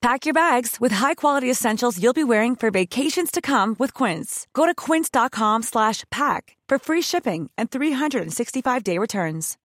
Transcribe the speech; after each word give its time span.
Pack 0.00 0.26
your 0.26 0.34
bags 0.34 0.76
with 0.80 0.92
high-quality 0.92 1.50
essentials 1.50 2.00
you'll 2.00 2.12
be 2.12 2.22
wearing 2.22 2.54
for 2.54 2.70
vacations 2.70 3.32
to 3.32 3.40
come 3.40 3.74
with 3.80 3.92
Quince. 3.94 4.46
Go 4.54 4.64
to 4.64 4.74
quince.com 4.74 5.64
slash 5.64 6.04
pack 6.10 6.56
for 6.68 6.78
free 6.78 7.02
shipping 7.02 7.50
and 7.58 7.68
365-day 7.68 8.96
returns. 8.96 9.56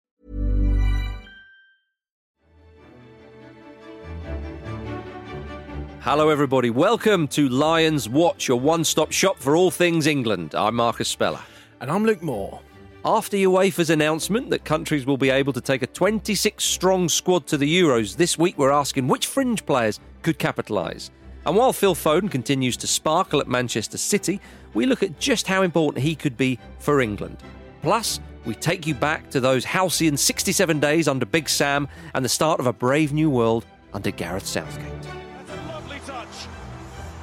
Hello, 6.00 6.28
everybody. 6.30 6.68
Welcome 6.68 7.28
to 7.28 7.48
Lions 7.48 8.08
Watch, 8.08 8.48
your 8.48 8.58
one 8.58 8.82
stop 8.82 9.12
shop 9.12 9.38
for 9.38 9.54
all 9.54 9.70
things 9.70 10.06
England. 10.08 10.54
I'm 10.54 10.74
Marcus 10.74 11.08
Speller. 11.08 11.40
And 11.80 11.90
I'm 11.90 12.04
Luke 12.04 12.22
Moore. 12.22 12.60
After 13.06 13.36
UEFA's 13.36 13.90
announcement 13.90 14.48
that 14.48 14.64
countries 14.64 15.04
will 15.04 15.18
be 15.18 15.28
able 15.28 15.52
to 15.52 15.60
take 15.60 15.82
a 15.82 15.86
26 15.86 16.64
strong 16.64 17.10
squad 17.10 17.46
to 17.48 17.58
the 17.58 17.80
Euros, 17.80 18.16
this 18.16 18.38
week 18.38 18.56
we're 18.56 18.70
asking 18.70 19.08
which 19.08 19.26
fringe 19.26 19.66
players 19.66 20.00
could 20.22 20.38
capitalise. 20.38 21.10
And 21.44 21.54
while 21.54 21.74
Phil 21.74 21.94
Foden 21.94 22.30
continues 22.30 22.78
to 22.78 22.86
sparkle 22.86 23.40
at 23.40 23.46
Manchester 23.46 23.98
City, 23.98 24.40
we 24.72 24.86
look 24.86 25.02
at 25.02 25.20
just 25.20 25.46
how 25.46 25.60
important 25.60 26.02
he 26.02 26.14
could 26.14 26.38
be 26.38 26.58
for 26.78 27.02
England. 27.02 27.36
Plus, 27.82 28.20
we 28.46 28.54
take 28.54 28.86
you 28.86 28.94
back 28.94 29.28
to 29.32 29.40
those 29.40 29.66
halcyon 29.66 30.16
67 30.16 30.80
days 30.80 31.06
under 31.06 31.26
Big 31.26 31.50
Sam 31.50 31.86
and 32.14 32.24
the 32.24 32.28
start 32.30 32.58
of 32.58 32.66
a 32.66 32.72
brave 32.72 33.12
new 33.12 33.28
world 33.28 33.66
under 33.92 34.12
Gareth 34.12 34.46
Southgate. 34.46 35.02
That's 35.02 35.50
a 35.50 35.66
lovely 35.66 35.98
touch. 36.06 36.46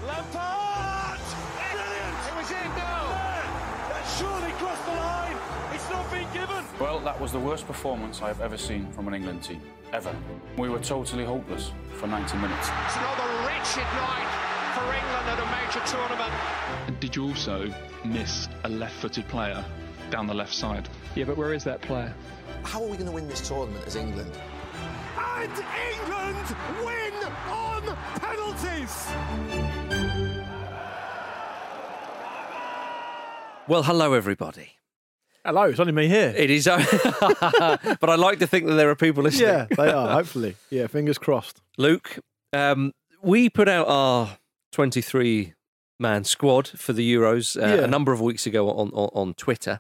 Lampard! 0.06 1.20
Brilliant! 1.58 2.28
It 2.28 2.38
was 2.38 2.52
in 2.52 2.70
now. 2.78 3.21
That 4.22 4.40
surely 4.40 4.52
crossed 4.54 4.86
the 4.86 4.92
line. 4.92 5.38
It's 5.74 5.90
not 5.90 6.12
been 6.12 6.28
given. 6.32 6.64
Well, 6.80 7.00
that 7.00 7.20
was 7.20 7.32
the 7.32 7.40
worst 7.40 7.66
performance 7.66 8.22
I've 8.22 8.40
ever 8.40 8.58
seen 8.58 8.92
from 8.92 9.08
an 9.08 9.16
England 9.16 9.42
team, 9.42 9.62
ever. 9.94 10.16
We 10.58 10.70
were 10.70 10.80
totally 10.80 11.26
hopeless 11.26 11.72
for 11.96 12.06
90 12.08 12.38
minutes. 12.38 12.70
It's 12.86 12.96
another 12.98 13.48
wretched 13.48 13.88
night 13.98 14.30
for 14.76 14.84
England 14.94 15.28
at 15.28 15.40
a 15.40 15.46
major 15.58 15.82
tournament. 15.88 17.00
Did 17.00 17.16
you 17.16 17.24
also 17.26 17.74
miss 18.06 18.48
a 18.64 18.70
left-footed 18.70 19.28
player 19.28 19.64
down 20.12 20.28
the 20.28 20.36
left 20.36 20.54
side? 20.54 20.88
Yeah, 21.16 21.26
but 21.26 21.36
where 21.36 21.54
is 21.54 21.64
that 21.64 21.82
player? 21.82 22.14
How 22.64 22.84
are 22.84 22.88
we 22.88 22.98
going 22.98 23.08
to 23.08 23.12
win 23.12 23.28
this 23.28 23.48
tournament 23.48 23.86
as 23.88 23.96
England? 23.96 24.32
And 25.18 25.52
England 25.94 26.56
win 26.86 27.14
on 27.50 27.98
penalties. 28.20 29.08
Well, 33.72 33.84
hello, 33.84 34.12
everybody. 34.12 34.72
Hello, 35.46 35.62
it's 35.64 35.80
only 35.80 35.94
me 35.94 36.10
here. 36.10 36.34
It 36.36 36.50
is, 36.50 36.66
but 36.66 38.10
I 38.10 38.16
like 38.16 38.40
to 38.40 38.46
think 38.48 38.66
that 38.66 38.74
there 38.74 38.90
are 38.90 38.98
people 38.98 39.24
listening. 39.24 39.48
Yeah, 39.48 39.66
they 39.78 39.90
are, 39.90 40.10
hopefully. 40.12 40.58
Yeah, 40.70 40.88
fingers 40.88 41.18
crossed. 41.18 41.62
Luke, 41.78 42.20
um, 42.52 42.92
we 43.22 43.50
put 43.50 43.70
out 43.70 43.88
our 43.88 44.40
23 44.74 45.54
man 46.02 46.26
squad 46.26 46.68
for 46.68 46.92
the 46.92 47.14
Euros 47.14 47.56
uh, 47.56 47.66
Yeah. 47.78 47.86
a 47.86 47.88
number 47.88 48.12
of 48.12 48.20
weeks 48.20 48.46
ago 48.46 48.70
on, 48.72 48.90
on, 48.90 49.10
on 49.14 49.34
Twitter, 49.36 49.80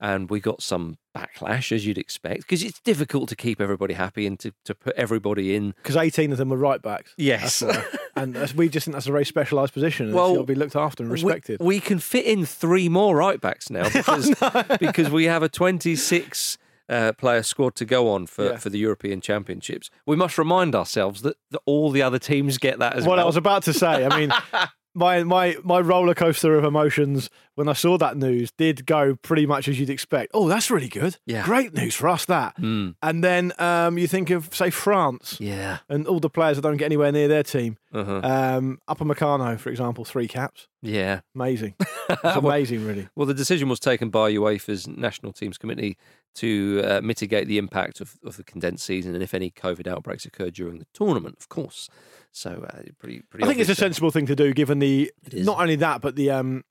and 0.00 0.30
we 0.30 0.40
got 0.40 0.62
some 0.62 0.96
backlash, 1.16 1.72
as 1.72 1.84
you'd 1.86 1.98
expect, 1.98 2.42
because 2.42 2.62
it's 2.62 2.80
difficult 2.80 3.28
to 3.28 3.36
keep 3.36 3.60
everybody 3.60 3.94
happy 3.94 4.26
and 4.26 4.38
to, 4.40 4.52
to 4.64 4.74
put 4.74 4.94
everybody 4.96 5.54
in. 5.54 5.72
Because 5.82 5.96
18 5.96 6.32
of 6.32 6.38
them 6.38 6.48
were 6.48 6.56
right 6.56 6.80
backs. 6.80 7.14
Yes. 7.16 7.62
And 8.16 8.34
that's, 8.34 8.52
we 8.54 8.68
just 8.68 8.84
think 8.86 8.94
that's 8.94 9.06
a 9.06 9.12
very 9.12 9.24
specialised 9.24 9.72
position. 9.72 10.06
and 10.06 10.14
Well, 10.14 10.34
to 10.34 10.42
be 10.42 10.56
looked 10.56 10.74
after 10.74 11.02
and 11.04 11.12
respected. 11.12 11.60
We, 11.60 11.78
can 11.78 12.00
fit 12.00 12.26
in 12.26 12.44
three 12.44 12.88
more 12.88 13.14
right 13.16 13.40
backs 13.40 13.70
now 13.70 13.88
because, 13.92 14.34
because 14.80 15.10
we 15.10 15.24
have 15.26 15.44
a 15.44 15.48
26 15.48 16.58
uh, 16.88 17.12
player 17.12 17.42
squad 17.44 17.76
to 17.76 17.84
go 17.84 18.10
on 18.10 18.26
for, 18.26 18.46
Yeah. 18.46 18.56
for 18.56 18.68
the 18.68 18.78
European 18.78 19.20
Championships. 19.20 19.90
We 20.06 20.16
must 20.16 20.36
remind 20.38 20.74
ourselves 20.74 21.22
that, 21.22 21.36
that 21.52 21.60
all 21.66 21.92
the 21.92 22.02
other 22.02 22.18
teams 22.18 22.58
get 22.58 22.80
that 22.80 22.94
as 22.96 23.04
what 23.06 23.16
well. 23.16 23.20
I 23.20 23.26
was 23.26 23.36
about 23.36 23.62
to 23.62 23.72
say. 23.72 24.04
I 24.04 24.18
mean, 24.18 24.32
my 24.94 25.22
my 25.24 25.56
my 25.62 25.80
roller 25.80 26.14
coaster 26.14 26.56
of 26.56 26.64
emotions 26.64 27.30
when 27.54 27.68
I 27.68 27.74
saw 27.74 27.98
that 27.98 28.16
news 28.16 28.50
did 28.52 28.86
go 28.86 29.16
pretty 29.16 29.46
much 29.46 29.68
as 29.68 29.78
you'd 29.78 29.90
expect. 29.90 30.30
Oh, 30.34 30.48
that's 30.48 30.70
really 30.70 30.88
good. 30.88 31.18
Yeah. 31.26 31.44
great 31.44 31.74
news 31.74 31.94
for 31.94 32.08
us 32.08 32.24
that. 32.26 32.56
Mm. 32.56 32.94
And 33.02 33.22
then 33.22 33.52
um, 33.58 33.98
you 33.98 34.06
think 34.06 34.30
of 34.30 34.54
say 34.54 34.70
France 34.70 35.36
Yeah. 35.38 35.78
and 35.88 36.06
all 36.06 36.20
the 36.20 36.30
players 36.30 36.56
that 36.56 36.62
don't 36.62 36.76
get 36.78 36.86
anywhere 36.86 37.12
near 37.12 37.28
their 37.28 37.42
team. 37.42 37.76
Uh-huh. 37.92 38.20
Um, 38.22 38.78
Upamecano, 38.88 39.58
for 39.58 39.68
example, 39.70 40.04
three 40.04 40.26
caps. 40.28 40.68
Yeah. 40.82 41.20
Amazing. 41.34 41.74
It's 42.10 42.36
amazing, 42.36 42.84
really. 42.84 43.08
Well, 43.14 43.26
the 43.26 43.34
decision 43.34 43.68
was 43.68 43.78
taken 43.78 44.10
by 44.10 44.32
UEFA's 44.32 44.88
national 44.88 45.32
teams 45.32 45.56
committee 45.56 45.96
to 46.34 46.82
uh, 46.84 47.00
mitigate 47.00 47.46
the 47.46 47.56
impact 47.56 48.00
of, 48.00 48.16
of 48.24 48.36
the 48.36 48.42
condensed 48.42 48.84
season 48.84 49.14
and 49.14 49.22
if 49.22 49.32
any 49.32 49.48
COVID 49.52 49.86
outbreaks 49.86 50.24
occurred 50.24 50.54
during 50.54 50.80
the 50.80 50.86
tournament, 50.92 51.36
of 51.38 51.48
course. 51.48 51.88
So, 52.32 52.64
uh, 52.68 52.82
pretty, 52.98 53.22
pretty. 53.28 53.44
I 53.44 53.48
think 53.48 53.58
it's 53.60 53.70
a 53.70 53.74
sensible 53.74 54.10
thing 54.10 54.26
to 54.26 54.36
do, 54.36 54.52
given 54.54 54.78
the 54.78 55.10
not 55.32 55.60
only 55.60 55.76
that, 55.76 56.00
but 56.00 56.14
the 56.16 56.30
um, 56.30 56.64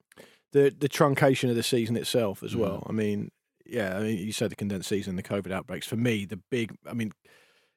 the 0.54 0.74
the 0.78 0.88
truncation 0.90 1.50
of 1.50 1.56
the 1.56 1.64
season 1.64 1.96
itself 1.98 2.42
Mm. 2.42 2.46
as 2.46 2.56
well. 2.56 2.86
I 2.90 2.92
mean, 2.94 3.32
yeah, 3.66 3.98
I 3.98 4.02
mean, 4.02 4.18
you 4.18 4.32
said 4.32 4.52
the 4.52 4.56
condensed 4.56 4.90
season, 4.90 5.16
the 5.16 5.24
COVID 5.24 5.52
outbreaks. 5.52 5.86
For 5.88 5.98
me, 5.98 6.26
the 6.26 6.38
big, 6.50 6.74
I 6.88 6.94
mean, 6.94 7.12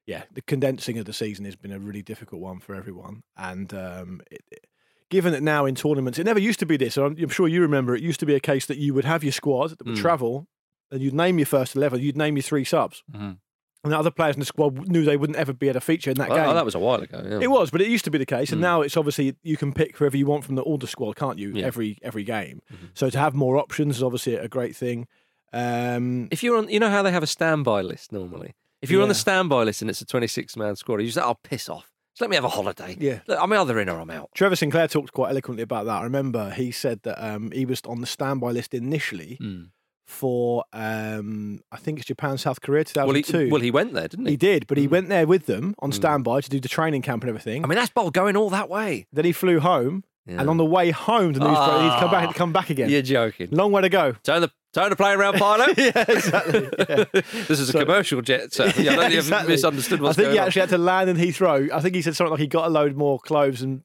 yeah, 0.07 0.23
the 0.33 0.43
condensing 0.43 0.97
of 0.99 1.05
the 1.07 1.13
season 1.13 1.45
has 1.45 1.57
been 1.57 1.73
a 1.73 1.79
really 1.79 2.03
difficult 2.03 2.41
one 2.41 2.61
for 2.61 2.75
everyone, 2.75 3.23
and 3.37 3.73
um, 3.75 4.21
it, 4.31 4.41
it- 4.51 4.65
given 5.11 5.33
that 5.35 5.43
now 5.43 5.67
in 5.67 5.75
tournaments, 5.75 6.19
it 6.19 6.25
never 6.25 6.39
used 6.41 6.59
to 6.59 6.65
be 6.65 6.79
this. 6.79 6.97
and 6.97 7.05
I'm, 7.05 7.17
I'm 7.23 7.29
sure 7.29 7.47
you 7.47 7.61
remember. 7.61 7.95
It 7.95 8.03
used 8.03 8.19
to 8.21 8.27
be 8.27 8.35
a 8.35 8.41
case 8.41 8.65
that 8.65 8.79
you 8.79 8.95
would 8.95 9.05
have 9.05 9.23
your 9.23 9.33
squad 9.33 9.71
that 9.71 9.85
would 9.87 9.97
Mm. 9.97 10.01
travel, 10.01 10.47
and 10.91 11.03
you'd 11.03 11.13
name 11.13 11.39
your 11.39 11.45
first 11.47 11.75
eleven, 11.77 12.01
you'd 12.01 12.17
name 12.17 12.37
your 12.37 12.43
three 12.43 12.65
subs. 12.65 13.03
Mhm. 13.15 13.39
And 13.85 13.93
the 13.93 13.99
other 13.99 14.11
players 14.11 14.37
in 14.37 14.41
the 14.41 14.47
squad 14.47 14.89
knew 14.89 15.05
they 15.05 15.17
wouldn't 15.17 15.39
ever 15.39 15.53
be 15.53 15.69
able 15.69 15.75
to 15.75 15.81
feature 15.81 16.11
in 16.11 16.17
that 16.19 16.31
Oh, 16.31 16.35
game. 16.37 16.55
that 16.55 16.65
was 16.65 16.75
a 16.75 16.79
while 16.79 17.01
ago. 17.01 17.21
Yeah. 17.25 17.41
It 17.41 17.51
was, 17.51 17.71
but 17.71 17.81
it 17.81 17.89
used 17.89 18.05
to 18.05 18.11
be 18.11 18.19
the 18.19 18.27
case, 18.27 18.51
and 18.53 18.59
Mm. 18.61 18.63
now 18.63 18.83
it's 18.83 18.97
obviously 18.97 19.35
you 19.43 19.57
can 19.57 19.73
pick 19.73 19.97
whoever 19.99 20.17
you 20.17 20.27
want 20.27 20.45
from 20.45 20.55
the 20.55 20.63
older 20.63 20.87
squad, 20.87 21.17
can't 21.17 21.39
you? 21.39 21.49
Yeah. 21.49 21.55
Mm-hmm. 21.55 21.67
Every 21.67 21.99
every 22.03 22.25
game. 22.25 22.61
So 22.95 23.11
to 23.11 23.19
have 23.19 23.35
more 23.35 23.57
options 23.57 23.97
is 23.97 24.03
obviously 24.03 24.35
a 24.37 24.49
great 24.49 24.77
thing. 24.77 25.07
Um, 25.53 26.29
If 26.31 26.43
you're 26.43 26.57
on, 26.57 26.69
you 26.69 26.81
know 26.81 26.91
how 26.91 27.03
they 27.03 27.11
have 27.13 27.23
a 27.23 27.27
standby 27.27 27.83
list 27.83 28.13
normally. 28.13 28.55
If 28.81 28.91
you're 28.91 29.03
on 29.03 29.09
the 29.09 29.15
standby 29.15 29.63
list 29.65 29.81
and 29.83 29.91
it's 29.91 30.01
a 30.01 30.05
26 30.07 30.57
man 30.57 30.75
squad, 30.77 30.97
you 31.01 31.07
just 31.07 31.17
say, 31.17 31.23
"Oh, 31.23 31.37
piss 31.43 31.69
off! 31.69 31.93
Just 32.15 32.21
let 32.21 32.31
me 32.31 32.37
have 32.37 32.45
a 32.45 32.49
holiday." 32.49 32.97
Yeah. 32.99 33.21
Look, 33.29 33.39
I'm 33.41 33.53
either 33.53 33.79
in 33.79 33.89
or 33.89 34.01
I'm 34.01 34.11
out. 34.11 34.31
Trevor 34.35 34.57
Sinclair 34.57 34.89
talked 34.89 35.13
quite 35.13 35.31
eloquently 35.31 35.63
about 35.63 35.85
that. 35.87 36.01
I 36.01 36.03
remember 36.05 36.51
he 36.51 36.71
said 36.73 37.01
that 37.03 37.23
um, 37.25 37.51
he 37.53 37.65
was 37.65 37.81
on 37.87 38.01
the 38.01 38.07
standby 38.07 38.51
list 38.51 38.75
initially 38.75 39.39
Mm. 39.41 39.69
For 40.07 40.65
um, 40.73 41.61
I 41.71 41.77
think 41.77 41.99
it's 41.99 42.07
Japan 42.07 42.39
South 42.39 42.61
Korea 42.61 42.85
Well, 42.97 43.11
he, 43.15 43.23
2002. 43.23 43.51
well, 43.53 43.61
he 43.63 43.71
went 43.71 43.93
there, 43.95 44.09
didn't 44.09 44.27
he? 44.27 44.33
He 44.33 44.37
did, 44.37 44.67
but 44.67 44.77
he 44.79 44.87
Mm. 44.87 44.91
went 44.91 45.09
there 45.09 45.27
with 45.27 45.47
them 45.47 45.75
on 45.79 45.91
Mm. 45.91 45.95
standby 45.95 46.41
to 46.43 46.51
do 46.51 46.61
the 46.61 46.69
training 46.69 47.03
camp 47.03 47.23
and 47.23 47.29
everything. 47.29 47.65
I 47.65 47.69
mean, 47.69 47.77
that's 47.77 47.91
bold 47.91 48.13
going 48.15 48.37
all 48.37 48.51
that 48.51 48.69
way. 48.69 49.07
then 49.13 49.25
he 49.25 49.33
flew 49.33 49.61
home, 49.61 50.05
Yeah. 50.27 50.41
and 50.41 50.49
on 50.51 50.57
the 50.57 50.65
way 50.65 50.91
home, 50.91 51.33
the 51.33 51.41
news 51.41 51.57
broke 51.57 51.83
he'd 51.83 51.99
come 52.01 52.11
back 52.11 52.27
and 52.27 52.35
come 52.35 52.53
back 52.53 52.71
again. 52.71 52.91
You're 52.91 53.03
joking. 53.03 53.49
Long 53.51 53.73
way 53.73 53.83
to 53.83 53.89
go. 53.89 54.15
Turn 54.23 54.41
the 54.43 54.51
turn 54.73 54.89
the 54.91 54.97
plane 54.97 55.19
around, 55.19 55.35
pilot. 55.39 55.75
yeah, 55.77 56.05
exactly. 56.09 56.69
Yeah. 56.79 57.05
this 57.49 57.61
is 57.61 57.75
a 57.75 57.79
commercial 57.79 58.23
jet, 58.23 58.53
so 58.55 58.65
yeah, 58.65 58.71
I 58.71 58.73
don't 58.73 58.85
think 58.99 59.13
you've 59.15 59.25
exactly. 59.25 59.53
misunderstood 59.55 60.01
what's 60.01 60.17
going 60.17 60.29
on 60.29 60.31
I 60.31 60.31
think 60.31 60.31
going 60.31 60.33
he 60.35 60.39
on. 60.41 60.47
actually 60.47 60.61
had 60.61 60.69
to 60.71 60.79
land 60.79 61.11
in 61.11 61.17
Heathrow. 61.17 61.71
I 61.73 61.81
think 61.81 61.95
he 61.95 62.03
said 62.03 62.17
something 62.17 62.31
like 62.31 62.41
he 62.41 62.47
got 62.47 62.67
a 62.67 62.71
load 62.71 62.97
more 62.97 63.19
clothes 63.21 63.61
and, 63.63 63.83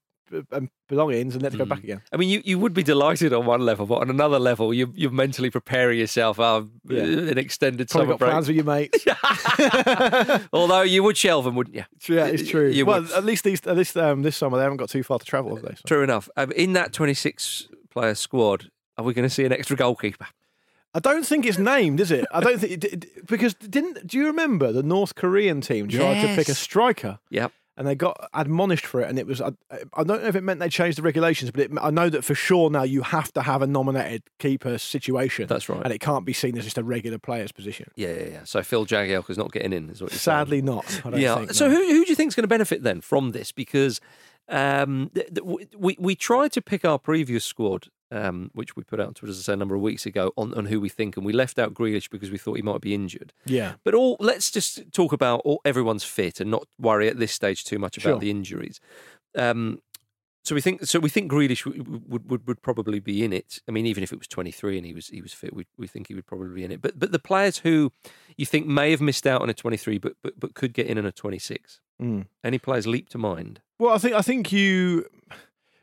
and 0.51 0.69
belongings 0.89 1.33
and 1.35 1.43
had 1.43 1.51
to 1.53 1.57
go 1.57 1.65
back 1.65 1.83
again. 1.83 2.01
I 2.11 2.17
mean, 2.17 2.29
you, 2.29 2.41
you 2.45 2.59
would 2.59 2.73
be 2.73 2.83
delighted 2.83 3.33
on 3.33 3.45
one 3.45 3.61
level, 3.61 3.85
but 3.85 3.95
on 4.01 4.09
another 4.09 4.39
level, 4.39 4.73
you, 4.73 4.91
you're 4.95 5.11
mentally 5.11 5.49
preparing 5.49 5.99
yourself 5.99 6.39
out 6.39 6.67
Yeah. 6.85 7.03
an 7.03 7.37
extended 7.37 7.89
Probably 7.89 8.05
summer 8.05 8.13
got 8.13 8.19
break. 8.19 8.31
plans 8.31 8.47
with 8.47 8.55
your 8.55 8.65
mates. 8.65 9.05
Although 10.53 10.81
you 10.81 11.03
would 11.03 11.17
shelve 11.17 11.45
them, 11.45 11.55
wouldn't 11.55 11.75
you? 11.75 11.83
yeah, 12.07 12.25
it's 12.25 12.49
true. 12.49 12.69
You 12.69 12.85
well, 12.85 13.01
would. 13.01 13.11
at 13.11 13.25
least 13.25 13.43
these, 13.43 13.65
at 13.67 13.75
least 13.77 13.95
um, 13.97 14.21
this 14.23 14.37
summer 14.37 14.57
they 14.57 14.63
haven't 14.63 14.77
got 14.77 14.89
too 14.89 15.03
far 15.03 15.19
to 15.19 15.25
travel, 15.25 15.55
have 15.55 15.63
they? 15.65 15.75
So. 15.75 15.81
True 15.87 16.03
enough. 16.03 16.29
Um, 16.37 16.51
in 16.51 16.73
that 16.73 16.93
26 16.93 17.67
player 17.89 18.15
squad, 18.15 18.69
are 18.97 19.03
we 19.05 19.13
going 19.13 19.27
to 19.27 19.33
see 19.33 19.45
an 19.45 19.51
extra 19.51 19.75
goalkeeper? 19.75 20.27
I 20.93 20.99
don't 20.99 21.25
think 21.25 21.45
it's 21.45 21.59
named, 21.59 21.99
is 21.99 22.09
it? 22.11 22.25
I 22.31 22.39
don't 22.39 22.59
think 22.59 22.83
it, 22.83 23.27
because 23.27 23.53
didn't 23.53 24.07
do 24.07 24.17
you 24.17 24.25
remember 24.27 24.71
the 24.71 24.81
North 24.81 25.13
Korean 25.15 25.61
team 25.61 25.87
tried 25.89 26.21
to 26.21 26.35
pick 26.35 26.47
a 26.49 26.55
striker 26.55 27.19
Yep. 27.29 27.51
And 27.77 27.87
they 27.87 27.95
got 27.95 28.29
admonished 28.33 28.85
for 28.85 29.01
it, 29.01 29.09
and 29.09 29.19
it 29.19 29.27
was 29.27 29.39
I, 29.39 29.51
I 29.93 30.03
don't 30.03 30.21
know 30.21 30.27
if 30.27 30.35
it 30.35 30.43
meant 30.43 30.59
they 30.59 30.67
changed 30.67 30.97
the 30.97 31.03
regulations, 31.03 31.51
but 31.51 31.61
it, 31.61 31.71
I 31.79 31.91
know 31.91 32.09
that 32.09 32.25
for 32.25 32.35
sure 32.35 32.69
now 32.69 32.83
you 32.83 33.03
have 33.03 33.31
to 33.33 33.43
have 33.43 33.61
a 33.61 33.67
nominated 33.67 34.23
keeper 34.39 34.77
situation. 34.79 35.47
That's 35.47 35.69
right. 35.69 35.81
and 35.83 35.93
it 35.93 35.99
can't 35.99 36.25
be 36.25 36.33
seen 36.33 36.57
as 36.57 36.63
just 36.63 36.77
a 36.77 36.83
regular 36.83 37.19
player's 37.19 37.51
position. 37.51 37.91
Yeah, 37.95 38.13
yeah, 38.13 38.25
yeah. 38.25 38.43
So 38.43 38.63
Phil 38.63 38.85
Jagielka's 38.85 39.37
not 39.37 39.51
getting 39.51 39.73
in, 39.73 39.89
is 39.89 40.01
what 40.01 40.11
you're 40.11 40.17
saying. 40.17 40.37
Sadly, 40.39 40.61
not. 40.61 41.01
I 41.05 41.09
don't 41.11 41.19
yeah. 41.19 41.35
think, 41.35 41.53
so 41.53 41.67
no. 41.67 41.75
who 41.75 41.85
who 41.85 42.03
do 42.03 42.09
you 42.09 42.15
think 42.15 42.29
is 42.29 42.35
going 42.35 42.43
to 42.43 42.47
benefit 42.47 42.81
then 42.81 43.01
from 43.01 43.31
this? 43.31 43.51
Because 43.51 44.01
um, 44.49 45.11
th- 45.13 45.27
th- 45.27 45.67
we 45.77 45.95
we 45.99 46.15
tried 46.15 46.51
to 46.53 46.61
pick 46.61 46.83
our 46.83 46.97
previous 46.97 47.45
squad, 47.45 47.89
um, 48.11 48.49
which 48.53 48.75
we 48.75 48.83
put 48.83 48.99
out 48.99 49.07
on 49.07 49.13
Twitter 49.13 49.31
as 49.31 49.39
I 49.39 49.41
say 49.41 49.53
a 49.53 49.57
number 49.57 49.75
of 49.75 49.81
weeks 49.81 50.05
ago, 50.05 50.31
on, 50.37 50.53
on 50.53 50.65
who 50.65 50.79
we 50.79 50.89
think, 50.89 51.17
and 51.17 51.25
we 51.25 51.33
left 51.33 51.59
out 51.59 51.73
Grealish 51.73 52.09
because 52.09 52.31
we 52.31 52.37
thought 52.37 52.55
he 52.55 52.61
might 52.61 52.81
be 52.81 52.93
injured. 52.93 53.33
Yeah. 53.45 53.73
But 53.83 53.93
all 53.93 54.17
let's 54.19 54.49
just 54.51 54.91
talk 54.93 55.11
about 55.13 55.41
all, 55.43 55.61
everyone's 55.65 56.03
fit 56.03 56.39
and 56.39 56.49
not 56.51 56.67
worry 56.79 57.07
at 57.09 57.19
this 57.19 57.31
stage 57.31 57.63
too 57.63 57.79
much 57.79 57.97
about 57.97 58.09
Sure. 58.11 58.19
the 58.19 58.31
injuries. 58.31 58.79
Um, 59.35 59.81
so 60.43 60.55
we 60.55 60.61
think 60.61 60.85
so 60.85 60.99
we 60.99 61.09
think 61.09 61.29
Grealish 61.29 61.65
would, 61.65 62.09
would 62.09 62.29
would 62.31 62.47
would 62.47 62.61
probably 62.61 63.01
be 63.01 63.25
in 63.25 63.33
it. 63.33 63.59
I 63.67 63.71
mean, 63.71 63.85
even 63.85 64.01
if 64.01 64.13
it 64.13 64.17
was 64.17 64.29
twenty 64.29 64.51
three 64.51 64.77
and 64.77 64.85
he 64.85 64.93
was 64.93 65.07
he 65.09 65.21
was 65.21 65.33
fit, 65.33 65.53
we 65.53 65.67
we 65.77 65.87
think 65.87 66.07
he 66.07 66.15
would 66.15 66.25
probably 66.25 66.55
be 66.55 66.63
in 66.63 66.71
it. 66.71 66.81
But 66.81 66.97
but 66.97 67.11
the 67.11 67.19
players 67.19 67.57
who 67.57 67.91
you 68.37 68.45
think 68.45 68.65
may 68.65 68.91
have 68.91 69.01
missed 69.01 69.27
out 69.27 69.41
on 69.41 69.49
a 69.49 69.53
twenty 69.53 69.75
three, 69.75 69.97
but 69.97 70.13
but 70.23 70.39
but 70.39 70.53
could 70.53 70.71
get 70.71 70.87
in 70.87 70.97
on 70.97 71.05
a 71.05 71.11
twenty 71.11 71.39
six. 71.39 71.81
Mm. 72.01 72.27
Any 72.45 72.59
players 72.59 72.87
leap 72.87 73.09
to 73.09 73.17
mind? 73.17 73.59
Well, 73.77 73.93
I 73.93 73.97
think 73.97 74.13
I 74.15 74.21
think 74.21 74.53
you. 74.53 75.07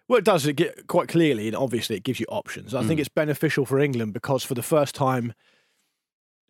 Well, 0.09 0.19
it 0.19 0.25
does. 0.25 0.47
It 0.47 0.55
get 0.55 0.87
quite 0.87 1.09
clearly, 1.09 1.47
and 1.49 1.57
obviously, 1.57 1.97
it 1.97 2.03
gives 2.05 2.21
you 2.21 2.27
options. 2.29 2.75
I 2.75 2.83
think 2.85 2.99
Mm. 2.99 3.01
it's 3.01 3.09
beneficial 3.09 3.65
for 3.65 3.79
England 3.79 4.13
because 4.13 4.45
for 4.45 4.55
the 4.55 4.63
first 4.63 4.95
time 4.95 5.33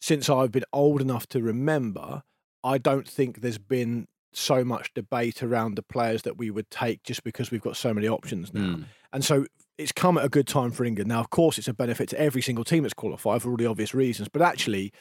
since 0.00 0.28
I've 0.28 0.52
been 0.52 0.64
old 0.72 1.00
enough 1.00 1.26
to 1.28 1.40
remember, 1.42 2.22
I 2.62 2.78
don't 2.78 3.08
think 3.08 3.40
there's 3.40 3.58
been 3.58 4.06
so 4.32 4.64
much 4.64 4.92
debate 4.94 5.42
around 5.42 5.76
the 5.76 5.82
players 5.82 6.22
that 6.22 6.36
we 6.36 6.50
would 6.50 6.68
take 6.70 7.02
just 7.04 7.22
because 7.24 7.50
we've 7.50 7.62
got 7.62 7.76
so 7.76 7.94
many 7.94 8.08
options 8.08 8.52
now. 8.52 8.60
Mm. 8.76 8.84
And 9.12 9.24
so 9.24 9.46
it's 9.78 9.92
come 9.92 10.18
at 10.18 10.24
a 10.24 10.28
good 10.28 10.46
time 10.48 10.72
for 10.72 10.84
England. 10.84 11.08
Now, 11.08 11.20
of 11.20 11.30
course, 11.30 11.56
it's 11.56 11.68
a 11.68 11.72
benefit 11.74 12.08
to 12.10 12.20
every 12.20 12.42
single 12.42 12.64
team 12.64 12.82
that's 12.82 12.92
qualified 12.94 13.42
for 13.42 13.50
all 13.50 13.56
the 13.56 13.66
obvious 13.66 13.94
reasons, 13.94 14.28
but 14.28 14.42
actually, 14.42 14.92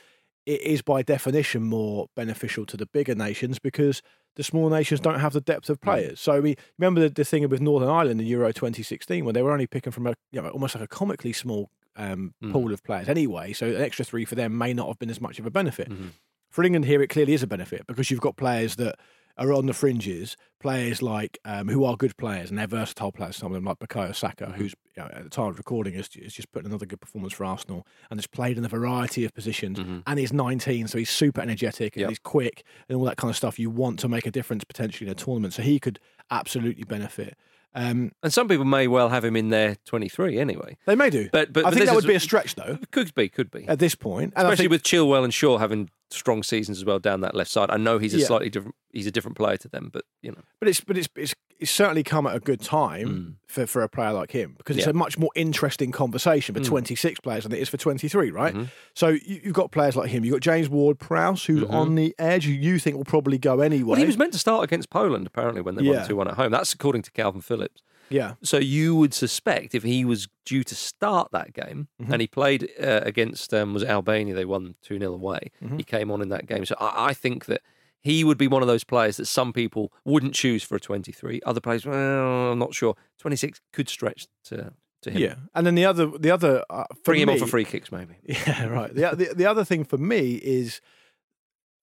it 0.46 0.62
is 0.62 0.82
by 0.82 1.02
definition 1.02 1.64
more 1.64 2.08
beneficial 2.16 2.66
to 2.68 2.78
the 2.78 2.86
bigger 2.86 3.16
nations 3.16 3.60
because 3.60 4.02
the 4.36 4.44
small 4.44 4.70
nations 4.70 5.00
don't 5.00 5.20
have 5.20 5.34
the 5.34 5.42
depth 5.42 5.70
of 5.70 5.80
players. 5.80 6.20
So 6.20 6.42
we 6.42 6.56
remember 6.78 7.02
the, 7.02 7.10
the 7.10 7.24
thing 7.24 7.48
with 7.50 7.62
Northern 7.62 7.90
Ireland 7.90 8.20
in 8.20 8.28
Euro 8.28 8.52
2016 8.52 9.24
when 9.24 9.34
they 9.34 9.42
were 9.42 9.52
only 9.52 9.68
picking 9.68 9.92
from 9.92 10.08
a 10.08 10.14
you 10.32 10.42
know 10.42 10.50
almost 10.50 10.76
like 10.76 10.84
a 10.84 10.88
comically 10.88 11.34
small 11.34 11.70
um, 11.96 12.34
Mm. 12.44 12.52
pool 12.52 12.74
of 12.74 12.84
players 12.84 13.08
anyway. 13.08 13.54
So 13.54 13.68
an 13.68 13.82
extra 13.82 14.04
three 14.04 14.26
for 14.26 14.34
them 14.36 14.58
may 14.58 14.74
not 14.74 14.88
have 14.88 14.98
been 14.98 15.12
as 15.12 15.22
much 15.22 15.38
of 15.40 15.46
a 15.46 15.52
benefit. 15.52 15.90
Mm-hmm. 15.90 16.08
For 16.50 16.64
England 16.64 16.86
here, 16.86 17.02
it 17.04 17.08
clearly 17.10 17.34
is 17.34 17.44
a 17.44 17.48
benefit 17.48 17.86
because 17.88 18.10
you've 18.10 18.20
got 18.22 18.36
players 18.36 18.76
that 18.78 18.96
are 19.38 19.52
on 19.54 19.66
the 19.66 19.74
fringes, 19.74 20.38
players 20.60 21.02
like 21.02 21.40
um, 21.46 21.68
who 21.68 21.84
are 21.84 21.96
good 21.98 22.16
players 22.18 22.50
and 22.50 22.58
they're 22.60 22.68
versatile 22.68 23.12
players. 23.12 23.36
Some 23.36 23.48
of 23.48 23.54
them 23.56 23.66
like 23.66 23.80
Bukayo 23.80 24.16
Saka, 24.16 24.46
Mm-hmm. 24.46 24.54
who's 24.54 24.76
you 24.96 25.02
know, 25.04 25.10
at 25.12 25.24
the 25.24 25.30
time 25.30 25.48
of 25.48 25.58
recording 25.58 25.96
is, 25.96 26.08
is 26.16 26.34
just 26.34 26.52
putting 26.52 26.68
another 26.70 26.86
good 26.86 27.02
performance 27.02 27.34
for 27.34 27.46
Arsenal 27.46 27.86
and 28.12 28.20
has 28.20 28.28
played 28.28 28.58
in 28.60 28.64
a 28.66 28.68
variety 28.70 29.26
of 29.26 29.34
positions. 29.34 29.80
And 30.06 30.20
he's 30.20 30.32
19, 30.32 30.88
so 30.88 30.98
he's 31.00 31.10
super 31.10 31.42
energetic 31.42 31.96
and 31.96 32.02
Mm-hmm. 32.02 32.02
Yep. 32.02 32.10
he's 32.10 32.20
quick 32.20 32.64
and 32.88 32.98
all 32.98 33.06
that 33.06 33.18
kind 33.18 33.30
of 33.32 33.36
stuff. 33.36 33.58
You 33.58 33.70
want 33.72 33.98
to 34.00 34.08
make 34.08 34.26
a 34.28 34.32
difference 34.32 34.64
potentially 34.64 35.08
in 35.08 35.12
a 35.12 35.16
tournament, 35.16 35.54
so 35.56 35.64
he 35.64 35.80
could 35.80 36.00
absolutely 36.30 36.84
benefit. 36.84 37.36
Um, 37.76 38.12
And 38.22 38.32
some 38.32 38.48
people 38.48 38.66
may 38.66 38.88
well 38.88 39.10
have 39.10 39.26
him 39.26 39.36
in 39.36 39.50
their 39.50 39.78
twenty 39.84 40.08
three 40.08 40.38
anyway. 40.38 40.78
they 40.86 40.94
may 40.96 41.10
do, 41.10 41.30
But 41.32 41.52
but 41.52 41.62
I 41.66 41.70
but 41.70 41.74
think 41.74 41.86
that 41.88 41.96
would 41.96 42.06
be 42.06 42.14
a 42.14 42.20
stretch 42.20 42.54
though 42.54 42.78
Could 42.92 43.16
be, 43.16 43.30
could 43.30 43.50
be. 43.50 43.68
at 43.68 43.80
this 43.80 43.96
point. 43.96 44.34
And 44.36 44.46
Especially 44.48 44.66
think- 44.66 44.72
with 44.74 44.84
Chilwell 44.84 45.24
and 45.24 45.34
Shaw 45.34 45.58
having 45.58 45.90
strong 46.14 46.44
seasons 46.44 46.78
as 46.78 46.86
well 46.86 47.00
down 47.00 47.22
that 47.22 47.36
left 47.36 47.52
side. 47.52 47.70
I 47.72 47.78
know 47.78 47.98
he's 47.98 48.14
a 48.14 48.20
Yeah. 48.20 48.26
slightly 48.28 48.50
different. 48.50 48.76
He's 48.92 49.08
a 49.08 49.12
different 49.12 49.36
player 49.38 49.58
to 49.58 49.68
them, 49.68 49.90
but 49.92 50.04
you 50.22 50.32
know. 50.32 50.42
But 50.60 50.70
it's 50.70 50.80
but 50.82 50.98
it's 50.98 51.08
it's, 51.16 51.34
it's 51.60 51.72
certainly 51.72 52.04
come 52.04 52.28
at 52.28 52.36
a 52.36 52.40
good 52.40 52.62
time 52.62 53.38
for, 53.48 53.66
for 53.66 53.82
a 53.84 53.90
player 53.90 54.12
like 54.14 54.32
him 54.32 54.54
because 54.58 54.76
it's 54.78 54.84
Mm. 54.86 54.90
Yeah. 54.90 54.92
a 54.92 54.94
much 54.94 55.18
more 55.18 55.30
interesting 55.36 55.92
conversation 55.92 56.54
for 56.56 56.62
Mm. 56.62 56.66
26 56.66 57.20
players 57.22 57.44
than 57.44 57.54
it 57.54 57.60
is 57.60 57.70
for 57.70 57.78
23, 57.78 58.32
right? 58.32 58.54
Mhm. 58.54 58.70
So 58.96 59.10
you, 59.10 59.42
you've 59.44 59.54
got 59.54 59.72
players 59.72 59.96
like 59.96 60.10
him. 60.10 60.24
You've 60.26 60.34
got 60.34 60.42
James 60.42 60.70
Ward 60.70 61.00
Prowse, 61.00 61.46
who's 61.46 61.64
Mhm. 61.64 61.72
on 61.72 61.96
the 61.96 62.14
edge, 62.20 62.46
who 62.46 62.52
you 62.52 62.80
think 62.80 62.98
will 62.98 63.06
probably 63.06 63.38
go 63.38 63.60
anyway. 63.62 63.90
Well, 63.92 64.00
he 64.00 64.06
was 64.06 64.18
meant 64.18 64.34
to 64.34 64.40
start 64.40 64.64
against 64.64 64.90
Poland 64.90 65.26
apparently 65.28 65.62
when 65.62 65.76
they 65.76 65.84
Yeah. 65.84 66.00
won 66.00 66.08
two 66.08 66.16
one 66.16 66.28
at 66.28 66.36
home. 66.36 66.52
That's 66.52 66.74
according 66.74 67.02
to 67.04 67.12
Kalvin 67.12 67.44
Phillips. 67.44 67.82
Yeah. 68.14 68.34
So 68.44 68.58
you 68.58 68.96
would 68.96 69.14
suspect 69.14 69.74
if 69.76 69.84
he 69.84 70.06
was 70.06 70.28
due 70.46 70.64
to 70.64 70.76
start 70.76 71.28
that 71.32 71.54
game 71.54 71.88
Mhm. 72.02 72.12
and 72.12 72.22
he 72.22 72.28
played 72.28 72.62
uh, 72.80 73.02
against 73.04 73.54
um, 73.54 73.74
was 73.74 73.84
it 73.84 73.90
Albania, 73.90 74.34
they 74.36 74.46
won 74.46 74.76
two 74.82 74.98
0 75.00 75.14
away. 75.14 75.52
Mhm. 75.64 75.78
He 75.78 75.84
came 75.84 76.12
on 76.12 76.22
in 76.22 76.30
that 76.30 76.46
game, 76.46 76.64
so 76.66 76.76
I, 76.80 77.10
I 77.10 77.14
think 77.14 77.46
that 77.46 77.62
he 78.02 78.24
would 78.24 78.38
be 78.38 78.48
one 78.48 78.62
of 78.62 78.68
those 78.68 78.84
players 78.84 79.16
that 79.18 79.28
some 79.28 79.54
people 79.54 79.92
wouldn't 80.06 80.34
choose 80.34 80.62
for 80.64 80.76
a 80.76 80.80
twenty 80.80 81.12
three. 81.14 81.40
Other 81.46 81.62
players, 81.62 81.86
well, 81.86 82.52
I'm 82.52 82.60
not 82.60 82.74
sure. 82.74 82.96
Twenty 83.18 83.38
six 83.38 83.62
could 83.72 83.88
stretch 83.90 84.28
to 84.50 84.74
to 85.04 85.12
him. 85.12 85.22
Yeah, 85.22 85.36
and 85.56 85.66
then 85.66 85.76
the 85.76 85.86
other, 85.86 86.06
the 86.18 86.32
other, 86.32 86.64
uh, 86.70 86.84
Bring 87.06 87.22
him 87.22 87.30
on 87.30 87.36
me- 87.36 87.40
for 87.42 87.48
free 87.48 87.66
kicks, 87.66 87.92
maybe. 87.92 88.16
Yeah, 88.48 88.66
right. 88.68 88.94
The, 88.94 89.16
the 89.16 89.34
the 89.36 89.46
other 89.46 89.66
thing 89.66 89.84
for 89.86 89.98
me 89.98 90.36
is, 90.36 90.82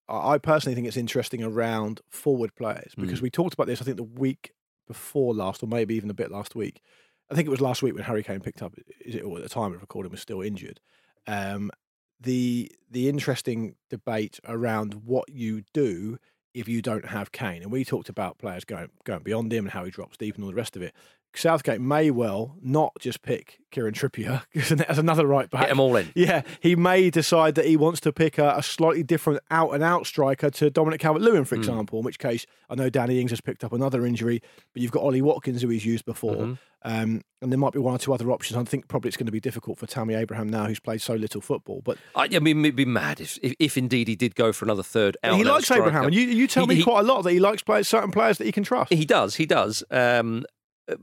I 0.07 0.33
I 0.33 0.37
personally 0.37 0.75
think 0.75 0.87
it's 0.87 0.97
interesting 0.97 1.43
around 1.43 2.01
forward 2.09 2.55
players 2.55 2.93
because 2.95 3.19
Mm. 3.19 3.23
we 3.23 3.29
talked 3.31 3.53
about 3.53 3.67
this. 3.67 3.81
I 3.81 3.85
think 3.85 3.97
the 3.97 4.03
week 4.03 4.51
before 4.91 5.33
last, 5.33 5.63
or 5.63 5.67
maybe 5.67 5.95
even 5.95 6.09
a 6.09 6.13
bit 6.13 6.31
last 6.31 6.55
week. 6.55 6.81
I 7.29 7.35
think 7.35 7.47
it 7.47 7.51
was 7.51 7.61
last 7.61 7.81
week 7.81 7.93
when 7.93 8.03
Harry 8.03 8.23
Kane 8.23 8.41
picked 8.41 8.61
up. 8.61 8.73
Is 8.99 9.15
it 9.15 9.21
or 9.21 9.37
at 9.37 9.43
the 9.43 9.49
time 9.49 9.73
of 9.73 9.81
recording 9.81 10.11
was 10.11 10.21
still 10.21 10.41
injured. 10.41 10.79
Um, 11.27 11.71
the 12.19 12.71
the 12.89 13.09
interesting 13.09 13.75
debate 13.89 14.39
around 14.47 15.05
what 15.05 15.29
you 15.29 15.63
do 15.73 16.17
if 16.53 16.67
you 16.67 16.81
don't 16.81 17.05
have 17.05 17.31
Kane, 17.31 17.61
and 17.63 17.71
we 17.71 17.85
talked 17.85 18.09
about 18.09 18.37
players 18.37 18.65
going 18.65 18.89
going 19.05 19.23
beyond 19.23 19.51
him 19.53 19.65
and 19.65 19.71
how 19.71 19.85
he 19.85 19.91
drops 19.91 20.17
deep 20.17 20.35
and 20.35 20.43
all 20.43 20.49
the 20.49 20.55
rest 20.55 20.75
of 20.75 20.81
it. 20.81 20.93
Southgate 21.37 21.79
may 21.81 22.11
well 22.11 22.55
not 22.61 22.91
just 22.99 23.21
pick 23.21 23.59
Kieran 23.71 23.93
Trippier 23.93 24.43
because 24.53 24.81
as 24.81 24.97
another 24.97 25.25
right 25.25 25.49
back. 25.49 25.61
Get 25.61 25.69
them 25.69 25.79
all 25.79 25.95
in. 25.95 26.11
Yeah, 26.15 26.41
he 26.59 26.75
may 26.75 27.09
decide 27.09 27.55
that 27.55 27.65
he 27.65 27.77
wants 27.77 27.99
to 28.01 28.11
pick 28.11 28.37
a, 28.37 28.55
a 28.57 28.63
slightly 28.63 29.03
different 29.03 29.39
out 29.49 29.71
and 29.73 29.81
out 29.83 30.05
striker 30.05 30.49
to 30.51 30.69
Dominic 30.69 30.99
Calvert 30.99 31.21
Lewin, 31.21 31.39
Hmm. 31.43 31.43
for 31.45 31.55
example, 31.55 31.99
in 31.99 32.05
which 32.05 32.19
case 32.19 32.45
I 32.69 32.75
know 32.75 32.89
Danny 32.89 33.19
Ings 33.21 33.31
has 33.31 33.41
picked 33.41 33.63
up 33.63 33.71
another 33.73 34.05
injury, 34.05 34.41
but 34.73 34.81
you've 34.81 34.91
got 34.91 35.03
Ollie 35.03 35.21
Watkins 35.21 35.61
who 35.61 35.69
he's 35.69 35.85
used 35.85 36.05
before. 36.05 36.35
Mhm. 36.35 36.57
Um, 36.83 37.21
and 37.43 37.51
there 37.51 37.59
might 37.59 37.73
be 37.73 37.79
one 37.79 37.93
or 37.93 37.99
two 37.99 38.11
other 38.11 38.31
options. 38.31 38.57
I 38.57 38.63
think 38.63 38.87
probably 38.87 39.09
it's 39.09 39.17
going 39.17 39.27
to 39.27 39.31
be 39.31 39.39
difficult 39.39 39.77
for 39.77 39.85
Tammy 39.85 40.15
Abraham 40.15 40.49
now, 40.49 40.65
who's 40.65 40.79
played 40.79 40.99
so 40.99 41.13
little 41.13 41.39
football. 41.39 41.81
But 41.85 41.99
I, 42.15 42.27
I 42.33 42.39
mean, 42.39 42.65
it'd 42.65 42.75
be 42.75 42.85
mad 42.85 43.21
if, 43.21 43.37
if, 43.43 43.53
if 43.59 43.77
indeed 43.77 44.07
he 44.07 44.15
did 44.15 44.33
go 44.33 44.51
for 44.51 44.65
another 44.65 44.81
third. 44.81 45.15
he 45.21 45.29
out-and-out 45.29 45.53
likes 45.53 45.65
striker. 45.65 45.83
Abraham, 45.83 46.05
and 46.05 46.15
you, 46.15 46.21
you 46.21 46.47
tell 46.47 46.63
He- 46.63 46.69
me 46.69 46.75
he- 46.77 46.83
quite 46.83 47.01
a 47.01 47.03
lot 47.03 47.21
that 47.21 47.31
he 47.33 47.39
likes 47.39 47.61
players, 47.61 47.87
certain 47.87 48.09
players 48.11 48.39
that 48.39 48.45
he 48.45 48.51
can 48.51 48.63
trust. 48.63 48.91
He 48.91 49.05
does, 49.05 49.35
he 49.35 49.45
does. 49.45 49.83
Um, 49.91 50.43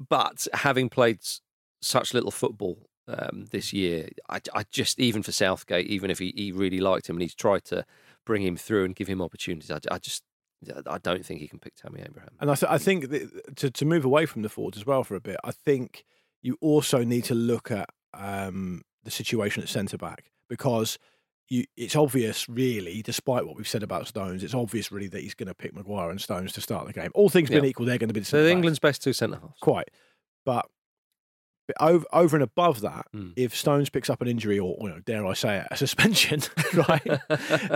but 0.09 0.47
having 0.55 0.89
played 0.89 1.21
such 1.81 2.15
little 2.15 2.31
football 2.31 2.89
um, 3.07 3.47
this 3.51 3.73
year, 3.73 4.09
I, 4.29 4.41
I 4.55 4.65
just 4.71 4.99
even 5.01 5.23
for 5.23 5.33
Southgate, 5.33 5.87
even 5.87 6.11
if 6.11 6.19
he, 6.19 6.33
he 6.37 6.53
really 6.53 6.81
liked 6.81 7.09
him 7.09 7.17
and 7.17 7.23
he's 7.23 7.35
tried 7.35 7.65
to 7.67 7.85
bring 8.27 8.43
him 8.43 8.57
through 8.57 8.85
and 8.85 8.95
give 8.95 9.09
him 9.09 9.23
opportunities. 9.23 9.71
I, 9.71 9.81
I 9.91 9.99
just 9.99 10.23
I 10.87 10.99
don't 10.99 11.25
think 11.25 11.41
he 11.41 11.49
can 11.49 11.61
pick 11.61 11.77
Tammy 11.77 12.01
Abraham. 12.01 12.31
And 12.41 12.51
I, 12.51 12.55
th- 12.55 12.71
I 12.71 12.79
think 12.79 13.11
that 13.11 13.57
to 13.57 13.71
to 13.71 13.85
move 13.85 14.05
away 14.05 14.27
from 14.27 14.43
the 14.43 14.49
forwards 14.49 14.77
as 14.77 14.87
well 14.87 15.05
for 15.05 15.15
a 15.15 15.21
bit, 15.21 15.37
I 15.45 15.53
think 15.53 16.05
you 16.43 16.57
also 16.61 17.05
need 17.05 17.25
to 17.25 17.35
look 17.35 17.71
at 17.71 17.89
um, 18.15 18.83
the 19.05 19.11
situation 19.11 19.63
at 19.63 19.69
centre 19.69 19.99
back 19.99 20.31
because 20.49 20.99
you, 21.49 21.65
it's 21.77 21.97
obvious, 21.97 22.49
really, 22.49 23.01
despite 23.03 23.47
what 23.47 23.57
we've 23.57 23.69
said 23.69 23.83
about 23.83 24.07
Stones, 24.07 24.45
it's 24.45 24.55
obvious, 24.55 24.93
really, 24.93 25.09
that 25.09 25.23
he's 25.23 25.35
going 25.35 25.47
to 25.49 25.55
pick 25.55 25.75
Maguire 25.75 26.11
and 26.11 26.21
Stones 26.21 26.53
to 26.53 26.61
start 26.61 26.87
the 26.87 26.93
game. 26.93 27.11
All 27.15 27.29
things 27.29 27.49
being 27.49 27.65
Yeah. 27.65 27.71
equal, 27.71 27.87
they're 27.87 27.99
going 27.99 28.09
to 28.09 28.15
be 28.15 28.21
the 28.21 28.27
So 28.27 28.45
England's 28.47 28.79
best 28.79 29.03
two 29.03 29.13
centre 29.15 29.39
halves. 29.41 29.55
quite. 29.61 29.91
But, 30.45 30.67
but 31.67 31.77
over, 31.81 32.05
over 32.13 32.37
and 32.37 32.43
above 32.43 32.81
that, 32.83 33.07
Mm. 33.15 33.33
if 33.37 33.55
Stones 33.57 33.89
picks 33.91 34.09
up 34.11 34.21
an 34.23 34.29
injury 34.29 34.59
or, 34.59 34.77
you 34.81 34.89
know, 34.89 35.01
dare 35.01 35.25
I 35.27 35.33
say 35.35 35.59
it, 35.59 35.67
a 35.71 35.77
suspension, 35.77 36.43
right, 36.75 37.07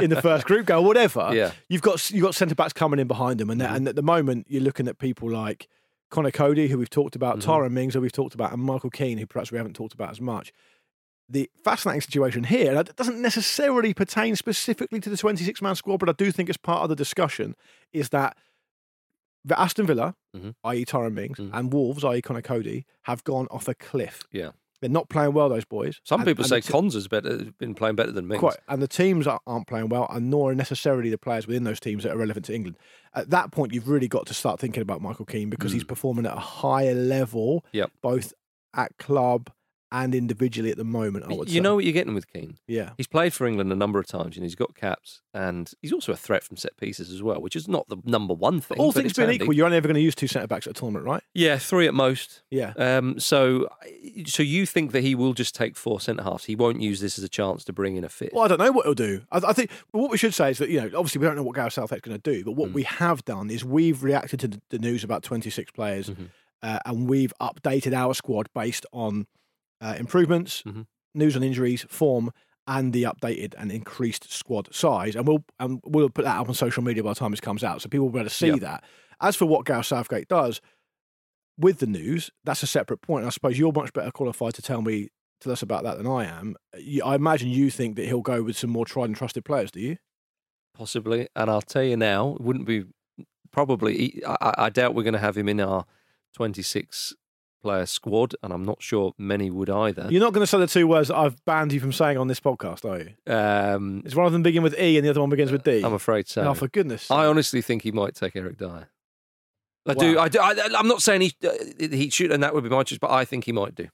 in 0.03 0.11
the 0.11 0.21
first 0.23 0.47
group 0.47 0.67
goal, 0.67 0.85
whatever, 0.85 1.31
Yeah. 1.35 1.53
you've 1.69 1.83
got 1.83 2.11
you've 2.11 2.23
got 2.25 2.35
centre 2.35 2.55
backs 2.55 2.73
coming 2.73 3.01
in 3.01 3.07
behind 3.09 3.41
them, 3.41 3.51
and 3.51 3.61
Mm-hmm. 3.61 3.75
and 3.75 3.89
at 3.89 3.97
the 3.97 4.03
moment 4.03 4.47
you're 4.49 4.63
looking 4.63 4.89
at 4.89 4.99
people 4.99 5.31
like 5.31 5.69
Conor 6.11 6.31
Coady, 6.31 6.69
who 6.69 6.77
we've 6.79 6.91
talked 6.91 7.17
about, 7.17 7.39
Mm-hmm. 7.39 7.51
Tyrone 7.51 7.73
Mings, 7.75 7.95
who 7.95 8.01
we've 8.03 8.13
talked 8.13 8.35
about, 8.35 8.53
and 8.53 8.63
Michael 8.63 8.91
Keane, 8.91 9.17
who 9.19 9.27
perhaps 9.27 9.51
we 9.51 9.57
haven't 9.59 9.75
talked 9.75 9.95
about 9.95 10.11
as 10.11 10.21
much. 10.21 10.53
The 11.33 11.51
fascinating 11.65 12.03
situation 12.03 12.45
here, 12.45 12.71
and 12.77 12.89
it 12.89 12.95
doesn't 12.97 13.21
necessarily 13.21 13.95
pertain 13.95 14.37
specifically 14.37 15.01
to 15.01 15.09
the 15.09 15.17
26 15.17 15.63
man 15.63 15.75
squad, 15.75 15.97
but 15.97 16.09
I 16.11 16.13
do 16.13 16.31
think 16.31 16.49
it's 16.51 16.59
part 16.59 16.83
of 16.83 16.91
the 16.91 16.97
discussion, 16.97 17.57
is 17.93 18.11
that 18.11 18.37
the 19.45 19.59
Aston 19.59 19.87
Villa, 19.87 20.15
Mhm. 20.37 20.55
i.e. 20.65 20.85
Tyrone 20.85 21.15
Mings, 21.15 21.39
Mhm. 21.39 21.51
and 21.55 21.73
Wolves, 21.73 22.05
i.e. 22.05 22.21
Conor 22.23 22.43
Coady, 22.43 22.85
have 23.05 23.25
gone 23.25 23.49
off 23.51 23.67
a 23.67 23.75
cliff. 23.75 24.25
Yeah. 24.31 24.51
They're 24.81 24.91
not 24.91 25.09
playing 25.09 25.33
well, 25.33 25.49
those 25.49 25.65
boys. 25.65 26.01
Some 26.05 26.21
And- 26.21 26.27
people 26.27 26.43
and 26.45 26.49
say 26.51 26.61
t- 26.61 26.71
Konsa's 26.73 27.09
better, 27.09 27.53
been 27.59 27.75
playing 27.75 27.97
better 27.97 28.13
than 28.13 28.27
Mings. 28.29 28.41
Quite, 28.41 28.57
and 28.69 28.83
the 28.83 28.89
teams 28.89 29.27
are- 29.27 29.41
aren't 29.47 29.67
playing 29.69 29.89
well, 29.89 30.07
and 30.11 30.29
nor 30.29 30.51
are 30.51 30.55
necessarily 30.55 31.09
the 31.09 31.19
players 31.19 31.47
within 31.47 31.65
those 31.65 31.81
teams 31.81 32.03
that 32.03 32.13
are 32.13 32.19
relevant 32.19 32.45
to 32.47 32.55
England. 32.55 32.77
At 33.15 33.31
that 33.31 33.53
point, 33.53 33.73
you've 33.73 33.89
really 33.89 34.09
got 34.09 34.27
to 34.27 34.35
start 34.35 34.61
thinking 34.61 34.83
about 34.83 35.01
Michael 35.01 35.25
Keane 35.25 35.49
because 35.51 35.73
he's 35.73 35.85
performing 35.85 36.27
at 36.27 36.37
a 36.37 36.41
higher 36.41 36.95
level, 36.95 37.65
Yep. 37.73 37.91
both 38.03 38.35
at 38.75 38.99
club 38.99 39.51
and 39.93 40.15
individually 40.15 40.71
at 40.71 40.77
the 40.79 40.85
moment. 40.85 41.27
I 41.29 41.35
would 41.35 41.49
You 41.49 41.55
say. 41.57 41.61
know 41.61 41.75
what 41.77 41.85
you're 41.85 41.93
getting 41.93 42.15
with 42.15 42.27
Keane. 42.33 42.57
Yeah. 42.67 42.91
He's 42.97 43.07
played 43.07 43.33
for 43.35 43.47
England 43.47 43.71
a 43.71 43.77
number 43.77 43.99
of 44.01 44.07
times 44.07 44.37
and 44.37 44.43
he's 44.45 44.55
got 44.55 44.75
caps 44.75 45.21
and 45.35 45.71
he's 45.83 45.93
also 45.93 46.13
a 46.13 46.17
threat 46.17 46.43
from 46.43 46.57
set 46.57 46.77
pieces 46.79 47.11
as 47.13 47.23
well, 47.23 47.41
which 47.41 47.55
is 47.55 47.69
not 47.69 47.89
the 47.89 47.99
number 48.05 48.33
one 48.35 48.61
thing. 48.61 48.79
all 48.79 48.91
things 48.91 49.13
being 49.13 49.29
handy. 49.29 49.45
equal, 49.45 49.55
you're 49.55 49.67
only 49.67 49.77
ever 49.77 49.87
going 49.87 49.95
to 49.95 50.01
use 50.01 50.15
two 50.15 50.27
centre 50.27 50.47
backs 50.49 50.67
at 50.67 50.71
a 50.71 50.75
tournament, 50.81 51.05
right? 51.07 51.23
Yeah, 51.35 51.59
three 51.59 51.87
at 51.87 51.95
most. 51.95 52.43
Yeah. 52.51 52.73
Um, 52.77 53.21
so, 53.21 53.69
so 54.27 54.43
you 54.43 54.65
think 54.67 54.93
that 54.93 55.03
he 55.03 55.15
will 55.15 55.35
just 55.35 55.55
take 55.55 55.77
four 55.77 56.01
centre 56.01 56.23
halves? 56.23 56.45
He 56.47 56.57
won't 56.57 56.81
use 56.81 57.01
this 57.01 57.19
as 57.19 57.25
a 57.25 57.29
chance 57.29 57.63
to 57.65 57.73
bring 57.73 57.97
in 57.97 58.05
a 58.05 58.09
fifth. 58.09 58.33
Well, 58.33 58.45
I 58.45 58.49
don't 58.49 58.59
know 58.59 58.73
what 58.73 58.87
he'll 58.87 58.95
do. 58.95 59.23
I, 59.31 59.39
I 59.49 59.53
think 59.53 59.71
well, 59.93 60.03
what 60.03 60.11
we 60.11 60.17
should 60.19 60.33
say 60.35 60.51
is 60.51 60.59
that 60.59 60.71
you 60.71 60.81
know, 60.81 60.87
obviously, 60.97 61.19
we 61.21 61.27
don't 61.27 61.37
know 61.37 61.43
what 61.43 61.55
Gareth 61.55 61.75
Southgate's 61.75 62.01
going 62.01 62.19
to 62.19 62.33
do, 62.33 62.45
but 62.45 62.53
Mm. 62.53 62.57
what 62.57 62.73
we 62.73 62.83
have 62.85 63.25
done 63.25 63.51
is 63.51 63.65
we've 63.65 64.03
reacted 64.03 64.41
to 64.41 64.49
the, 64.49 64.61
the 64.71 64.79
news 64.79 65.05
about 65.05 65.23
26 65.23 65.71
players, 65.73 66.09
Mm-hmm. 66.09 66.25
uh, 66.63 66.79
and 66.87 67.09
we've 67.09 67.33
updated 67.41 67.93
our 67.95 68.15
squad 68.15 68.49
based 68.55 68.87
on 68.93 69.27
uh, 69.83 69.95
improvements, 69.99 70.63
Mm-hmm. 70.67 70.83
news 71.15 71.37
on 71.37 71.43
injuries, 71.43 71.85
form, 71.89 72.31
and 72.67 72.93
the 72.93 73.03
updated 73.03 73.55
and 73.59 73.73
increased 73.73 74.33
squad 74.33 74.73
size. 74.75 75.17
And 75.17 75.27
we'll 75.27 75.45
and 75.59 75.81
we'll 75.85 76.09
put 76.11 76.25
that 76.25 76.39
up 76.39 76.49
on 76.49 76.55
social 76.55 76.83
media 76.83 77.03
by 77.03 77.11
the 77.11 77.17
time 77.17 77.33
this 77.33 77.41
comes 77.41 77.65
out, 77.65 77.83
so 77.83 77.89
people 77.89 78.07
will 78.07 78.13
be 78.13 78.21
able 78.21 78.29
to 78.31 78.35
see 78.35 78.49
Yeah. 78.49 78.57
that. 78.61 78.85
As 79.21 79.37
for 79.37 79.47
what 79.47 79.67
Gareth 79.67 79.87
Southgate 79.87 80.29
does 80.29 80.61
with 81.59 81.79
the 81.81 81.87
news, 81.87 82.31
that's 82.45 82.63
a 82.63 82.67
separate 82.67 83.03
point. 83.03 83.27
I 83.27 83.29
suppose 83.31 83.59
you're 83.59 83.73
much 83.73 83.93
better 83.93 84.11
qualified 84.11 84.55
to 84.55 84.63
tell 84.63 84.81
me 84.83 85.09
tell 85.41 85.53
us 85.53 85.63
about 85.63 85.83
that 85.83 85.97
than 85.99 86.07
I 86.07 86.25
am. 86.25 86.55
I 87.05 87.15
imagine 87.17 87.49
you 87.51 87.69
think 87.71 87.97
that 87.97 88.07
he'll 88.07 88.23
go 88.23 88.43
with 88.45 88.57
some 88.57 88.71
more 88.71 88.87
tried 88.87 89.07
and 89.07 89.17
trusted 89.17 89.45
players. 89.45 89.71
Do 89.73 89.81
you? 89.81 89.97
Possibly, 90.75 91.29
and 91.37 91.51
I'll 91.51 91.61
tell 91.61 91.83
you 91.83 91.97
now, 91.97 92.35
it 92.37 92.41
wouldn't 92.41 92.65
be 92.67 92.85
probably. 93.51 94.23
I, 94.27 94.37
I- 94.41 94.55
I 94.67 94.71
doubt 94.71 94.95
we're 94.95 95.03
going 95.03 95.13
to 95.15 95.19
have 95.19 95.37
him 95.37 95.49
in 95.49 95.61
our 95.61 95.85
26 96.35 97.15
player 97.63 97.87
squad, 97.87 98.35
and 98.43 98.53
I'm 98.53 98.65
not 98.65 98.83
sure 98.83 99.13
many 99.19 99.51
would 99.51 99.71
either. 99.71 100.09
You're 100.11 100.21
not 100.21 100.33
going 100.33 100.43
to 100.43 100.47
say 100.47 100.59
the 100.59 100.67
two 100.67 100.87
words 100.87 101.09
that 101.09 101.17
I've 101.17 101.43
banned 101.45 101.73
you 101.73 101.81
from 101.81 101.93
saying 101.93 102.19
on 102.19 102.29
this 102.29 102.41
podcast, 102.41 102.85
are 102.85 102.99
you? 102.99 103.33
Um, 103.33 104.03
Is 104.05 104.15
one 104.15 104.27
of 104.27 104.33
them 104.33 104.43
begin 104.43 104.63
with 104.63 104.79
E 104.79 104.97
and 104.97 105.07
the 105.07 105.11
other 105.11 105.21
one 105.21 105.31
begins 105.31 105.53
with 105.53 105.63
D? 105.63 105.83
I'm 105.83 105.95
afraid 105.95 106.29
so. 106.29 106.43
Oh, 106.43 106.55
for 106.55 106.69
goodness! 106.69 107.11
I 107.11 107.27
honestly 107.27 107.63
think 107.63 107.83
he 107.83 107.93
might 107.93 108.15
take 108.15 108.35
Eric 108.37 108.59
Dier. 108.59 108.89
I 109.87 109.95
do. 109.95 110.17
Wow. 110.17 110.23
I 110.23 110.29
do. 110.29 110.39
I, 110.41 110.55
I'm 110.79 110.87
not 110.89 111.03
saying 111.03 111.23
he 111.23 111.33
uh, 111.45 111.51
he 111.79 112.09
should, 112.11 112.31
and 112.31 112.43
that 112.43 112.55
would 112.55 112.63
be 112.65 112.71
my 112.71 112.83
choice, 112.85 112.99
but 112.99 113.11
I 113.11 113.25
think 113.25 113.45
he 113.45 113.53
might 113.53 113.75
do. 113.75 113.89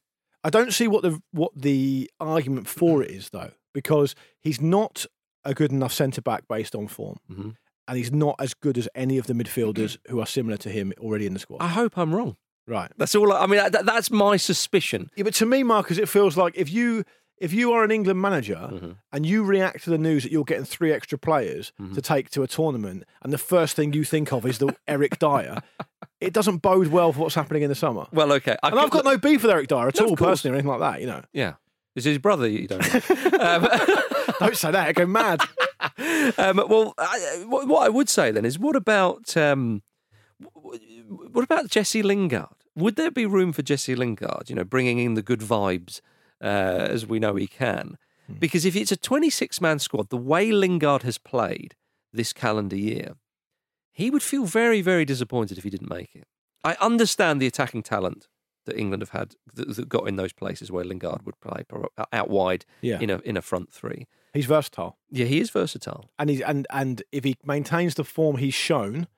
I 0.45 0.51
don't 0.51 0.73
see 0.73 0.87
what 0.87 1.03
the 1.03 1.21
what 1.33 1.53
the 1.57 2.11
argument 2.21 2.69
for 2.69 3.03
it 3.03 3.11
is 3.11 3.31
though, 3.31 3.53
because 3.75 4.15
he's 4.41 4.61
not 4.61 5.07
a 5.45 5.55
good 5.55 5.73
enough 5.73 5.93
centre 5.93 6.21
back 6.21 6.47
based 6.47 6.75
on 6.75 6.89
form, 6.89 7.17
Mhm. 7.33 7.55
and 7.89 7.97
he's 7.97 8.13
not 8.13 8.37
as 8.39 8.53
good 8.53 8.77
as 8.77 8.87
any 8.95 9.17
of 9.17 9.27
the 9.29 9.33
midfielders 9.33 9.97
who 10.09 10.21
are 10.21 10.27
similar 10.27 10.59
to 10.59 10.69
him 10.69 10.93
already 10.99 11.27
in 11.27 11.33
the 11.33 11.39
squad. 11.39 11.63
I 11.63 11.69
hope 11.69 11.97
I'm 11.97 12.15
wrong. 12.15 12.37
Right. 12.69 12.91
That's 12.99 13.15
all. 13.15 13.33
I, 13.33 13.45
I 13.45 13.47
mean, 13.47 13.59
that, 13.73 13.87
that's 13.87 14.11
my 14.11 14.37
suspicion. 14.37 15.11
Yeah, 15.17 15.25
but 15.25 15.35
to 15.37 15.47
me, 15.47 15.63
Marcus, 15.63 15.97
it 15.99 16.09
feels 16.09 16.37
like 16.37 16.55
if 16.57 16.71
you 16.71 17.05
if 17.39 17.53
you 17.53 17.73
are 17.73 17.85
an 17.85 17.91
England 17.91 18.21
manager 18.21 18.57
Mm-hmm. 18.73 18.91
and 19.13 19.25
you 19.25 19.45
react 19.45 19.85
to 19.85 19.91
the 19.91 19.97
news 19.99 20.25
that 20.25 20.33
you're 20.33 20.45
getting 20.45 20.65
three 20.65 20.93
extra 20.93 21.17
players 21.19 21.73
Mm-hmm. 21.81 21.95
to 21.95 22.03
take 22.03 22.31
to 22.31 22.43
a 22.43 22.47
tournament, 22.49 23.05
and 23.23 23.33
the 23.33 23.39
first 23.39 23.75
thing 23.75 23.93
you 23.95 24.05
think 24.05 24.33
of 24.33 24.45
is 24.45 24.59
the 24.59 24.75
Eric 24.89 25.19
Dier, 25.19 25.63
it 26.21 26.33
doesn't 26.33 26.59
bode 26.59 26.89
well 26.89 27.13
for 27.13 27.21
what's 27.21 27.35
happening 27.37 27.63
in 27.63 27.69
the 27.71 27.75
summer. 27.75 28.07
Well, 28.13 28.33
okay. 28.35 28.57
I 28.63 28.69
and 28.69 28.79
I've 28.79 28.91
got 28.91 29.05
no 29.05 29.17
beef 29.17 29.43
with 29.43 29.51
Eric 29.51 29.69
Dier 29.69 29.89
at 29.89 29.99
No, 30.01 30.07
all, 30.09 30.17
personally, 30.17 30.53
or 30.53 30.59
anything 30.59 30.71
like 30.79 30.81
that. 30.81 31.01
You 31.01 31.07
know, 31.07 31.23
Yeah, 31.33 31.55
is 31.95 32.05
his 32.05 32.19
brother? 32.19 32.47
You 32.49 32.67
don't. 32.69 32.81
Know. 32.83 33.39
um, 33.41 33.63
don't 34.41 34.57
say 34.57 34.71
that; 34.73 34.89
I 34.89 34.93
go 34.93 35.07
mad. 35.07 35.41
um, 36.39 36.57
well, 36.69 36.93
I, 36.99 37.45
what, 37.47 37.67
what 37.69 37.87
I 37.87 37.89
would 37.89 38.09
say 38.09 38.31
then 38.33 38.45
is, 38.45 38.59
what 38.59 38.75
about 38.77 39.37
um, 39.37 39.83
what 40.53 41.45
about 41.45 41.69
Jesse 41.69 42.03
Lingard? 42.03 42.49
Would 42.79 42.97
there 42.97 43.11
be 43.11 43.27
room 43.27 43.53
for 43.53 43.63
Jesse 43.63 43.95
Lingard? 43.95 44.49
You 44.49 44.57
know, 44.57 44.65
bringing 44.65 44.99
in 44.99 45.15
the 45.15 45.23
good 45.23 45.41
vibes 45.41 46.01
uh, 46.43 46.47
as 46.95 47.07
we 47.07 47.19
know 47.19 47.35
he 47.35 47.47
can. 47.47 47.99
Because 48.39 48.67
if 48.67 48.77
it's 48.77 48.93
a 48.93 48.97
26 48.97 49.61
man 49.61 49.79
squad, 49.79 50.11
the 50.11 50.17
way 50.19 50.53
Lingard 50.53 51.03
has 51.03 51.17
played 51.17 51.75
this 52.13 52.33
calendar 52.35 52.77
year, 52.77 53.15
he 53.91 54.11
would 54.11 54.23
feel 54.23 54.45
very, 54.45 54.83
very 54.83 55.05
disappointed 55.07 55.57
if 55.57 55.65
he 55.65 55.71
didn't 55.71 55.89
make 55.89 56.15
it. 56.15 56.27
I 56.63 56.77
understand 56.81 57.41
the 57.41 57.47
attacking 57.47 57.83
talent 57.85 58.29
that 58.67 58.77
England 58.79 59.01
have 59.01 59.11
had 59.11 59.35
that, 59.55 59.75
that 59.77 59.89
got 59.89 60.07
in 60.07 60.17
those 60.17 60.35
places 60.35 60.71
where 60.71 60.85
Lingard 60.85 61.25
would 61.25 61.41
play 61.41 61.65
out 62.13 62.29
wide 62.29 62.67
Yeah. 62.83 63.01
in 63.01 63.09
a 63.09 63.19
in 63.25 63.37
a 63.39 63.43
front 63.43 63.73
three. 63.73 64.07
He's 64.35 64.45
versatile. 64.45 64.99
Yeah, 65.11 65.25
he 65.25 65.41
is 65.41 65.49
versatile. 65.51 66.11
and 66.19 66.29
he's 66.29 66.43
and 66.43 66.67
and 66.71 67.03
if 67.11 67.25
he 67.25 67.35
maintains 67.45 67.95
the 67.95 68.05
form 68.05 68.37
he's 68.37 68.53
shown, 68.55 69.09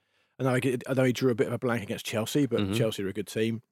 I 0.40 0.42
know 0.42 0.54
he, 0.62 0.78
I 0.88 0.94
know 0.94 1.04
he 1.04 1.12
drew 1.12 1.30
a 1.30 1.34
bit 1.34 1.46
of 1.46 1.52
a 1.52 1.58
blank 1.58 1.82
against 1.82 2.06
Chelsea, 2.06 2.46
but 2.46 2.60
Mhm. 2.60 2.74
Chelsea 2.74 3.02
are 3.04 3.08
a 3.08 3.12
good 3.12 3.26
team. 3.28 3.62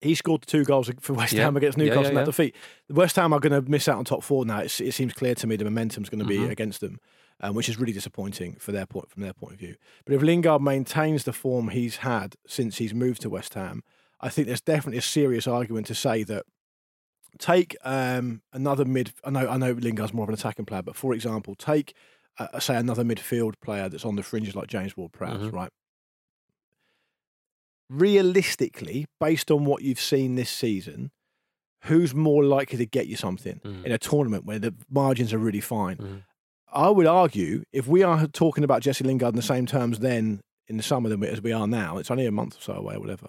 He 0.00 0.14
scored 0.14 0.42
the 0.42 0.46
two 0.46 0.64
goals 0.64 0.88
for 1.00 1.14
West 1.14 1.32
Yeah. 1.32 1.44
Ham 1.44 1.56
against 1.56 1.76
Yeah, 1.76 1.84
Newcastle 1.86 2.02
yeah, 2.04 2.08
in 2.10 2.14
that 2.14 2.20
yeah. 2.20 2.24
defeat. 2.26 2.54
West 2.88 3.16
Ham 3.16 3.32
are 3.32 3.40
going 3.40 3.52
to 3.64 3.68
miss 3.68 3.88
out 3.88 3.98
on 3.98 4.04
top 4.04 4.22
four 4.22 4.44
now. 4.44 4.58
It's, 4.60 4.80
it 4.80 4.92
seems 4.92 5.12
clear 5.12 5.34
to 5.34 5.46
me 5.48 5.56
the 5.56 5.64
momentum's 5.64 6.08
going 6.08 6.20
to 6.20 6.24
be 6.24 6.36
Mhm. 6.38 6.50
against 6.50 6.80
them, 6.80 7.00
um, 7.40 7.54
which 7.56 7.68
is 7.68 7.80
really 7.80 7.92
disappointing 7.94 8.54
for 8.60 8.70
their 8.70 8.86
point 8.86 9.10
from 9.10 9.22
their 9.22 9.32
point 9.32 9.54
of 9.54 9.58
view. 9.58 9.74
But 10.04 10.14
if 10.14 10.22
Lingard 10.22 10.62
maintains 10.62 11.24
the 11.24 11.32
form 11.32 11.70
he's 11.70 11.96
had 11.96 12.36
since 12.46 12.76
he's 12.78 12.94
moved 12.94 13.22
to 13.22 13.30
West 13.30 13.54
Ham, 13.54 13.82
I 14.20 14.28
think 14.28 14.46
there's 14.46 14.60
definitely 14.60 14.98
a 14.98 15.02
serious 15.02 15.48
argument 15.48 15.86
to 15.88 15.94
say 15.96 16.22
that 16.24 16.44
take 17.38 17.76
um, 17.84 18.42
another 18.52 18.84
mid. 18.84 19.12
I 19.24 19.30
know 19.30 19.48
I 19.48 19.56
know 19.56 19.72
Lingard's 19.72 20.12
more 20.14 20.24
of 20.24 20.28
an 20.28 20.34
attacking 20.34 20.64
player, 20.66 20.82
but 20.82 20.96
for 20.96 21.12
example, 21.14 21.54
take 21.54 21.94
uh, 22.38 22.60
say 22.60 22.76
another 22.76 23.04
midfield 23.04 23.54
player 23.62 23.88
that's 23.88 24.04
on 24.04 24.16
the 24.16 24.22
fringes 24.22 24.54
like 24.54 24.68
James 24.68 24.96
Ward-Prowse, 24.96 25.40
Mhm. 25.50 25.52
right? 25.52 25.70
Realistically, 27.90 29.06
based 29.18 29.50
on 29.50 29.64
what 29.64 29.82
you've 29.82 30.00
seen 30.00 30.34
this 30.34 30.50
season, 30.50 31.10
who's 31.84 32.14
more 32.14 32.44
likely 32.44 32.76
to 32.78 32.84
get 32.86 33.06
you 33.06 33.16
something 33.16 33.60
Mhm. 33.64 33.84
in 33.84 33.92
a 33.92 33.98
tournament 33.98 34.44
where 34.44 34.58
the 34.58 34.74
margins 34.90 35.32
are 35.32 35.38
really 35.38 35.60
fine? 35.60 35.96
Mhm. 35.96 36.22
I 36.70 36.90
would 36.90 37.06
argue 37.06 37.62
if 37.72 37.86
we 37.86 38.02
are 38.02 38.26
talking 38.26 38.62
about 38.62 38.82
Jesse 38.82 39.04
Lingard 39.04 39.32
in 39.32 39.36
the 39.36 39.42
same 39.42 39.64
terms 39.64 40.00
then 40.00 40.40
in 40.66 40.76
the 40.76 40.82
summer 40.82 41.08
than 41.08 41.20
we, 41.20 41.28
as 41.28 41.40
we 41.40 41.50
are 41.52 41.66
now, 41.66 41.96
it's 41.96 42.10
only 42.10 42.26
a 42.26 42.30
month 42.30 42.58
or 42.58 42.60
so 42.60 42.72
away 42.74 42.96
or 42.96 43.00
whatever. 43.00 43.28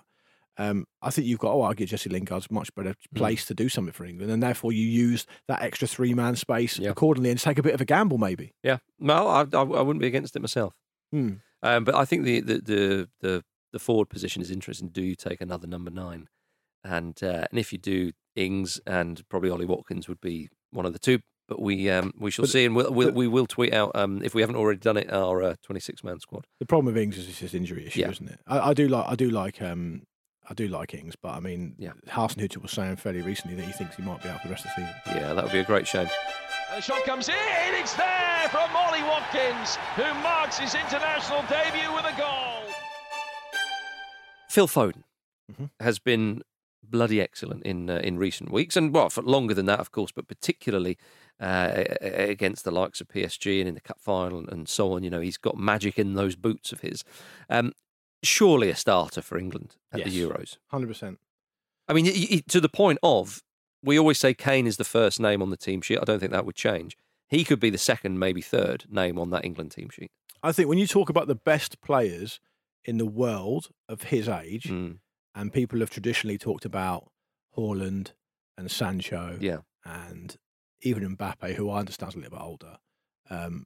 Um, 0.59 0.85
I 1.01 1.09
think 1.09 1.25
you've 1.25 1.39
got 1.39 1.53
to 1.53 1.61
argue 1.61 1.85
Jesse 1.87 2.09
Lingard's 2.09 2.51
much 2.51 2.73
better 2.75 2.89
Mm. 2.91 3.15
placed 3.15 3.47
to 3.47 3.53
do 3.55 3.69
something 3.69 3.93
for 3.93 4.05
England, 4.05 4.31
and 4.31 4.43
therefore 4.43 4.71
you 4.73 4.85
use 4.85 5.25
that 5.47 5.61
extra 5.61 5.87
three 5.87 6.13
man 6.13 6.35
space 6.35 6.77
Yeah. 6.77 6.89
accordingly 6.89 7.29
and 7.31 7.39
take 7.39 7.57
a 7.57 7.63
bit 7.63 7.73
of 7.73 7.81
a 7.81 7.85
gamble, 7.85 8.17
maybe. 8.17 8.53
Yeah, 8.61 8.79
no, 8.99 9.27
I, 9.27 9.41
I, 9.53 9.61
I 9.61 9.81
wouldn't 9.81 10.01
be 10.01 10.07
against 10.07 10.35
it 10.35 10.41
myself. 10.41 10.73
Hmm. 11.11 11.35
Um, 11.63 11.83
but 11.85 11.95
I 11.95 12.05
think 12.05 12.23
the, 12.25 12.41
the 12.41 12.55
the 12.61 13.09
the 13.21 13.43
the 13.73 13.79
forward 13.79 14.09
position 14.09 14.41
is 14.41 14.51
interesting. 14.51 14.89
Do 14.89 15.01
you 15.01 15.15
take 15.15 15.41
another 15.41 15.65
number 15.67 15.91
nine? 15.91 16.27
And 16.83 17.21
uh, 17.23 17.45
and 17.49 17.59
if 17.59 17.71
you 17.73 17.77
do, 17.79 18.11
Ings 18.35 18.79
and 18.85 19.21
probably 19.29 19.49
Ollie 19.49 19.65
Watkins 19.65 20.07
would 20.07 20.21
be 20.21 20.49
one 20.71 20.85
of 20.85 20.93
the 20.93 20.99
two. 20.99 21.19
But 21.47 21.61
we 21.61 21.89
um, 21.89 22.13
we 22.17 22.31
shall 22.31 22.43
But- 22.43 22.49
see, 22.51 22.65
and 22.65 22.75
we'll, 22.75 22.91
we'll, 22.93 23.11
we 23.11 23.27
will 23.27 23.47
tweet 23.47 23.73
out 23.73 23.91
um, 23.95 24.21
if 24.23 24.33
we 24.35 24.41
haven't 24.41 24.55
already 24.57 24.79
done 24.79 24.97
it 24.97 25.11
our 25.11 25.41
uh, 25.41 25.55
twenty 25.63 25.79
six 25.79 26.03
man 26.03 26.19
squad. 26.19 26.45
The 26.59 26.65
problem 26.65 26.85
with 26.93 26.97
Ings 27.01 27.17
is 27.17 27.27
it's 27.27 27.39
his 27.39 27.53
injury 27.55 27.87
issue, 27.87 28.01
Yeah. 28.01 28.11
isn't 28.11 28.29
it? 28.29 28.39
I, 28.47 28.69
I 28.69 28.73
do 28.73 28.87
like 28.87 29.05
I 29.07 29.15
do 29.15 29.29
like 29.29 29.61
um, 29.61 30.03
I 30.49 30.53
do 30.55 30.67
like 30.67 30.93
Ings, 30.95 31.15
but 31.15 31.29
I 31.29 31.39
mean, 31.39 31.75
Yeah. 31.77 31.91
Hasenhuttl 32.07 32.61
was 32.61 32.71
saying 32.71 32.95
fairly 32.95 33.21
recently 33.21 33.55
that 33.57 33.65
he 33.65 33.71
thinks 33.71 33.95
he 33.95 34.01
might 34.01 34.23
be 34.23 34.29
out 34.29 34.41
for 34.41 34.47
the 34.47 34.53
rest 34.53 34.65
of 34.65 34.71
the 34.75 34.81
season. 34.81 34.95
Yeah, 35.21 35.33
that 35.33 35.43
would 35.43 35.53
be 35.53 35.59
a 35.59 35.63
great 35.63 35.87
shame. 35.87 36.07
The 36.75 36.81
shot 36.81 37.03
comes 37.03 37.29
in, 37.29 37.35
it's 37.73 37.93
there 37.93 38.47
from 38.49 38.75
Ollie 38.75 39.03
Watkins, 39.03 39.75
who 39.95 40.11
marks 40.23 40.57
his 40.57 40.73
international 40.75 41.41
debut 41.49 41.93
with 41.93 42.05
a 42.05 42.17
goal. 42.17 42.63
Phil 44.49 44.67
Foden 44.67 45.03
Mm-hmm. 45.51 45.65
has 45.79 45.97
been 45.97 46.43
bloody 46.83 47.19
excellent 47.19 47.63
in 47.63 47.89
uh, 47.89 47.95
in 48.03 48.19
recent 48.19 48.51
weeks, 48.51 48.77
and 48.77 48.93
well, 48.93 49.09
for 49.09 49.23
longer 49.23 49.55
than 49.55 49.65
that, 49.65 49.79
of 49.79 49.91
course, 49.91 50.11
but 50.11 50.27
particularly 50.27 50.95
uh, 51.39 51.85
against 52.01 52.63
the 52.65 52.69
likes 52.71 53.01
of 53.01 53.07
PSG 53.07 53.59
and 53.59 53.67
in 53.67 53.73
the 53.73 53.81
cup 53.81 53.99
final 53.99 54.47
and 54.47 54.69
so 54.69 54.93
on. 54.93 55.01
You 55.03 55.09
know, 55.09 55.21
he's 55.21 55.37
got 55.37 55.57
magic 55.57 55.97
in 55.97 56.13
those 56.13 56.35
boots 56.35 56.71
of 56.71 56.81
his. 56.81 57.03
Um, 57.49 57.73
surely 58.23 58.69
a 58.69 58.75
starter 58.75 59.21
for 59.21 59.37
England 59.37 59.75
at 59.91 60.03
the 60.03 60.09
Euros. 60.21 60.57
Hundred 60.67 60.87
percent. 60.87 61.19
I 61.87 61.93
mean, 61.93 62.41
to 62.47 62.59
the 62.61 62.69
point 62.69 62.99
of 63.03 63.41
we 63.83 63.97
always 63.97 64.19
say 64.19 64.33
Kane 64.33 64.67
is 64.67 64.77
the 64.77 64.83
first 64.83 65.19
name 65.19 65.41
on 65.41 65.49
the 65.49 65.57
team 65.57 65.81
sheet. 65.81 65.99
I 65.99 66.03
don't 66.03 66.19
think 66.19 66.31
that 66.33 66.45
would 66.45 66.55
change. 66.55 66.97
He 67.29 67.43
could 67.43 67.59
be 67.59 67.69
the 67.69 67.77
second, 67.77 68.19
maybe 68.19 68.41
third 68.41 68.85
name 68.89 69.17
on 69.17 69.29
that 69.29 69.45
England 69.45 69.71
team 69.71 69.89
sheet. 69.89 70.11
I 70.43 70.51
think 70.51 70.67
when 70.67 70.77
you 70.77 70.87
talk 70.87 71.09
about 71.09 71.27
the 71.27 71.35
best 71.35 71.79
players 71.81 72.39
in 72.83 72.97
the 72.97 73.05
world 73.05 73.69
of 73.87 74.03
his 74.03 74.27
age, 74.27 74.63
Mm. 74.63 74.99
and 75.35 75.53
people 75.53 75.79
have 75.79 75.89
traditionally 75.89 76.37
talked 76.37 76.65
about 76.65 77.09
Haaland 77.57 78.11
and 78.57 78.69
Sancho, 78.69 79.37
Yeah. 79.39 79.59
and 79.85 80.35
even 80.81 81.15
Mbappe, 81.15 81.53
who 81.55 81.69
I 81.69 81.79
understand 81.79 82.11
is 82.11 82.15
a 82.15 82.19
little 82.19 82.37
bit 82.37 82.43
older. 82.43 82.77
Um, 83.29 83.65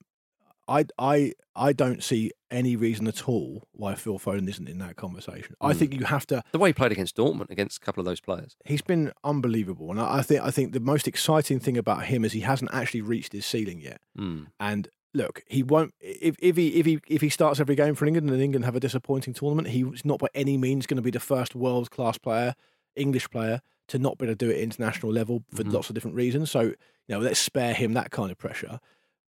I, 0.68 0.86
I, 0.98 1.34
I 1.56 1.74
don't 1.74 2.02
see 2.04 2.32
any 2.50 2.76
reason 2.76 3.08
at 3.08 3.28
all 3.28 3.68
why 3.74 3.96
Phil 3.96 4.18
Foden 4.20 4.48
isn't 4.48 4.70
in 4.70 4.78
that 4.80 4.96
conversation. 4.96 5.56
I 5.60 5.74
Mm. 5.74 5.76
think 5.78 5.94
you 5.94 6.06
have 6.06 6.26
to. 6.28 6.42
The 6.52 6.60
way 6.60 6.70
he 6.70 6.74
played 6.74 6.92
against 6.92 7.18
Dortmund, 7.18 7.50
against 7.50 7.78
a 7.78 7.80
couple 7.82 8.00
of 8.02 8.06
those 8.06 8.22
players. 8.22 8.56
He's 8.66 8.82
been 8.82 9.12
unbelievable, 9.24 9.92
and 9.92 10.00
I, 10.00 10.20
I 10.20 10.22
think 10.22 10.42
I 10.42 10.52
think 10.52 10.72
the 10.74 10.80
most 10.80 11.08
exciting 11.08 11.60
thing 11.60 11.78
about 11.78 12.06
him 12.06 12.24
is 12.24 12.32
he 12.32 12.42
hasn't 12.42 12.74
actually 12.74 13.02
reached 13.02 13.34
his 13.34 13.46
ceiling 13.46 13.82
yet. 13.82 14.00
Mm. 14.18 14.48
And 14.60 14.88
look, 15.14 15.42
he 15.48 15.64
won't 15.64 15.94
if, 16.00 16.36
if 16.40 16.56
he 16.56 16.68
if 16.80 16.86
he 16.86 17.00
if 17.08 17.22
he 17.22 17.30
starts 17.30 17.60
every 17.60 17.76
game 17.76 17.96
for 17.96 18.06
England 18.06 18.30
and 18.30 18.42
England 18.42 18.66
have 18.66 18.76
a 18.76 18.80
disappointing 18.80 19.34
tournament, 19.34 19.68
he's 19.70 20.06
not 20.06 20.20
by 20.20 20.28
any 20.34 20.56
means 20.58 20.86
going 20.86 20.96
to 20.98 21.02
be 21.04 21.12
the 21.12 21.20
first 21.20 21.56
world 21.56 21.92
class 21.92 22.18
player, 22.18 22.56
English 22.96 23.30
player, 23.30 23.60
to 23.90 24.00
not 24.00 24.18
be 24.18 24.26
able 24.26 24.34
to 24.34 24.46
do 24.46 24.50
it 24.50 24.56
at 24.58 24.62
international 24.62 25.12
level 25.12 25.44
for 25.54 25.64
Mhm. 25.64 25.74
lots 25.74 25.90
of 25.90 25.96
different 25.96 26.16
reasons. 26.16 26.50
So 26.52 26.62
you 26.62 26.76
know, 27.10 27.20
let's 27.20 27.40
spare 27.40 27.74
him 27.74 27.94
that 27.96 28.12
kind 28.12 28.32
of 28.32 28.38
pressure. 28.38 28.80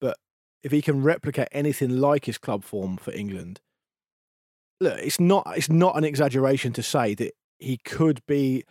But 0.01 0.17
if 0.63 0.71
he 0.71 0.81
can 0.81 1.01
replicate 1.01 1.47
anything 1.51 1.97
like 1.97 2.25
his 2.25 2.37
club 2.37 2.63
form 2.63 2.97
for 2.97 3.11
England, 3.13 3.59
look, 4.79 4.97
it's 4.99 5.19
not 5.19 5.47
it's 5.55 5.69
not 5.69 5.97
an 5.97 6.03
exaggeration 6.03 6.73
to 6.73 6.83
say 6.83 7.13
that 7.15 7.33
he 7.57 7.77
could 7.77 8.25
be 8.25 8.63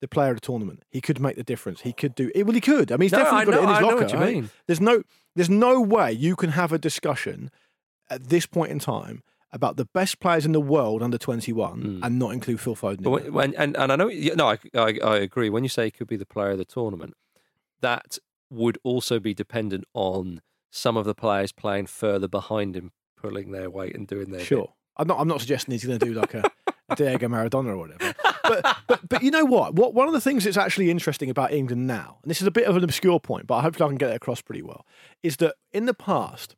the 0.00 0.08
player 0.08 0.30
of 0.30 0.36
the 0.36 0.40
tournament. 0.40 0.82
He 0.90 1.00
could 1.00 1.20
make 1.20 1.36
the 1.36 1.42
difference. 1.42 1.80
He 1.80 1.92
could 1.92 2.14
do 2.14 2.30
it. 2.34 2.44
Well, 2.44 2.54
he 2.54 2.60
could. 2.60 2.92
I 2.92 2.96
mean, 2.96 3.06
he's 3.06 3.12
No, 3.12 3.18
definitely 3.18 3.40
I 3.40 3.44
got 3.44 3.54
it 3.54 3.62
in 3.62 3.68
his 3.68 3.78
I 3.78 3.80
know 3.80 3.86
locker. 3.88 4.00
what 4.02 4.12
you 4.12 4.18
right? 4.18 4.34
mean. 4.34 4.50
There's 4.66 4.80
no 4.80 5.02
there's 5.34 5.50
no 5.50 5.80
way 5.80 6.12
you 6.12 6.36
can 6.36 6.50
have 6.50 6.72
a 6.72 6.78
discussion 6.78 7.50
at 8.08 8.28
this 8.28 8.46
point 8.46 8.70
in 8.70 8.78
time 8.78 9.22
about 9.52 9.76
the 9.76 9.86
best 9.86 10.20
players 10.20 10.44
in 10.44 10.52
the 10.52 10.60
world 10.60 11.02
under 11.02 11.16
21 11.16 11.80
hmm. 11.80 12.04
and 12.04 12.18
not 12.18 12.32
include 12.32 12.60
Phil 12.60 12.76
Foden. 12.76 13.02
But 13.02 13.10
when, 13.10 13.32
when, 13.32 13.54
and, 13.54 13.76
and 13.76 13.92
I 13.92 13.96
know, 13.96 14.08
no, 14.08 14.48
I, 14.48 14.58
I, 14.74 14.98
I 15.02 15.16
agree. 15.18 15.48
When 15.48 15.62
you 15.62 15.68
say 15.68 15.86
he 15.86 15.90
could 15.90 16.08
be 16.08 16.16
the 16.16 16.26
player 16.26 16.50
of 16.50 16.58
the 16.58 16.64
tournament, 16.64 17.14
that 17.80 18.18
would 18.50 18.78
also 18.82 19.18
be 19.18 19.34
dependent 19.34 19.84
on 19.94 20.42
some 20.76 20.96
of 20.96 21.04
the 21.04 21.14
players 21.14 21.52
playing 21.52 21.86
further 21.86 22.28
behind 22.28 22.76
him, 22.76 22.92
pulling 23.16 23.50
their 23.50 23.70
weight 23.70 23.94
and 23.96 24.06
doing 24.06 24.30
their 24.30 24.40
Sure. 24.40 24.72
I'm 24.96 25.06
not. 25.06 25.18
I'm 25.20 25.28
not 25.28 25.40
suggesting 25.40 25.72
he's 25.72 25.84
going 25.84 25.98
to 25.98 26.06
do 26.06 26.14
like 26.14 26.34
a, 26.34 26.42
a 26.88 26.96
Diego 26.96 27.28
Maradona 27.28 27.68
or 27.68 27.76
whatever. 27.76 28.14
But, 28.42 28.76
but 28.86 29.08
but 29.08 29.22
you 29.22 29.30
know 29.30 29.44
what? 29.44 29.74
What 29.74 29.92
one 29.92 30.06
of 30.06 30.14
the 30.14 30.20
things 30.20 30.44
that's 30.44 30.56
actually 30.56 30.90
interesting 30.90 31.28
about 31.28 31.52
England 31.52 31.86
now, 31.86 32.18
and 32.22 32.30
this 32.30 32.40
is 32.40 32.46
a 32.46 32.50
bit 32.50 32.66
of 32.66 32.76
an 32.76 32.84
obscure 32.84 33.20
point, 33.20 33.46
but 33.46 33.56
I 33.56 33.62
hope 33.62 33.74
I 33.80 33.88
can 33.88 33.96
get 33.96 34.10
it 34.10 34.16
across 34.16 34.40
pretty 34.40 34.62
well, 34.62 34.86
is 35.22 35.36
that 35.38 35.56
in 35.72 35.86
the 35.86 35.94
past 35.94 36.56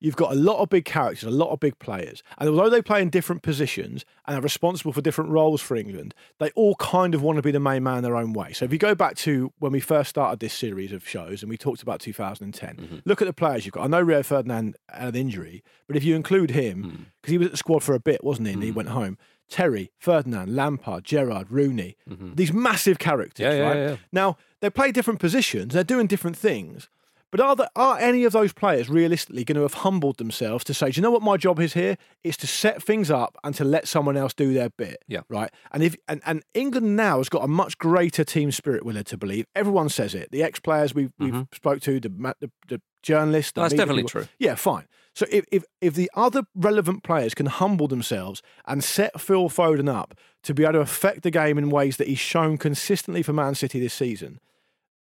you've 0.00 0.16
got 0.16 0.32
a 0.32 0.34
lot 0.34 0.58
of 0.60 0.68
big 0.68 0.84
characters, 0.84 1.24
a 1.24 1.30
lot 1.30 1.50
of 1.50 1.60
big 1.60 1.78
players, 1.78 2.22
and 2.38 2.48
although 2.48 2.70
they 2.70 2.82
play 2.82 3.02
in 3.02 3.10
different 3.10 3.42
positions 3.42 4.04
and 4.26 4.36
are 4.36 4.40
responsible 4.40 4.92
for 4.92 5.00
different 5.00 5.30
roles 5.30 5.60
for 5.60 5.76
England, 5.76 6.14
they 6.38 6.50
all 6.50 6.74
kind 6.76 7.14
of 7.14 7.22
want 7.22 7.36
to 7.36 7.42
be 7.42 7.50
the 7.50 7.60
main 7.60 7.82
man 7.82 8.02
their 8.02 8.16
own 8.16 8.32
way. 8.32 8.52
So 8.52 8.64
if 8.64 8.72
you 8.72 8.78
go 8.78 8.94
back 8.94 9.16
to 9.18 9.52
when 9.58 9.72
we 9.72 9.80
first 9.80 10.10
started 10.10 10.40
this 10.40 10.54
series 10.54 10.92
of 10.92 11.06
shows 11.06 11.42
and 11.42 11.50
we 11.50 11.56
talked 11.56 11.82
about 11.82 12.00
2010, 12.00 12.76
mm-hmm. 12.76 12.96
look 13.04 13.22
at 13.22 13.26
the 13.26 13.32
players 13.32 13.64
you've 13.64 13.74
got. 13.74 13.84
I 13.84 13.88
know 13.88 14.00
Rio 14.00 14.22
Ferdinand 14.22 14.76
had 14.88 15.14
an 15.14 15.20
injury, 15.20 15.62
but 15.86 15.96
if 15.96 16.04
you 16.04 16.16
include 16.16 16.50
him, 16.50 16.82
hmm. 16.82 17.02
because 17.20 17.32
he 17.32 17.38
was 17.38 17.46
at 17.46 17.50
the 17.52 17.56
squad 17.56 17.82
for 17.82 17.94
a 17.94 18.00
bit, 18.00 18.24
wasn't 18.24 18.48
he? 18.48 18.54
And 18.54 18.62
he 18.62 18.70
hmm. 18.70 18.76
went 18.76 18.88
home. 18.90 19.18
Terry, 19.50 19.90
Ferdinand, 19.98 20.54
Lampard, 20.54 21.04
Gerrard, 21.04 21.50
Rooney, 21.50 21.96
mm-hmm. 22.08 22.34
these 22.34 22.52
massive 22.52 22.98
characters, 22.98 23.42
Yeah, 23.42 23.52
yeah, 23.52 23.68
right? 23.68 23.76
yeah. 23.76 23.96
Now, 24.12 24.36
they 24.60 24.70
play 24.70 24.92
different 24.92 25.18
positions, 25.18 25.74
they're 25.74 25.84
doing 25.84 26.06
different 26.06 26.36
things. 26.36 26.88
But 27.30 27.40
are, 27.40 27.54
the, 27.54 27.70
are 27.76 27.98
any 27.98 28.24
of 28.24 28.32
those 28.32 28.52
players 28.52 28.88
realistically 28.88 29.44
going 29.44 29.56
to 29.56 29.62
have 29.62 29.74
humbled 29.74 30.18
themselves 30.18 30.64
to 30.64 30.74
say, 30.74 30.90
do 30.90 30.98
you 30.98 31.02
know 31.02 31.12
what 31.12 31.22
my 31.22 31.36
job 31.36 31.60
is 31.60 31.74
here? 31.74 31.96
Is 32.24 32.36
to 32.38 32.46
set 32.46 32.82
things 32.82 33.10
up 33.10 33.36
and 33.44 33.54
to 33.54 33.64
let 33.64 33.86
someone 33.86 34.16
else 34.16 34.34
do 34.34 34.52
their 34.52 34.70
bit. 34.70 35.04
Yeah. 35.06 35.20
Right. 35.28 35.50
And 35.70 35.82
if 35.82 35.96
and, 36.08 36.20
and 36.26 36.42
England 36.54 36.96
now 36.96 37.18
has 37.18 37.28
got 37.28 37.44
a 37.44 37.48
much 37.48 37.78
greater 37.78 38.24
team 38.24 38.50
spirit, 38.50 38.84
led 38.84 39.06
to 39.06 39.16
believe. 39.16 39.46
Everyone 39.54 39.88
says 39.88 40.14
it. 40.14 40.30
The 40.32 40.42
ex 40.42 40.58
players 40.58 40.94
we've, 40.94 41.12
we've 41.18 41.32
mm-hmm. 41.32 41.54
spoke 41.54 41.80
to, 41.82 42.00
the, 42.00 42.08
the, 42.40 42.50
the 42.66 42.82
journalists. 43.02 43.52
the 43.52 43.60
That's 43.60 43.72
media 43.72 43.86
definitely 43.86 44.02
people- 44.02 44.22
true. 44.22 44.28
Yeah, 44.38 44.56
fine. 44.56 44.86
So 45.14 45.26
if, 45.30 45.44
if 45.50 45.64
if 45.80 45.94
the 45.94 46.10
other 46.14 46.44
relevant 46.54 47.02
players 47.02 47.34
can 47.34 47.46
humble 47.46 47.88
themselves 47.88 48.42
and 48.66 48.82
set 48.82 49.20
Phil 49.20 49.48
Foden 49.48 49.92
up 49.92 50.14
to 50.44 50.54
be 50.54 50.62
able 50.62 50.74
to 50.74 50.80
affect 50.80 51.22
the 51.22 51.30
game 51.30 51.58
in 51.58 51.68
ways 51.68 51.96
that 51.96 52.06
he's 52.06 52.20
shown 52.20 52.58
consistently 52.58 53.22
for 53.22 53.32
Man 53.32 53.54
City 53.54 53.80
this 53.80 53.92
season, 53.92 54.40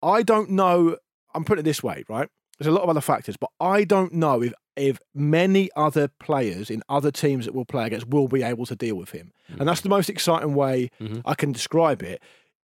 I 0.03 0.23
don't 0.23 0.51
know. 0.51 0.99
I'm 1.35 1.45
putting 1.45 1.61
it 1.61 1.65
this 1.65 1.83
way, 1.83 2.05
right? 2.09 2.29
There's 2.59 2.69
a 2.69 2.73
lot 2.73 2.83
of 2.83 2.91
other 2.91 3.01
factors, 3.01 3.37
but 3.37 3.51
I 3.61 3.85
don't 3.85 4.13
know 4.13 4.43
if 4.43 4.53
if 4.77 4.99
many 5.15 5.71
other 5.77 6.09
players 6.09 6.69
in 6.69 6.83
other 6.89 7.11
teams 7.11 7.45
that 7.45 7.55
we'll 7.55 7.65
play 7.65 7.87
against 7.87 8.09
will 8.09 8.27
be 8.27 8.43
able 8.43 8.67
to 8.67 8.75
deal 8.75 8.97
with 8.97 9.11
him. 9.11 9.33
Mm. 9.53 9.61
And 9.61 9.69
that's 9.69 9.83
the 9.83 9.89
most 9.89 10.09
exciting 10.09 10.55
way 10.55 10.91
mm-hmm. 11.01 11.21
I 11.25 11.35
can 11.35 11.53
describe 11.53 12.03
it. 12.03 12.21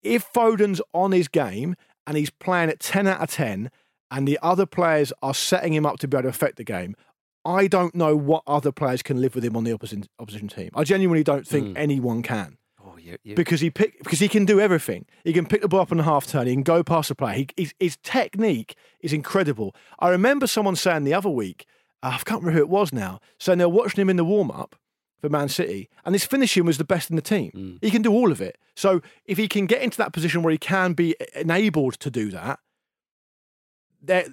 If 0.02 0.24
Foden's 0.24 0.80
on 0.92 1.12
his 1.12 1.28
game 1.28 1.76
and 2.06 2.16
he's 2.16 2.30
playing 2.30 2.70
at 2.70 2.80
10 2.80 3.06
out 3.06 3.20
of 3.20 3.30
10 3.30 3.70
and 4.10 4.26
the 4.26 4.38
other 4.42 4.66
players 4.66 5.12
are 5.22 5.34
setting 5.34 5.72
him 5.72 5.86
up 5.86 6.00
to 6.00 6.08
be 6.08 6.16
able 6.16 6.24
to 6.24 6.28
affect 6.28 6.56
the 6.56 6.64
game, 6.64 6.96
I 7.44 7.68
don't 7.68 7.94
know 7.94 8.16
what 8.16 8.42
other 8.48 8.72
players 8.72 9.02
can 9.02 9.20
live 9.20 9.34
with 9.34 9.44
him 9.44 9.56
on 9.56 9.64
the 9.64 9.72
opposition 9.72 10.06
opposition 10.18 10.48
team. 10.48 10.70
I 10.74 10.84
genuinely 10.84 11.24
don't 11.24 11.46
think 11.46 11.68
mm. 11.68 11.72
anyone 11.76 12.22
can 12.22 12.58
Oh, 13.02 13.10
you, 13.10 13.18
you, 13.22 13.34
because 13.34 13.60
he 13.60 13.70
pick 13.70 13.98
because 13.98 14.18
he 14.18 14.28
can 14.28 14.44
do 14.44 14.60
everything. 14.60 15.06
He 15.24 15.32
can 15.32 15.46
pick 15.46 15.62
the 15.62 15.68
ball 15.68 15.80
up 15.80 15.92
on 15.92 15.98
the 15.98 16.04
half 16.04 16.26
turn. 16.26 16.46
He 16.46 16.52
can 16.52 16.62
go 16.62 16.82
past 16.82 17.08
the 17.08 17.14
player. 17.14 17.34
He, 17.34 17.48
his, 17.56 17.74
his 17.78 17.96
technique 18.02 18.76
is 19.00 19.12
incredible. 19.12 19.74
I 19.98 20.08
remember 20.10 20.46
someone 20.46 20.76
saying 20.76 21.04
the 21.04 21.14
other 21.14 21.30
week, 21.30 21.66
I 22.02 22.18
can't 22.18 22.42
remember 22.42 22.52
who 22.52 22.64
it 22.64 22.68
was 22.68 22.92
now, 22.92 23.20
saying 23.38 23.58
they 23.58 23.66
were 23.66 23.72
watching 23.72 24.00
him 24.00 24.10
in 24.10 24.16
the 24.16 24.24
warm 24.24 24.50
up 24.50 24.76
for 25.20 25.28
Man 25.28 25.48
City, 25.48 25.88
and 26.04 26.14
his 26.14 26.24
finishing 26.24 26.64
was 26.64 26.78
the 26.78 26.84
best 26.84 27.08
in 27.08 27.16
the 27.16 27.22
team. 27.22 27.52
Mm. 27.54 27.78
He 27.80 27.90
can 27.90 28.02
do 28.02 28.12
all 28.12 28.32
of 28.32 28.40
it. 28.40 28.58
So 28.74 29.00
if 29.24 29.38
he 29.38 29.46
can 29.46 29.66
get 29.66 29.82
into 29.82 29.98
that 29.98 30.12
position 30.12 30.42
where 30.42 30.50
he 30.50 30.58
can 30.58 30.94
be 30.94 31.14
enabled 31.34 32.00
to 32.00 32.10
do 32.10 32.30
that, 32.30 32.58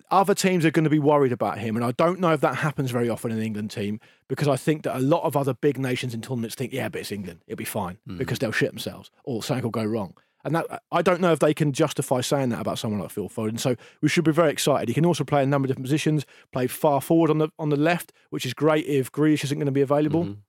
other 0.09 0.33
teams 0.33 0.65
are 0.65 0.71
going 0.71 0.83
to 0.83 0.89
be 0.89 0.99
worried 0.99 1.31
about 1.31 1.59
him. 1.59 1.75
And 1.75 1.85
I 1.85 1.91
don't 1.91 2.19
know 2.19 2.33
if 2.33 2.41
that 2.41 2.55
happens 2.55 2.91
very 2.91 3.09
often 3.09 3.31
in 3.31 3.37
the 3.37 3.45
England 3.45 3.71
team 3.71 3.99
because 4.27 4.47
I 4.47 4.55
think 4.55 4.83
that 4.83 4.97
a 4.97 4.99
lot 4.99 5.23
of 5.23 5.37
other 5.37 5.53
big 5.53 5.77
nations 5.77 6.13
in 6.13 6.21
tournaments 6.21 6.55
think, 6.55 6.73
yeah, 6.73 6.89
but 6.89 7.01
it's 7.01 7.11
England. 7.11 7.41
It'll 7.47 7.57
be 7.57 7.65
fine 7.65 7.97
mm. 8.07 8.17
because 8.17 8.39
they'll 8.39 8.51
shit 8.51 8.71
themselves 8.71 9.11
or 9.23 9.43
something 9.43 9.63
will 9.63 9.71
go 9.71 9.83
wrong. 9.83 10.15
And 10.43 10.55
that 10.55 10.83
I 10.91 11.01
don't 11.01 11.19
know 11.19 11.33
if 11.33 11.39
they 11.39 11.53
can 11.53 11.73
justify 11.73 12.21
saying 12.21 12.49
that 12.49 12.61
about 12.61 12.79
someone 12.79 13.01
like 13.01 13.11
Phil 13.11 13.27
Foden. 13.27 13.59
So 13.59 13.75
we 14.01 14.07
should 14.07 14.23
be 14.23 14.31
very 14.31 14.51
excited. 14.51 14.87
He 14.87 14.93
can 14.93 15.05
also 15.05 15.25
play 15.25 15.43
a 15.43 15.45
number 15.45 15.65
of 15.65 15.67
different 15.67 15.85
positions, 15.85 16.25
play 16.53 16.67
far 16.67 17.01
forward 17.01 17.29
on 17.29 17.39
the 17.39 17.49
on 17.59 17.69
the 17.69 17.75
left, 17.75 18.13
which 18.29 18.45
is 18.45 18.53
great 18.53 18.85
if 18.85 19.11
Grealish 19.11 19.43
isn't 19.43 19.57
going 19.57 19.65
to 19.65 19.71
be 19.71 19.81
available 19.81 20.23
mm-hmm. 20.23 20.39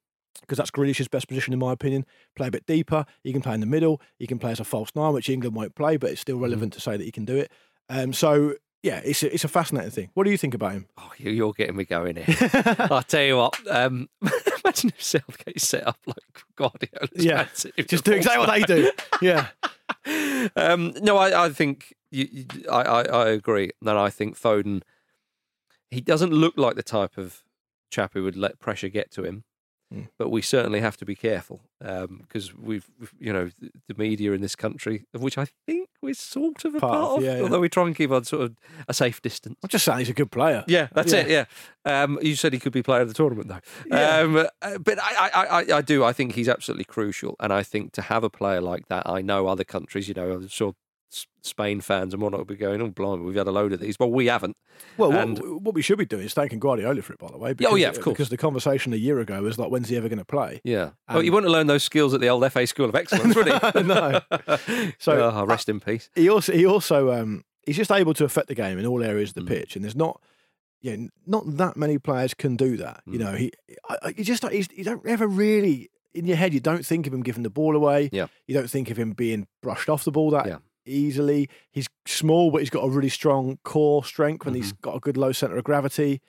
because 0.42 0.58
that's 0.58 0.70
Grealish's 0.70 1.08
best 1.08 1.26
position 1.26 1.52
in 1.52 1.58
my 1.58 1.72
opinion. 1.72 2.06
Play 2.36 2.46
a 2.46 2.50
bit 2.52 2.66
deeper. 2.66 3.04
He 3.24 3.32
can 3.32 3.42
play 3.42 3.54
in 3.54 3.60
the 3.60 3.66
middle. 3.66 4.00
He 4.16 4.28
can 4.28 4.38
play 4.38 4.52
as 4.52 4.60
a 4.60 4.64
false 4.64 4.92
nine, 4.94 5.12
which 5.12 5.28
England 5.28 5.56
won't 5.56 5.74
play, 5.74 5.96
but 5.96 6.10
it's 6.10 6.20
still 6.20 6.36
mm-hmm. 6.36 6.44
relevant 6.44 6.72
to 6.74 6.80
say 6.80 6.96
that 6.96 7.04
he 7.04 7.10
can 7.10 7.24
do 7.24 7.36
it. 7.36 7.50
Um, 7.88 8.12
so 8.12 8.54
yeah, 8.82 9.00
it's 9.04 9.22
a, 9.22 9.32
it's 9.34 9.44
a 9.44 9.48
fascinating 9.48 9.90
thing. 9.90 10.10
What 10.14 10.24
do 10.24 10.30
you 10.30 10.38
think 10.38 10.54
about 10.54 10.72
him? 10.72 10.86
oh, 10.98 11.12
you- 11.18 11.30
you're 11.32 11.52
getting 11.52 11.76
me 11.76 11.84
going 11.84 12.16
here. 12.16 12.26
I'll 12.90 13.02
tell 13.02 13.22
you 13.22 13.36
what. 13.36 13.58
Um, 13.70 14.08
imagine 14.64 14.90
if 14.96 15.02
Southgate 15.02 15.60
set 15.60 15.86
up 15.86 15.98
like 16.06 16.16
Guardiola's 16.56 17.10
Yeah, 17.24 17.46
just 17.86 18.04
do 18.04 18.12
exactly 18.12 18.38
what 18.46 18.50
they 18.54 18.62
do. 18.62 18.90
Yeah, 19.22 19.48
um, 20.56 20.94
no, 21.02 21.18
I, 21.18 21.44
I 21.46 21.48
think 21.50 21.94
you, 22.10 22.26
you, 22.30 22.46
I, 22.70 22.80
I, 22.82 23.02
I 23.02 23.28
agree. 23.30 23.70
That 23.82 23.96
I 23.98 24.08
think 24.08 24.38
Foden, 24.40 24.82
he 25.90 26.00
doesn't 26.00 26.32
look 26.32 26.54
like 26.56 26.76
the 26.76 26.82
type 26.82 27.18
of 27.18 27.42
chap 27.90 28.12
who 28.14 28.22
would 28.24 28.36
let 28.36 28.58
pressure 28.60 28.88
get 28.88 29.10
to 29.12 29.24
him. 29.24 29.44
Hmm. 29.92 30.02
But 30.18 30.30
we 30.30 30.40
certainly 30.40 30.80
have 30.80 30.96
to 30.98 31.04
be 31.04 31.16
careful 31.16 31.62
because 31.80 32.54
we've, 32.54 32.88
we've- 32.98 33.12
you 33.18 33.32
know, 33.32 33.50
the, 33.88 33.94
media 33.96 34.32
in 34.32 34.40
this 34.40 34.54
country, 34.54 35.04
of 35.12 35.20
which 35.20 35.36
I 35.36 35.46
think 35.66 35.88
we're 36.00 36.14
sort 36.14 36.64
of 36.64 36.76
a 36.76 36.80
Part 36.80 36.92
part, 36.92 37.18
of, 37.18 37.24
yeah, 37.24 37.36
yeah. 37.36 37.42
although 37.42 37.58
we 37.58 37.68
try 37.68 37.84
and 37.86 37.94
keep 37.96 38.10
on 38.12 38.22
sort 38.24 38.42
of 38.42 38.56
a 38.88 38.94
safe 38.94 39.20
distance. 39.20 39.56
I'm 39.64 39.68
just 39.68 39.84
saying 39.84 39.98
he's 39.98 40.08
a 40.08 40.14
good 40.14 40.30
player. 40.30 40.62
Yeah, 40.68 40.88
that's 40.92 41.12
Yeah. 41.12 41.20
it. 41.20 41.28
Yeah, 41.86 42.02
um, 42.04 42.18
you 42.22 42.36
said 42.36 42.52
he 42.52 42.60
could 42.60 42.72
be 42.72 42.82
player 42.84 43.00
of 43.02 43.08
the 43.08 43.14
tournament 43.14 43.48
though. 43.48 43.60
Yeah. 43.86 44.18
Um, 44.18 44.36
uh, 44.62 44.78
but 44.78 44.98
I, 45.02 45.30
I, 45.34 45.44
I, 45.44 45.76
I 45.78 45.80
do. 45.82 46.04
I 46.04 46.12
think 46.12 46.34
he's 46.36 46.48
absolutely 46.48 46.84
crucial, 46.84 47.34
and 47.40 47.52
I 47.52 47.62
think 47.64 47.92
to 47.94 48.02
have 48.02 48.22
a 48.22 48.30
player 48.30 48.60
like 48.60 48.86
that, 48.88 49.02
I 49.08 49.22
know 49.22 49.48
other 49.48 49.64
countries. 49.64 50.06
You 50.08 50.14
know, 50.14 50.30
I'm 50.32 50.48
sure 50.48 50.68
S- 50.68 50.74
Spain 51.42 51.80
fans 51.80 52.12
and 52.14 52.22
whatnot 52.22 52.38
will 52.40 52.44
be 52.44 52.54
going, 52.56 52.80
oh, 52.80 52.88
blimey, 52.88 53.24
we've 53.24 53.34
had 53.34 53.46
a 53.48 53.50
load 53.52 53.72
of 53.72 53.80
these. 53.80 53.98
Well, 53.98 54.10
we 54.10 54.26
haven't. 54.26 54.56
Well, 54.96 55.12
and 55.12 55.38
what, 55.38 55.62
what 55.62 55.74
we 55.74 55.82
should 55.82 55.98
be 55.98 56.04
doing 56.06 56.24
is 56.24 56.34
thanking 56.34 56.58
Guardiola 56.60 57.02
for 57.02 57.12
it, 57.12 57.18
by 57.18 57.28
the 57.28 57.38
way. 57.38 57.54
oh, 57.66 57.74
yeah, 57.74 57.88
of 57.88 58.00
course. 58.00 58.14
Because 58.14 58.28
the 58.28 58.36
conversation 58.36 58.92
a 58.92 58.96
year 58.96 59.18
ago 59.20 59.42
was 59.42 59.58
like, 59.58 59.70
when's 59.70 59.88
he 59.88 59.96
ever 59.96 60.08
going 60.08 60.18
to 60.18 60.24
play? 60.24 60.60
yeah. 60.64 60.90
And- 61.08 61.18
oh, 61.18 61.20
you 61.20 61.32
wouldn't 61.32 61.50
have 61.50 61.56
learned 61.56 61.68
those 61.70 61.82
skills 61.82 62.14
at 62.14 62.20
the 62.20 62.28
old 62.28 62.50
FA 62.52 62.66
School 62.66 62.88
of 62.88 62.94
Excellence, 62.94 63.34
would 63.34 63.46
he? 63.46 63.82
no. 63.82 64.20
So 64.98 65.30
oh, 65.34 65.44
rest 65.46 65.68
in 65.68 65.80
peace. 65.80 66.10
he 66.14 66.28
also 66.28 66.52
he 66.52 66.66
also 66.66 67.10
um, 67.12 67.44
he's 67.64 67.76
just 67.76 67.90
able 67.90 68.14
to 68.14 68.24
affect 68.24 68.48
the 68.48 68.54
game 68.54 68.78
in 68.78 68.86
all 68.86 69.02
areas 69.02 69.30
of 69.30 69.36
Mm. 69.42 69.48
the 69.48 69.54
pitch, 69.54 69.76
and 69.76 69.84
there's 69.84 69.96
not 69.96 70.20
yeah 70.82 70.96
not 71.26 71.44
that 71.56 71.76
many 71.76 71.98
players 71.98 72.34
can 72.34 72.56
do 72.56 72.76
that. 72.76 73.02
You 73.06 73.18
Mm. 73.18 73.22
know, 73.22 73.32
he 73.32 73.52
I, 73.88 74.14
you 74.16 74.24
just 74.24 74.46
he's, 74.48 74.68
you 74.72 74.84
don't 74.84 75.04
ever 75.06 75.26
really 75.26 75.90
in 76.14 76.26
your 76.26 76.36
head 76.36 76.52
you 76.52 76.60
don't 76.60 76.84
think 76.84 77.06
of 77.06 77.14
him 77.14 77.22
giving 77.22 77.42
the 77.42 77.50
ball 77.50 77.74
away. 77.76 78.10
Yeah. 78.12 78.26
You 78.46 78.54
don't 78.54 78.68
think 78.70 78.90
of 78.90 78.96
him 78.96 79.12
being 79.12 79.46
brushed 79.62 79.88
off 79.88 80.04
the 80.04 80.10
ball 80.10 80.30
that 80.30 80.46
Yeah. 80.46 80.58
Easily. 80.84 81.48
He's 81.70 81.86
small, 82.06 82.50
but 82.50 82.58
he's 82.58 82.70
got 82.70 82.84
a 82.84 82.90
really 82.90 83.08
strong 83.08 83.58
core 83.64 84.04
strength, 84.04 84.46
and 84.46 84.54
Mm-hmm. 84.54 84.62
he's 84.62 84.72
got 84.72 84.96
a 84.96 85.00
good 85.00 85.16
low 85.16 85.32
center 85.32 85.56
of 85.56 85.64
gravity. 85.64 86.20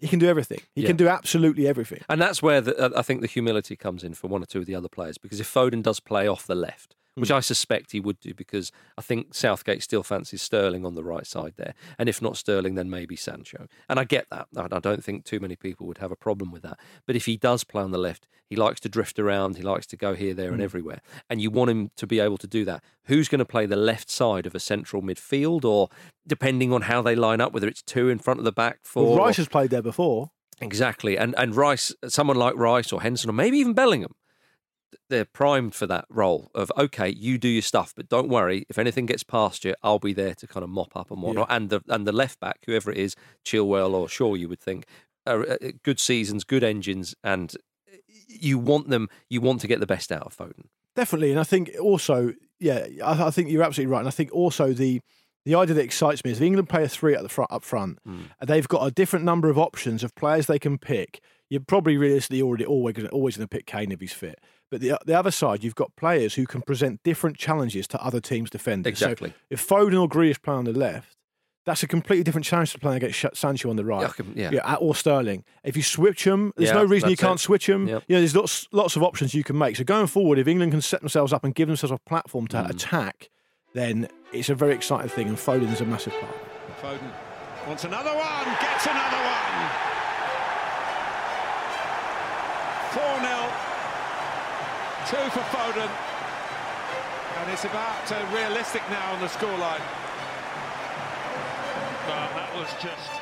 He 0.00 0.06
can 0.06 0.18
do 0.20 0.26
everything. 0.28 0.60
He 0.74 0.82
Yeah. 0.82 0.88
can 0.88 0.96
do 0.96 1.08
absolutely 1.08 1.66
everything. 1.66 2.02
And 2.08 2.20
that's 2.20 2.40
where 2.40 2.60
the, 2.60 2.76
uh, 2.78 2.90
I 2.96 3.02
think 3.02 3.20
the 3.20 3.26
humility 3.26 3.74
comes 3.74 4.04
in 4.04 4.14
for 4.14 4.28
one 4.28 4.42
or 4.42 4.46
two 4.46 4.60
of 4.60 4.66
the 4.66 4.74
other 4.76 4.88
players. 4.88 5.18
Because 5.18 5.40
if 5.40 5.52
Foden 5.52 5.82
does 5.82 5.98
play 5.98 6.28
off 6.28 6.46
the 6.46 6.54
left, 6.54 6.94
which 7.20 7.30
I 7.30 7.40
suspect 7.40 7.92
he 7.92 8.00
would 8.00 8.20
do, 8.20 8.34
because 8.34 8.70
I 8.96 9.02
think 9.02 9.34
Southgate 9.34 9.82
still 9.82 10.02
fancies 10.02 10.42
Sterling 10.42 10.84
on 10.86 10.94
the 10.94 11.04
right 11.04 11.26
side 11.26 11.54
there. 11.56 11.74
And 11.98 12.08
if 12.08 12.20
not 12.22 12.36
Sterling, 12.36 12.74
then 12.74 12.88
maybe 12.90 13.16
Sancho. 13.16 13.66
And 13.88 13.98
I 13.98 14.04
get 14.04 14.26
that. 14.30 14.48
I 14.56 14.78
don't 14.78 15.02
think 15.04 15.24
too 15.24 15.40
many 15.40 15.56
people 15.56 15.86
would 15.86 15.98
have 15.98 16.10
a 16.12 16.16
problem 16.16 16.50
with 16.50 16.62
that. 16.62 16.78
But 17.06 17.16
if 17.16 17.26
he 17.26 17.36
does 17.36 17.64
play 17.64 17.82
on 17.82 17.90
the 17.90 17.98
left, 17.98 18.26
he 18.48 18.56
likes 18.56 18.80
to 18.80 18.88
drift 18.88 19.18
around, 19.18 19.56
he 19.56 19.62
likes 19.62 19.86
to 19.88 19.96
go 19.96 20.14
here, 20.14 20.32
there, 20.32 20.50
and 20.52 20.60
Mm. 20.60 20.64
everywhere. 20.64 21.00
And 21.28 21.40
you 21.42 21.50
want 21.50 21.70
him 21.70 21.90
to 21.96 22.06
be 22.06 22.18
able 22.20 22.38
to 22.38 22.46
do 22.46 22.64
that. 22.64 22.82
Who's 23.04 23.28
going 23.28 23.40
to 23.40 23.44
play 23.44 23.66
the 23.66 23.76
left 23.76 24.08
side 24.10 24.46
of 24.46 24.54
a 24.54 24.60
central 24.60 25.02
midfield, 25.02 25.64
or 25.64 25.88
depending 26.26 26.72
on 26.72 26.82
how 26.82 27.02
they 27.02 27.14
line 27.14 27.40
up, 27.40 27.52
whether 27.52 27.68
it's 27.68 27.82
two 27.82 28.08
in 28.08 28.18
front 28.18 28.38
of 28.40 28.44
the 28.44 28.52
back, 28.52 28.80
four. 28.84 29.04
Well, 29.04 29.12
or- 29.14 29.18
Rice 29.26 29.36
has 29.36 29.48
played 29.48 29.70
there 29.70 29.82
before. 29.82 30.30
Exactly, 30.60 31.16
and 31.16 31.34
and 31.38 31.54
Rice, 31.54 31.94
someone 32.08 32.36
like 32.36 32.54
Rice 32.56 32.92
or 32.92 33.00
Henderson, 33.02 33.30
or 33.30 33.32
maybe 33.32 33.58
even 33.58 33.74
Bellingham, 33.74 34.14
they're 35.08 35.24
primed 35.24 35.74
for 35.74 35.86
that 35.86 36.04
role 36.08 36.50
of 36.54 36.70
okay, 36.76 37.08
you 37.08 37.38
do 37.38 37.48
your 37.48 37.62
stuff, 37.62 37.92
but 37.96 38.08
don't 38.08 38.28
worry 38.28 38.66
if 38.68 38.78
anything 38.78 39.06
gets 39.06 39.22
past 39.22 39.64
you, 39.64 39.74
I'll 39.82 39.98
be 39.98 40.12
there 40.12 40.34
to 40.34 40.46
kind 40.46 40.64
of 40.64 40.70
mop 40.70 40.96
up 40.96 41.10
and 41.10 41.22
whatnot. 41.22 41.48
And 41.50 41.70
the 41.70 41.80
and 41.88 42.06
the 42.06 42.12
left 42.12 42.40
back, 42.40 42.60
whoever 42.66 42.90
it 42.90 42.98
is, 42.98 43.16
Chilwell 43.44 43.92
or 43.92 44.08
Shaw, 44.08 44.34
you 44.34 44.48
would 44.48 44.60
think, 44.60 44.86
are 45.26 45.42
uh, 45.42 45.56
uh 45.62 45.68
good 45.82 46.00
seasons, 46.00 46.44
good 46.44 46.64
engines, 46.64 47.14
and 47.22 47.54
uh, 47.92 47.96
you 48.28 48.58
want 48.58 48.88
them, 48.88 49.08
you 49.28 49.40
want 49.40 49.60
to 49.62 49.66
get 49.66 49.80
the 49.80 49.86
best 49.86 50.12
out 50.12 50.22
of 50.22 50.36
Foden. 50.36 50.66
Definitely, 50.94 51.30
and 51.30 51.40
I 51.40 51.44
think 51.44 51.70
also, 51.80 52.34
yeah, 52.58 52.86
I, 53.04 53.26
I 53.26 53.30
think 53.30 53.50
you're 53.50 53.62
absolutely 53.62 53.92
right, 53.92 54.00
and 54.00 54.08
I 54.08 54.12
think 54.12 54.32
also 54.32 54.72
the 54.72 55.00
the 55.44 55.54
idea 55.54 55.74
that 55.76 55.84
excites 55.84 56.24
me 56.24 56.30
is 56.30 56.38
if 56.38 56.42
England 56.42 56.68
play 56.68 56.84
a 56.84 56.88
three 56.88 57.14
at 57.14 57.22
the 57.22 57.28
front 57.28 57.50
up 57.52 57.64
front, 57.64 57.98
hmm. 58.04 58.22
and 58.40 58.48
they've 58.48 58.68
got 58.68 58.86
a 58.86 58.90
different 58.90 59.24
number 59.24 59.48
of 59.48 59.58
options 59.58 60.04
of 60.04 60.14
players 60.14 60.46
they 60.46 60.58
can 60.58 60.76
pick. 60.78 61.22
You're 61.48 61.62
probably 61.62 61.96
realistically 61.96 62.42
already 62.42 62.66
always 62.66 62.96
always 63.12 63.36
going 63.36 63.48
to 63.48 63.56
pick 63.56 63.66
Kane 63.66 63.90
if 63.90 64.00
he's 64.00 64.12
fit. 64.12 64.40
But 64.70 64.80
the 64.80 64.98
the 65.06 65.18
other 65.18 65.30
side, 65.30 65.64
you've 65.64 65.74
got 65.74 65.94
players 65.96 66.34
who 66.34 66.46
can 66.46 66.62
present 66.62 67.02
different 67.02 67.36
challenges 67.38 67.86
to 67.88 68.02
other 68.02 68.20
teams' 68.20 68.50
defenders. 68.50 68.90
Exactly. 68.90 69.30
So 69.30 69.34
if 69.50 69.66
Foden 69.66 70.00
or 70.00 70.08
Grealish 70.08 70.42
play 70.42 70.54
on 70.54 70.64
the 70.64 70.72
left, 70.72 71.16
that's 71.64 71.82
a 71.82 71.86
completely 71.86 72.22
different 72.24 72.44
challenge 72.46 72.72
to 72.72 72.78
playing 72.78 73.02
against 73.02 73.36
Sancho 73.36 73.68
on 73.70 73.76
the 73.76 73.84
right. 73.84 74.10
Yeah, 74.34 74.48
I 74.48 74.52
yeah. 74.52 74.74
or 74.76 74.94
Sterling. 74.94 75.44
If 75.64 75.76
you 75.76 75.82
switch 75.82 76.24
them, 76.24 76.52
there's 76.56 76.68
Yeah, 76.70 76.76
no 76.76 76.84
reason 76.84 77.08
you 77.10 77.16
can't 77.16 77.38
it. 77.40 77.42
switch 77.42 77.66
them. 77.66 77.88
Yep. 77.88 78.04
You 78.08 78.16
know, 78.16 78.20
there's 78.20 78.36
lots 78.36 78.68
lots 78.72 78.96
of 78.96 79.02
options 79.02 79.34
you 79.34 79.44
can 79.44 79.56
make. 79.56 79.76
So 79.76 79.84
going 79.84 80.06
forward, 80.06 80.38
if 80.38 80.46
England 80.48 80.72
can 80.72 80.80
set 80.82 81.00
themselves 81.00 81.32
up 81.32 81.44
and 81.44 81.54
give 81.54 81.68
themselves 81.68 81.92
a 81.92 81.98
platform 82.08 82.46
to 82.48 82.62
Hmm. 82.62 82.70
attack, 82.70 83.28
then 83.74 84.08
it's 84.32 84.48
a 84.50 84.54
very 84.54 84.74
exciting 84.74 85.08
thing, 85.10 85.28
and 85.28 85.36
Foden 85.36 85.70
is 85.72 85.80
a 85.80 85.84
massive 85.86 86.12
part. 86.20 86.34
Foden 86.82 87.10
wants 87.66 87.84
another 87.84 88.10
one, 88.14 88.44
gets 88.60 88.86
another 88.86 89.16
one. 89.16 89.68
4 92.92 93.02
0. 93.20 93.47
Two 95.08 95.16
for 95.16 95.40
Foden. 95.40 95.90
And 97.38 97.50
it's 97.50 97.64
about 97.64 98.12
uh, 98.12 98.26
realistic 98.34 98.82
now 98.90 99.14
on 99.14 99.20
the 99.20 99.26
scoreline. 99.26 99.80
Well, 102.06 102.28
that 102.36 102.50
was 102.54 102.68
just 102.82 103.18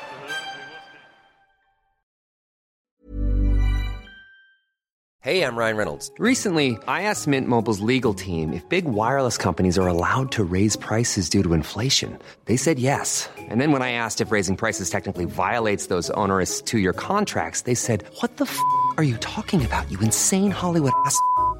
Hey, 5.21 5.43
I'm 5.43 5.57
Ryan 5.57 5.77
Reynolds. 5.77 6.11
Recently, 6.19 6.77
I 6.87 7.01
asked 7.01 7.27
Mint 7.27 7.49
Mobile's 7.49 7.79
legal 7.79 8.13
team 8.13 8.53
if 8.53 8.67
big 8.69 8.85
wireless 8.85 9.37
companies 9.37 9.77
are 9.77 9.87
allowed 9.87 10.31
to 10.33 10.43
raise 10.43 10.77
prices 10.77 11.29
due 11.29 11.43
to 11.43 11.53
inflation. 11.53 12.17
They 12.45 12.55
said 12.55 12.79
yes. 12.79 13.29
And 13.37 13.59
then 13.59 13.71
when 13.71 13.81
I 13.81 13.91
asked 13.91 14.21
if 14.21 14.31
raising 14.31 14.55
prices 14.55 14.89
technically 14.89 15.25
violates 15.25 15.87
those 15.87 16.09
onerous 16.11 16.61
two 16.61 16.79
year 16.79 16.93
contracts, 16.93 17.61
they 17.61 17.75
said, 17.75 18.05
What 18.21 18.37
the 18.37 18.45
f 18.45 18.57
are 18.97 19.03
you 19.03 19.17
talking 19.17 19.65
about, 19.65 19.91
you 19.91 19.99
insane 19.99 20.51
Hollywood 20.51 20.93
ass? 21.05 21.19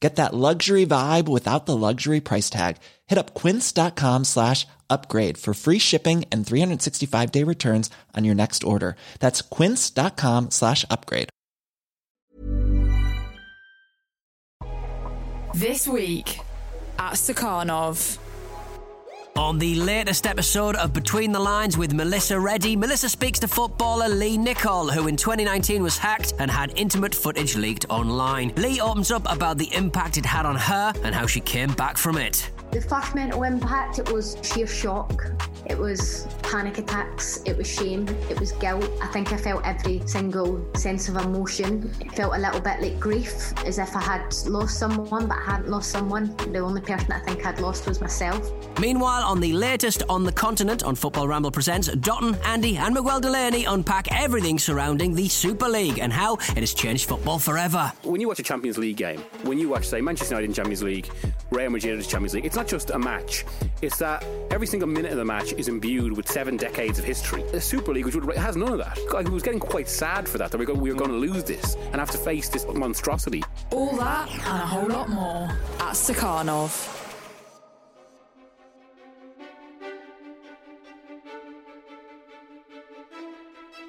Get 0.00 0.16
that 0.16 0.34
luxury 0.34 0.84
vibe 0.84 1.28
without 1.28 1.66
the 1.66 1.76
luxury 1.76 2.20
price 2.20 2.50
tag. 2.50 2.76
Hit 3.06 3.16
up 3.16 3.32
quince.com 3.34 4.24
slash 4.24 4.66
upgrade 4.90 5.38
for 5.38 5.54
free 5.54 5.78
shipping 5.78 6.24
and 6.30 6.46
365 6.46 7.32
day 7.32 7.42
returns 7.42 7.90
on 8.14 8.24
your 8.24 8.34
next 8.34 8.64
order. 8.64 8.96
That's 9.20 9.40
quince.com 9.40 10.50
slash 10.50 10.84
upgrade. 10.90 11.30
This 15.54 15.86
week 15.86 16.40
at 16.98 17.12
Stakhanov. 17.12 18.18
On 19.36 19.58
the 19.58 19.74
latest 19.74 20.28
episode 20.28 20.76
of 20.76 20.92
Between 20.92 21.32
the 21.32 21.40
Lines 21.40 21.76
with 21.76 21.92
Melissa 21.92 22.38
Reddy, 22.38 22.76
Melissa 22.76 23.08
speaks 23.08 23.40
to 23.40 23.48
footballer 23.48 24.08
Lee 24.08 24.38
Nicol, 24.38 24.88
who 24.88 25.08
in 25.08 25.16
2019 25.16 25.82
was 25.82 25.98
hacked 25.98 26.34
and 26.38 26.48
had 26.48 26.72
intimate 26.78 27.12
footage 27.12 27.56
leaked 27.56 27.84
online. 27.90 28.52
Lee 28.56 28.80
opens 28.80 29.10
up 29.10 29.28
about 29.28 29.58
the 29.58 29.74
impact 29.74 30.18
it 30.18 30.24
had 30.24 30.46
on 30.46 30.54
her 30.54 30.92
and 31.02 31.12
how 31.12 31.26
she 31.26 31.40
came 31.40 31.72
back 31.72 31.98
from 31.98 32.16
it. 32.16 32.48
The 32.74 32.80
first 32.80 33.14
mental 33.14 33.44
impact, 33.44 34.00
it 34.00 34.10
was 34.10 34.36
sheer 34.42 34.66
shock. 34.66 35.30
It 35.66 35.78
was 35.78 36.26
panic 36.42 36.78
attacks. 36.78 37.40
It 37.44 37.56
was 37.56 37.68
shame. 37.68 38.06
It 38.28 38.38
was 38.40 38.50
guilt. 38.50 38.90
I 39.00 39.06
think 39.06 39.32
I 39.32 39.36
felt 39.36 39.64
every 39.64 40.02
single 40.06 40.60
sense 40.74 41.08
of 41.08 41.16
emotion. 41.16 41.88
It 42.00 42.12
felt 42.12 42.34
a 42.34 42.38
little 42.38 42.60
bit 42.60 42.80
like 42.82 42.98
grief, 42.98 43.52
as 43.64 43.78
if 43.78 43.94
I 43.94 44.00
had 44.02 44.34
lost 44.46 44.76
someone, 44.78 45.28
but 45.28 45.38
I 45.38 45.52
hadn't 45.52 45.68
lost 45.68 45.92
someone. 45.92 46.36
The 46.36 46.58
only 46.58 46.80
person 46.80 47.12
I 47.12 47.20
think 47.20 47.46
I'd 47.46 47.60
lost 47.60 47.86
was 47.86 48.00
myself. 48.00 48.50
Meanwhile, 48.80 49.22
on 49.22 49.40
the 49.40 49.52
latest 49.52 50.02
On 50.08 50.24
the 50.24 50.32
Continent 50.32 50.82
on 50.82 50.96
Football 50.96 51.28
Ramble 51.28 51.52
Presents, 51.52 51.88
Dotun, 51.88 52.36
Andy, 52.44 52.76
and 52.76 52.92
Miguel 52.92 53.20
Delaney 53.20 53.66
unpack 53.66 54.12
everything 54.12 54.58
surrounding 54.58 55.14
the 55.14 55.28
Super 55.28 55.68
League 55.68 56.00
and 56.00 56.12
how 56.12 56.34
it 56.34 56.58
has 56.58 56.74
changed 56.74 57.08
football 57.08 57.38
forever. 57.38 57.92
When 58.02 58.20
you 58.20 58.26
watch 58.26 58.40
a 58.40 58.42
Champions 58.42 58.78
League 58.78 58.96
game, 58.96 59.20
when 59.44 59.58
you 59.60 59.68
watch, 59.68 59.86
say, 59.86 60.00
Manchester 60.00 60.34
United 60.34 60.50
in 60.50 60.54
Champions 60.54 60.82
League, 60.82 61.08
Real 61.50 61.70
Madrid 61.70 61.94
in 61.94 62.02
Champions 62.02 62.34
League, 62.34 62.44
it's 62.44 62.56
not 62.56 62.63
just 62.66 62.90
a 62.90 62.98
match. 62.98 63.44
It's 63.82 63.98
that 63.98 64.24
every 64.50 64.66
single 64.66 64.88
minute 64.88 65.12
of 65.12 65.18
the 65.18 65.24
match 65.24 65.52
is 65.52 65.68
imbued 65.68 66.16
with 66.16 66.28
seven 66.28 66.56
decades 66.56 66.98
of 66.98 67.04
history. 67.04 67.42
The 67.52 67.60
Super 67.60 67.92
League, 67.92 68.06
which 68.06 68.14
would, 68.14 68.36
has 68.36 68.56
none 68.56 68.72
of 68.72 68.78
that. 68.78 68.98
I 69.14 69.22
was 69.22 69.42
getting 69.42 69.60
quite 69.60 69.88
sad 69.88 70.28
for 70.28 70.38
that, 70.38 70.50
that 70.50 70.58
we 70.58 70.66
were, 70.66 70.74
we 70.74 70.92
were 70.92 70.98
going 70.98 71.10
to 71.10 71.16
lose 71.16 71.44
this 71.44 71.76
and 71.76 71.96
have 71.96 72.10
to 72.10 72.18
face 72.18 72.48
this 72.48 72.66
monstrosity. 72.66 73.42
All 73.70 73.96
that 73.96 74.30
and 74.30 74.62
a 74.62 74.66
whole 74.66 74.88
lot 74.88 75.08
more 75.08 75.48
at 75.80 75.94
Stakhanov. 75.94 77.02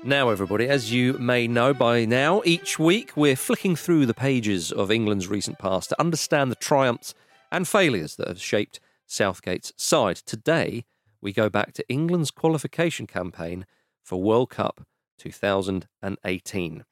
Now, 0.05 0.29
everybody, 0.29 0.67
as 0.67 0.91
you 0.91 1.13
may 1.13 1.47
know 1.47 1.73
by 1.73 2.05
now, 2.05 2.43
each 2.45 2.77
week 2.77 3.13
we're 3.15 3.35
flicking 3.35 3.75
through 3.75 4.05
the 4.05 4.13
pages 4.13 4.71
of 4.71 4.91
England's 4.91 5.27
recent 5.27 5.57
past 5.57 5.89
to 5.89 5.99
understand 5.99 6.51
the 6.51 6.55
triumphs 6.55 7.15
and 7.55 7.65
failures 7.65 8.17
that 8.17 8.27
have 8.27 8.41
shaped 8.41 8.81
Southgate's 9.07 9.71
side. 9.77 10.17
Today, 10.17 10.83
we 11.21 11.31
go 11.31 11.49
back 11.49 11.71
to 11.73 11.87
England's 11.87 12.29
qualification 12.29 13.07
campaign 13.07 13.65
for 14.03 14.21
World 14.21 14.49
Cup 14.49 14.81
2018. 15.19 16.83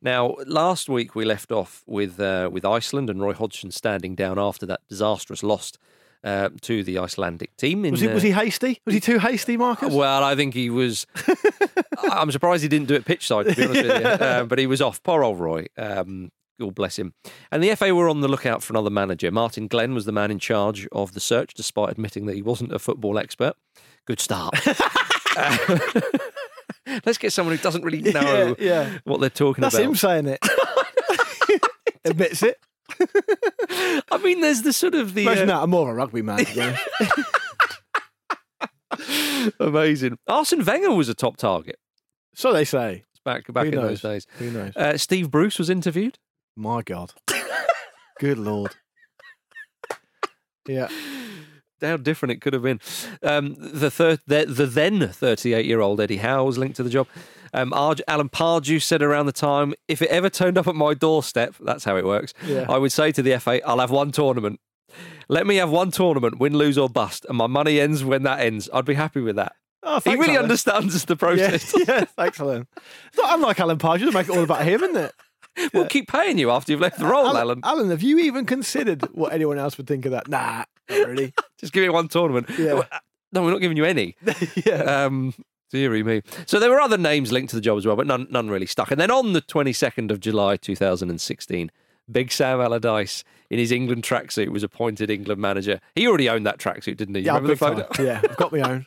Now, 0.00 0.36
last 0.46 0.88
week 0.88 1.16
we 1.16 1.24
left 1.24 1.50
off 1.50 1.82
with 1.86 2.20
uh, 2.20 2.50
with 2.52 2.64
Iceland 2.64 3.10
and 3.10 3.20
Roy 3.20 3.32
Hodgson 3.32 3.72
standing 3.72 4.14
down 4.14 4.38
after 4.38 4.64
that 4.66 4.80
disastrous 4.88 5.42
loss 5.42 5.72
uh, 6.22 6.50
to 6.60 6.84
the 6.84 6.98
Icelandic 6.98 7.56
team. 7.56 7.84
In, 7.84 7.92
Was 7.92 8.00
he, 8.00 8.06
was 8.06 8.22
uh, 8.22 8.26
he 8.26 8.32
hasty? 8.32 8.80
Was 8.84 8.94
he 8.94 9.00
too 9.00 9.18
hasty, 9.18 9.56
Marcus? 9.56 9.92
well, 9.92 10.22
I 10.22 10.36
think 10.36 10.54
he 10.54 10.70
was. 10.70 11.06
I'm 11.98 12.30
surprised 12.30 12.62
he 12.62 12.68
didn't 12.68 12.86
do 12.86 12.94
it 12.94 13.04
pitch 13.04 13.26
side, 13.26 13.46
to 13.48 13.56
be 13.56 13.64
honest 13.64 13.82
with 13.82 14.02
you. 14.02 14.08
Uh, 14.26 14.44
but 14.44 14.58
he 14.58 14.66
was 14.68 14.80
off. 14.80 15.02
Poor 15.02 15.24
old 15.24 15.40
Roy. 15.40 15.66
Um, 15.76 16.30
God 16.62 16.74
bless 16.74 16.98
him. 16.98 17.14
And 17.50 17.62
the 17.62 17.74
FA 17.74 17.94
were 17.94 18.08
on 18.08 18.20
the 18.20 18.28
lookout 18.28 18.62
for 18.62 18.72
another 18.72 18.90
manager. 18.90 19.30
Martin 19.30 19.66
Glenn 19.68 19.94
was 19.94 20.04
the 20.04 20.12
man 20.12 20.30
in 20.30 20.38
charge 20.38 20.86
of 20.92 21.12
the 21.14 21.20
search, 21.20 21.54
despite 21.54 21.90
admitting 21.90 22.26
that 22.26 22.34
he 22.34 22.42
wasn't 22.42 22.72
a 22.72 22.78
football 22.78 23.18
expert. 23.18 23.54
Good 24.06 24.20
start. 24.20 24.54
Uh, 25.36 25.78
let's 27.06 27.18
get 27.18 27.32
someone 27.32 27.56
who 27.56 27.62
doesn't 27.62 27.82
really 27.84 28.00
know 28.02 28.54
Yeah, 28.58 28.64
yeah. 28.88 28.98
what 29.04 29.20
they're 29.20 29.30
talking 29.30 29.62
That's 29.62 29.74
about. 29.74 29.92
That's 29.92 30.02
him 30.04 30.24
saying 30.24 30.26
it. 30.26 31.60
Admits 32.04 32.42
it. 32.42 32.58
I 34.10 34.18
mean, 34.22 34.40
there's 34.40 34.62
the 34.62 34.72
sort 34.72 34.94
of 34.94 35.14
the 35.14 35.22
Imagine 35.22 35.50
uh, 35.50 35.56
that. 35.58 35.62
I'm 35.62 35.70
more 35.70 35.88
of 35.88 35.88
a 35.88 35.94
rugby 35.94 36.22
man. 36.22 36.44
to 36.44 36.54
be 36.54 36.60
honest. 36.60 36.82
amazing. 39.60 40.18
Arsene 40.28 40.64
Wenger 40.64 40.92
was 40.94 41.08
a 41.08 41.14
top 41.14 41.36
target. 41.36 41.76
so 42.34 42.52
they 42.52 42.64
say. 42.64 43.04
It's 43.12 43.20
back 43.24 43.50
back 43.52 43.64
Who 43.66 43.70
in 43.70 43.74
knows? 43.76 44.00
those 44.02 44.02
days. 44.02 44.26
Who 44.38 44.50
knows? 44.50 44.76
Uh, 44.76 44.96
Steve 44.98 45.30
Bruce 45.30 45.58
was 45.58 45.70
interviewed. 45.70 46.18
My 46.56 46.82
God. 46.82 47.12
Good 48.20 48.38
Lord. 48.38 48.76
Yeah. 50.66 50.88
How 51.80 51.96
different 51.96 52.32
it 52.32 52.40
could 52.40 52.52
have 52.52 52.62
been. 52.62 52.80
Um, 53.22 53.56
the, 53.58 53.90
thir- 53.90 54.18
the, 54.26 54.44
the 54.46 54.66
then 54.66 55.08
38 55.08 55.66
year 55.66 55.80
old 55.80 56.00
Eddie 56.00 56.18
Howe 56.18 56.44
was 56.44 56.56
linked 56.58 56.76
to 56.76 56.82
the 56.84 56.90
job. 56.90 57.08
Um, 57.52 57.72
Alan 57.74 58.28
Pardew 58.28 58.80
said 58.80 59.02
around 59.02 59.26
the 59.26 59.32
time, 59.32 59.74
if 59.88 60.00
it 60.00 60.08
ever 60.10 60.30
turned 60.30 60.56
up 60.56 60.68
at 60.68 60.74
my 60.76 60.94
doorstep, 60.94 61.54
that's 61.60 61.84
how 61.84 61.96
it 61.96 62.04
works, 62.04 62.32
Yeah. 62.46 62.66
I 62.68 62.78
would 62.78 62.92
say 62.92 63.10
to 63.12 63.22
the 63.22 63.38
FA, 63.40 63.60
I'll 63.66 63.80
have 63.80 63.90
one 63.90 64.12
tournament. 64.12 64.60
Let 65.28 65.46
me 65.46 65.56
have 65.56 65.70
one 65.70 65.90
tournament, 65.90 66.38
win, 66.38 66.56
lose, 66.56 66.78
or 66.78 66.88
bust, 66.88 67.26
and 67.28 67.36
my 67.36 67.46
money 67.46 67.80
ends 67.80 68.04
when 68.04 68.22
that 68.22 68.40
ends. 68.40 68.68
I'd 68.72 68.84
be 68.84 68.94
happy 68.94 69.20
with 69.20 69.36
that. 69.36 69.54
Oh, 69.82 70.00
he 70.04 70.10
really 70.14 70.30
Alan. 70.34 70.44
understands 70.44 71.04
the 71.04 71.14
Yeah, 71.14 71.16
process. 71.16 71.74
yeah, 71.88 72.04
thanks, 72.04 72.38
Alan. 72.40 72.66
It's 73.08 73.18
not 73.18 73.34
unlike 73.34 73.58
Alan 73.58 73.78
Pardew 73.78 74.06
to 74.06 74.12
make 74.12 74.28
it 74.28 74.36
all 74.36 74.44
about 74.44 74.62
him, 74.64 74.82
isn't 74.82 74.96
it? 74.96 75.12
We'll 75.74 75.86
keep 75.86 76.08
paying 76.08 76.38
you 76.38 76.50
after 76.50 76.72
you've 76.72 76.80
left 76.80 76.98
the 76.98 77.06
role, 77.06 77.36
Alan. 77.36 77.60
Alan, 77.62 77.90
have 77.90 78.02
you 78.02 78.18
even 78.18 78.46
considered 78.46 79.02
what 79.14 79.32
anyone 79.32 79.58
else 79.58 79.76
would 79.78 79.86
think 79.86 80.04
of 80.06 80.12
that? 80.12 80.28
Nah, 80.28 80.64
not 80.90 81.08
really. 81.08 81.32
Just 81.58 81.72
give 81.72 81.82
me 81.82 81.88
one 81.90 82.08
tournament. 82.08 82.48
Yeah. 82.58 82.82
No, 83.32 83.42
we're 83.42 83.50
not 83.50 83.60
giving 83.60 83.76
you 83.76 83.84
any. 83.84 84.16
yeah. 84.66 85.04
Um, 85.04 85.34
dearie 85.70 86.02
me. 86.02 86.22
So 86.46 86.58
there 86.58 86.70
were 86.70 86.80
other 86.80 86.98
names 86.98 87.32
linked 87.32 87.50
to 87.50 87.56
the 87.56 87.62
job 87.62 87.78
as 87.78 87.86
well, 87.86 87.96
but 87.96 88.06
none, 88.06 88.26
none 88.30 88.48
really 88.50 88.66
stuck. 88.66 88.90
And 88.90 89.00
then 89.00 89.10
on 89.10 89.32
the 89.32 89.40
22nd 89.42 90.10
of 90.10 90.20
July 90.20 90.56
2016, 90.56 91.70
Big 92.10 92.32
Sam 92.32 92.60
Allardyce 92.60 93.22
in 93.48 93.58
his 93.58 93.72
England 93.72 94.02
tracksuit 94.02 94.48
was 94.48 94.62
appointed 94.62 95.10
England 95.10 95.40
manager. 95.40 95.80
He 95.94 96.06
already 96.06 96.28
owned 96.28 96.46
that 96.46 96.58
tracksuit, 96.58 96.96
didn't 96.96 97.14
he? 97.14 97.20
You 97.22 97.26
Yeah, 97.26 97.34
remember 97.36 97.48
the 97.54 97.56
photo? 97.56 97.86
time. 97.88 98.06
yeah, 98.06 98.20
I've 98.22 98.36
got 98.36 98.52
my 98.52 98.60
own. 98.60 98.84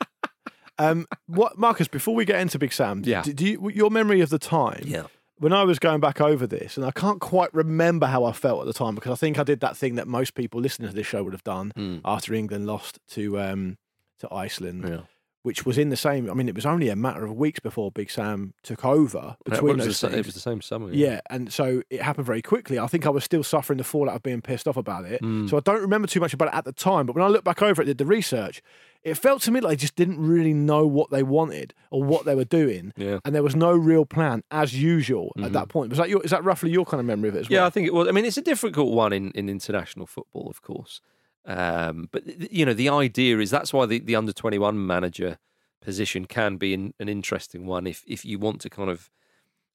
Um, 0.78 1.08
what, 1.28 1.58
Marcus? 1.58 1.88
Before 1.88 2.14
we 2.14 2.26
get 2.26 2.40
into 2.40 2.60
Big 2.60 2.74
Sam, 2.74 3.02
Yeah. 3.06 3.22
do, 3.22 3.34
do 3.34 3.46
you, 3.46 3.72
your 3.74 3.90
memory 3.90 4.22
of 4.22 4.30
the 4.30 4.40
time? 4.40 4.82
Yeah. 4.86 5.04
When 5.38 5.52
I 5.52 5.64
was 5.64 5.80
going 5.80 6.00
back 6.00 6.22
over 6.22 6.48
this, 6.48 6.78
and 6.78 6.86
I 6.86 6.92
can't 6.92 7.20
quite 7.20 7.54
remember 7.54 8.06
how 8.08 8.24
I 8.24 8.32
felt 8.32 8.62
at 8.62 8.68
the 8.68 8.74
time 8.74 8.96
because 8.96 9.12
I 9.12 9.16
think 9.16 9.38
I 9.38 9.44
did 9.44 9.60
that 9.60 9.76
thing 9.76 9.96
that 9.96 10.08
most 10.08 10.34
people 10.34 10.62
listening 10.62 10.88
to 10.90 10.96
this 10.96 11.06
show 11.08 11.24
would 11.24 11.34
have 11.34 11.44
done 11.44 11.72
Hmm. 11.76 11.98
after 12.06 12.34
England 12.34 12.66
lost 12.68 13.00
to 13.12 13.40
um, 13.40 13.78
to 14.20 14.34
Iceland, 14.34 14.86
Yeah. 14.88 15.02
Which 15.46 15.64
was 15.64 15.78
in 15.78 15.90
the 15.90 15.96
same. 15.96 16.28
I 16.30 16.34
mean, 16.34 16.50
it 16.50 16.56
was 16.56 16.66
only 16.66 16.90
a 16.90 16.96
matter 16.96 17.24
of 17.24 17.34
weeks 17.36 17.60
before 17.60 17.92
Big 17.92 18.10
Sam 18.10 18.56
took 18.64 18.84
over 18.84 19.38
It 19.46 19.52
between 19.52 19.78
was, 19.78 19.86
those 19.86 20.02
the, 20.02 20.18
it 20.18 20.26
was 20.26 20.34
the 20.34 20.40
same 20.40 20.60
summer. 20.60 20.90
Yeah, 20.92 21.22
and 21.30 21.54
so 21.54 21.84
it 21.92 22.02
happened 22.02 22.26
very 22.26 22.42
quickly. 22.42 22.80
I 22.80 22.88
think 22.88 23.06
I 23.06 23.10
was 23.10 23.24
still 23.24 23.44
suffering 23.44 23.78
the 23.78 23.84
fallout 23.84 24.16
of 24.16 24.24
being 24.24 24.42
pissed 24.42 24.68
off 24.68 24.76
about 24.76 25.06
it. 25.06 25.22
Mm. 25.22 25.48
So 25.48 25.58
I 25.58 25.60
don't 25.60 25.82
remember 25.82 26.08
too 26.08 26.20
much 26.20 26.34
about 26.34 26.48
it 26.48 26.56
at 26.56 26.66
the 26.66 26.72
time. 26.74 27.06
But 27.06 27.16
when 27.16 27.24
I 27.24 27.28
look 27.28 27.44
back 27.44 27.62
over 27.62 27.80
it, 27.84 27.86
did 27.86 28.00
the 28.00 28.08
research, 28.08 28.64
it 29.04 29.14
felt 29.20 29.44
to 29.44 29.52
me 29.52 29.60
like 29.60 29.70
they 29.70 29.76
just 29.82 29.96
didn't 29.96 30.20
really 30.20 30.54
know 30.56 30.88
what 30.88 31.12
they 31.12 31.22
wanted 31.22 31.76
or 31.92 32.04
what 32.04 32.26
they 32.26 32.34
were 32.34 32.44
doing. 32.44 32.92
Yeah. 32.98 33.20
And 33.24 33.36
there 33.36 33.44
was 33.44 33.56
no 33.56 33.72
real 33.72 34.04
plan, 34.06 34.42
as 34.50 34.74
usual, 34.74 35.32
Mhm. 35.38 35.46
at 35.46 35.54
that 35.54 35.70
point. 35.70 35.90
Was 35.92 36.00
that 36.00 36.10
your, 36.10 36.24
is 36.24 36.32
that 36.32 36.44
roughly 36.44 36.72
your 36.72 36.86
kind 36.86 37.00
of 37.00 37.06
memory 37.06 37.30
of 37.30 37.36
it 37.36 37.42
as 37.42 37.50
Yeah, 37.52 37.60
well? 37.60 37.68
I 37.68 37.70
think 37.70 37.86
it 37.86 37.94
was. 37.94 38.08
I 38.08 38.12
mean, 38.12 38.26
it's 38.26 38.38
a 38.38 38.42
difficult 38.42 38.94
one 38.96 39.14
in, 39.14 39.30
in 39.36 39.48
international 39.48 40.08
football, 40.08 40.50
of 40.50 40.64
course. 40.64 41.02
Um, 41.46 42.10
but 42.12 42.24
you 42.52 42.66
know, 42.66 42.74
the 42.74 42.90
idea 42.90 43.38
is 43.40 43.52
that's 43.52 43.72
why 43.72 43.86
the, 43.86 44.00
the 44.00 44.16
under 44.16 44.34
twenty 44.34 44.58
one 44.58 44.86
manager 44.86 45.38
position 45.82 46.26
can 46.26 46.58
be 46.58 46.74
an, 46.74 46.94
an 47.00 47.08
interesting 47.08 47.66
one 47.68 47.86
if 47.86 48.04
if 48.08 48.26
you 48.26 48.40
want 48.40 48.62
to 48.62 48.70
kind 48.70 48.90
of 48.90 49.12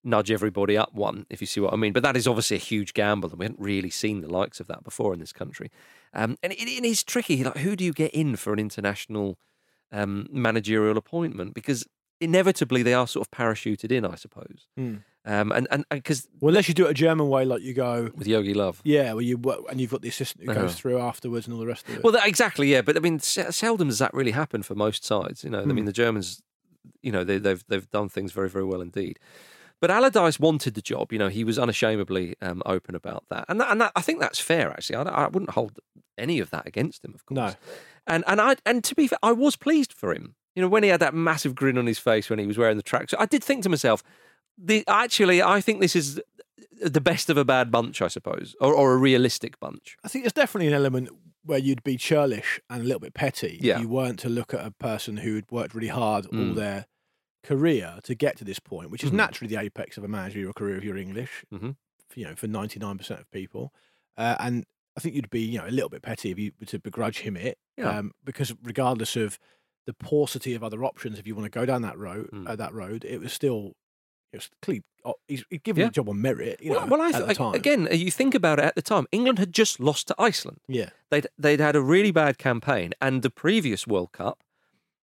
nudge 0.02 0.30
everybody 0.30 0.76
up 0.76 0.94
one, 0.94 1.26
if 1.28 1.40
you 1.40 1.46
see 1.46 1.60
what 1.60 1.72
I 1.72 1.76
mean. 1.76 1.92
But 1.92 2.02
that 2.02 2.16
is 2.16 2.26
obviously 2.26 2.56
a 2.56 2.60
huge 2.60 2.94
gamble, 2.94 3.30
and 3.30 3.38
we 3.38 3.44
haven't 3.44 3.60
really 3.60 3.90
seen 3.90 4.20
the 4.20 4.28
likes 4.28 4.60
of 4.60 4.66
that 4.66 4.82
before 4.82 5.12
in 5.12 5.20
this 5.20 5.32
country. 5.32 5.70
Um, 6.14 6.36
and 6.42 6.52
it, 6.52 6.60
it 6.60 6.84
is 6.84 7.04
tricky. 7.04 7.44
Like, 7.44 7.58
who 7.58 7.76
do 7.76 7.84
you 7.84 7.92
get 7.92 8.12
in 8.12 8.36
for 8.36 8.52
an 8.52 8.58
international 8.58 9.38
um, 9.92 10.26
managerial 10.32 10.96
appointment? 10.96 11.54
Because 11.54 11.86
inevitably 12.20 12.82
they 12.82 12.94
are 12.94 13.06
sort 13.06 13.26
of 13.26 13.30
parachuted 13.30 13.92
in, 13.92 14.04
I 14.04 14.14
suppose. 14.14 14.66
Hmm. 14.76 14.96
Um, 15.26 15.52
and 15.52 15.68
and 15.70 15.84
because 15.90 16.26
Well, 16.40 16.48
unless 16.48 16.66
you 16.68 16.74
do 16.74 16.86
it 16.86 16.90
a 16.90 16.94
German 16.94 17.28
way, 17.28 17.44
like 17.44 17.60
you 17.62 17.74
go, 17.74 18.10
with 18.14 18.26
Jogi 18.26 18.54
Löw, 18.54 18.74
yeah, 18.84 19.12
well, 19.12 19.20
you 19.20 19.38
and 19.68 19.78
you've 19.80 19.90
got 19.90 20.00
the 20.00 20.08
assistant 20.08 20.46
who 20.48 20.54
goes 20.54 20.56
Uh-huh. 20.70 20.72
through 20.72 20.98
afterwards 20.98 21.46
and 21.46 21.54
all 21.54 21.60
the 21.60 21.66
rest 21.66 21.88
of 21.88 21.96
it. 21.96 22.02
Well, 22.04 22.12
that, 22.14 22.26
exactly, 22.26 22.68
yeah. 22.72 22.80
But 22.80 22.96
I 22.96 23.00
mean, 23.00 23.18
seldom 23.20 23.88
does 23.88 23.98
that 23.98 24.14
really 24.14 24.30
happen 24.30 24.62
for 24.62 24.74
most 24.74 25.04
sides. 25.04 25.44
You 25.44 25.50
know, 25.50 25.60
I 25.60 25.64
Hmm. 25.64 25.74
mean, 25.74 25.84
the 25.84 25.92
Germans, 25.92 26.42
you 27.02 27.12
know, 27.12 27.22
they, 27.24 27.36
they've 27.38 27.62
they've 27.68 27.90
done 27.90 28.08
things 28.08 28.32
very 28.32 28.48
very 28.48 28.64
well 28.64 28.80
indeed. 28.80 29.18
But 29.80 29.90
Allardyce 29.90 30.38
wanted 30.40 30.74
the 30.74 30.82
job. 30.82 31.12
You 31.12 31.18
know, 31.18 31.28
he 31.28 31.42
was 31.44 31.58
unashamedly 31.58 32.36
um, 32.42 32.62
open 32.66 32.94
about 32.94 33.24
that, 33.30 33.44
and 33.48 33.60
that, 33.60 33.70
and 33.70 33.80
that, 33.80 33.92
I 33.96 34.00
think 34.02 34.20
that's 34.20 34.38
fair. 34.38 34.70
Actually, 34.70 34.96
I, 34.96 35.02
I 35.02 35.28
wouldn't 35.28 35.50
hold 35.50 35.80
any 36.18 36.38
of 36.38 36.50
that 36.50 36.66
against 36.66 37.04
him, 37.04 37.12
of 37.14 37.24
course. 37.26 37.36
No. 37.38 37.54
And 38.06 38.24
and 38.26 38.40
I 38.40 38.56
and 38.64 38.82
to 38.84 38.94
be 38.94 39.06
fair, 39.06 39.18
I 39.22 39.32
was 39.32 39.56
pleased 39.56 39.92
for 39.92 40.14
him. 40.14 40.34
You 40.54 40.62
know, 40.62 40.68
when 40.68 40.82
he 40.82 40.88
had 40.88 41.00
that 41.00 41.14
massive 41.14 41.54
grin 41.54 41.78
on 41.78 41.86
his 41.86 41.98
face 41.98 42.28
when 42.28 42.38
he 42.38 42.46
was 42.46 42.58
wearing 42.58 42.76
the 42.76 42.82
tracksuit, 42.82 43.14
I 43.18 43.26
did 43.26 43.44
think 43.44 43.62
to 43.62 43.68
myself, 43.68 44.02
the, 44.62 44.84
actually, 44.88 45.42
I 45.42 45.60
think 45.60 45.80
this 45.80 45.96
is 45.96 46.20
the 46.82 47.00
best 47.00 47.30
of 47.30 47.36
a 47.36 47.44
bad 47.44 47.70
bunch, 47.70 48.00
I 48.02 48.08
suppose, 48.08 48.54
or, 48.60 48.74
or 48.74 48.92
a 48.92 48.96
realistic 48.96 49.58
bunch. 49.60 49.96
I 50.04 50.08
think 50.08 50.24
there's 50.24 50.32
definitely 50.32 50.68
an 50.68 50.74
element 50.74 51.10
where 51.44 51.58
you'd 51.58 51.82
be 51.82 51.96
churlish 51.96 52.60
and 52.68 52.82
a 52.82 52.84
little 52.84 53.00
bit 53.00 53.14
petty 53.14 53.58
Yeah. 53.62 53.76
if 53.76 53.82
you 53.82 53.88
weren't 53.88 54.18
to 54.20 54.28
look 54.28 54.52
at 54.54 54.64
a 54.64 54.70
person 54.70 55.18
who'd 55.18 55.50
worked 55.50 55.74
really 55.74 55.88
hard 55.88 56.26
all 56.26 56.32
Mm. 56.32 56.54
their 56.54 56.86
career 57.42 57.98
to 58.04 58.14
get 58.14 58.36
to 58.38 58.44
this 58.44 58.58
point, 58.58 58.90
which 58.90 59.02
is 59.02 59.10
Mhm. 59.10 59.14
naturally 59.14 59.54
the 59.54 59.60
apex 59.60 59.96
of 59.96 60.04
a 60.04 60.08
managerial 60.08 60.52
career 60.52 60.76
if 60.76 60.84
you're 60.84 60.96
English, 60.98 61.44
Mhm. 61.52 61.76
for, 62.08 62.20
you 62.20 62.26
know, 62.26 62.34
for 62.36 62.46
99% 62.46 63.20
of 63.20 63.30
people. 63.30 63.72
Uh, 64.16 64.36
and 64.38 64.66
I 64.96 65.00
think 65.00 65.14
you'd 65.14 65.30
be, 65.30 65.40
you 65.40 65.58
know, 65.58 65.66
a 65.66 65.70
little 65.70 65.88
bit 65.88 66.02
petty 66.02 66.30
if 66.30 66.38
you 66.38 66.52
were 66.60 66.66
to 66.66 66.78
begrudge 66.78 67.20
him 67.20 67.36
it, 67.36 67.58
Yeah. 67.78 67.98
um, 67.98 68.12
because 68.24 68.52
regardless 68.62 69.16
of 69.16 69.38
the 69.86 69.94
paucity 69.94 70.52
of 70.54 70.62
other 70.62 70.84
options, 70.84 71.18
if 71.18 71.26
you 71.26 71.34
want 71.34 71.46
to 71.50 71.58
go 71.58 71.64
down 71.64 71.80
that 71.82 71.96
road, 71.98 72.28
Mm. 72.32 72.48
uh, 72.48 72.56
that 72.56 72.74
road, 72.74 73.04
it 73.06 73.18
was 73.20 73.32
still, 73.32 73.74
it 74.32 74.36
was 74.36 74.50
clearly, 74.62 74.82
oh, 75.04 75.14
he's, 75.28 75.44
he's 75.50 75.60
given 75.60 75.80
Yeah. 75.80 75.86
the 75.86 75.92
job 75.92 76.08
on 76.08 76.20
merit, 76.20 76.60
you 76.62 76.70
well, 76.72 76.80
know, 76.86 76.96
well, 76.96 77.02
I 77.02 77.12
th- 77.12 77.36
time. 77.36 77.54
again, 77.54 77.88
uh, 77.90 77.94
you 77.94 78.10
think 78.10 78.34
about 78.34 78.58
it 78.58 78.64
at 78.64 78.74
the 78.74 78.82
time, 78.82 79.06
England 79.12 79.38
had 79.38 79.52
just 79.52 79.80
lost 79.80 80.08
to 80.08 80.14
Iceland. 80.18 80.60
yeah. 80.68 80.90
They'd 81.10 81.26
they'd 81.38 81.58
had 81.60 81.74
a 81.74 81.80
really 81.82 82.12
bad 82.12 82.38
campaign, 82.38 82.92
and 83.00 83.22
the 83.22 83.30
previous 83.30 83.84
World 83.86 84.12
Cup, 84.12 84.44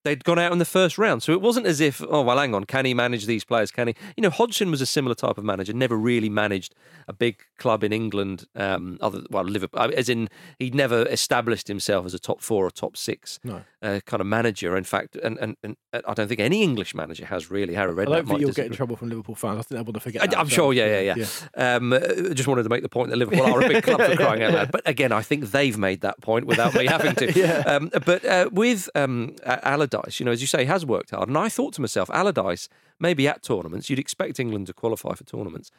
they'd 0.06 0.24
gone 0.24 0.40
out 0.40 0.54
in 0.54 0.58
the 0.58 0.64
first 0.64 0.98
round. 0.98 1.22
So 1.22 1.34
it 1.34 1.42
wasn't 1.42 1.66
as 1.68 1.82
if, 1.82 2.02
oh 2.08 2.22
well, 2.22 2.38
hang 2.38 2.56
on, 2.56 2.64
can 2.64 2.86
he 2.86 2.94
manage 2.94 3.26
these 3.26 3.44
players? 3.44 3.72
Can 3.72 3.90
he? 3.90 3.96
You 4.16 4.22
know, 4.22 4.30
Hodgson 4.30 4.72
was 4.72 4.80
a 4.80 4.86
similar 4.86 5.16
type 5.16 5.38
of 5.38 5.44
manager. 5.44 5.74
Never 5.74 5.98
really 5.98 6.30
managed 6.30 6.74
a 7.10 7.14
big 7.14 7.42
club 7.58 7.84
in 7.84 7.92
England. 7.92 8.46
Um, 8.56 8.98
other 9.02 9.24
well, 9.30 9.44
Liverpool, 9.44 9.92
as 9.94 10.08
in 10.08 10.30
he'd 10.60 10.74
never 10.76 11.06
established 11.10 11.68
himself 11.68 12.06
as 12.06 12.14
a 12.14 12.20
top 12.20 12.42
four 12.42 12.66
or 12.66 12.72
top 12.72 12.96
six 12.96 13.38
No. 13.44 13.64
Uh, 13.82 14.00
kind 14.06 14.22
of 14.22 14.28
manager. 14.28 14.76
In 14.76 14.84
fact, 14.84 15.16
and, 15.16 15.38
and 15.38 15.56
and 15.64 15.76
I 15.94 16.14
don't 16.14 16.28
think 16.28 16.40
any 16.40 16.64
English 16.64 16.96
manager 16.96 17.26
has 17.26 17.52
really. 17.52 17.74
Harry 17.76 17.92
I 17.92 18.06
Redknapp 18.06 18.10
don't 18.10 18.28
think 18.28 18.42
you'll 18.42 18.52
get 18.52 18.68
in 18.68 18.74
trouble 18.74 18.96
from 18.96 19.10
Liverpool 19.10 19.36
fans. 19.36 19.60
I 19.60 19.62
think 19.62 19.78
they 19.78 19.82
want 19.82 19.94
to 19.96 20.00
forget. 20.00 20.24
I, 20.24 20.28
that 20.28 20.40
I'm 20.40 20.48
as 20.48 20.52
sure, 20.52 20.68
well. 20.68 20.74
yeah, 20.74 21.00
yeah, 21.00 21.16
yeah. 21.16 21.76
Um, 21.76 21.94
uh, 21.94 22.00
just 22.34 22.48
wanted 22.48 22.64
to 22.64 22.70
make 22.70 22.82
the 22.82 22.90
point 22.90 23.10
that 23.10 23.18
Liverpool 23.18 23.46
are 23.46 23.62
a 23.62 23.68
big 23.68 23.84
club 23.84 24.02
for 24.02 24.16
crying 24.16 24.44
out 24.44 24.54
loud. 24.54 24.72
But 24.72 24.88
again, 24.88 25.12
I 25.12 25.22
think 25.22 25.46
they've 25.52 25.78
made 25.78 26.02
that 26.02 26.20
point 26.22 26.46
without 26.46 26.74
me 26.74 26.86
having 26.86 27.16
to. 27.16 27.28
Yeah. 27.38 27.60
um, 27.68 27.92
but 28.06 28.26
uh, 28.26 28.50
with 28.52 28.90
um, 28.96 29.36
Allardyce, 29.46 30.20
you 30.20 30.26
know, 30.26 30.32
as 30.32 30.42
you 30.42 30.48
say, 30.48 30.60
he 30.60 30.66
has 30.66 30.86
worked 30.86 31.12
hard. 31.12 31.28
And 31.28 31.38
I 31.38 31.50
thought 31.50 31.74
to 31.74 31.82
myself, 31.82 32.10
Allardyce, 32.10 32.68
maybe 33.00 33.28
at 33.28 33.44
tournaments, 33.44 33.90
you'd 33.90 34.00
expect 34.00 34.40
England 34.40 34.68
to 34.68 34.74
qualify 34.74 35.14
for 35.14 35.24
tournaments. 35.24 35.70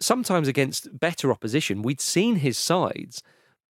Sometimes 0.00 0.48
against 0.48 0.98
better 0.98 1.30
opposition, 1.30 1.82
we'd 1.82 2.00
seen 2.00 2.36
his 2.36 2.56
sides 2.56 3.22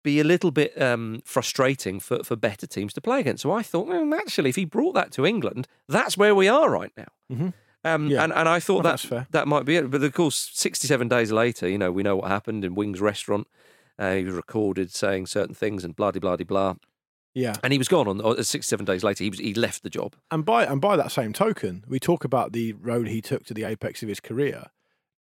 be 0.03 0.19
a 0.19 0.23
little 0.23 0.51
bit 0.51 0.79
um, 0.81 1.21
frustrating 1.25 1.99
for, 1.99 2.23
for 2.23 2.35
better 2.35 2.67
teams 2.67 2.93
to 2.93 3.01
play 3.01 3.19
against. 3.21 3.41
So 3.43 3.51
I 3.51 3.63
thought, 3.63 3.87
well, 3.87 4.13
actually, 4.13 4.49
if 4.49 4.55
he 4.57 4.65
brought 4.65 4.93
that 4.95 5.11
to 5.13 5.25
England, 5.25 5.67
that's 5.87 6.17
where 6.17 6.35
we 6.35 6.47
are 6.47 6.69
right 6.69 6.91
now. 6.97 7.07
Mhm. 7.31 7.53
Um, 7.85 8.07
Yeah. 8.07 8.23
and, 8.23 8.31
and 8.33 8.47
I 8.47 8.59
thought 8.59 8.83
Well, 8.83 8.97
that 8.97 9.31
that 9.31 9.47
might 9.47 9.65
be 9.65 9.75
it. 9.77 9.89
But 9.89 10.03
of 10.03 10.13
course, 10.13 10.49
67 10.53 11.07
days 11.07 11.31
later, 11.31 11.67
you 11.67 11.77
know, 11.77 11.91
we 11.91 12.03
know 12.03 12.15
what 12.17 12.29
happened 12.29 12.63
in 12.63 12.75
Wings 12.75 13.01
Restaurant. 13.01 13.47
Uh, 13.99 14.15
he 14.15 14.23
was 14.23 14.33
recorded 14.35 14.91
saying 14.91 15.27
certain 15.27 15.53
things 15.55 15.83
and 15.83 15.95
blah, 15.95 16.11
de 16.11 16.19
blah, 16.19 16.35
de 16.35 16.45
blah. 16.45 16.75
Yeah. 17.35 17.55
And 17.63 17.73
he 17.73 17.79
was 17.79 17.87
gone 17.87 18.07
on 18.07 18.21
uh, 18.23 18.43
67 18.43 18.85
days 18.85 19.03
later. 19.03 19.23
He 19.23 19.29
was 19.29 19.39
he 19.39 19.53
left 19.53 19.83
the 19.83 19.89
job. 19.89 20.15
And 20.31 20.45
by 20.45 20.65
and 20.65 20.79
by 20.79 20.95
that 20.97 21.11
same 21.11 21.33
token, 21.33 21.83
we 21.87 21.99
talk 21.99 22.23
about 22.23 22.53
the 22.53 22.73
road 22.73 23.07
he 23.07 23.21
took 23.21 23.43
to 23.45 23.53
the 23.53 23.63
apex 23.63 24.03
of 24.03 24.09
his 24.09 24.19
career, 24.19 24.67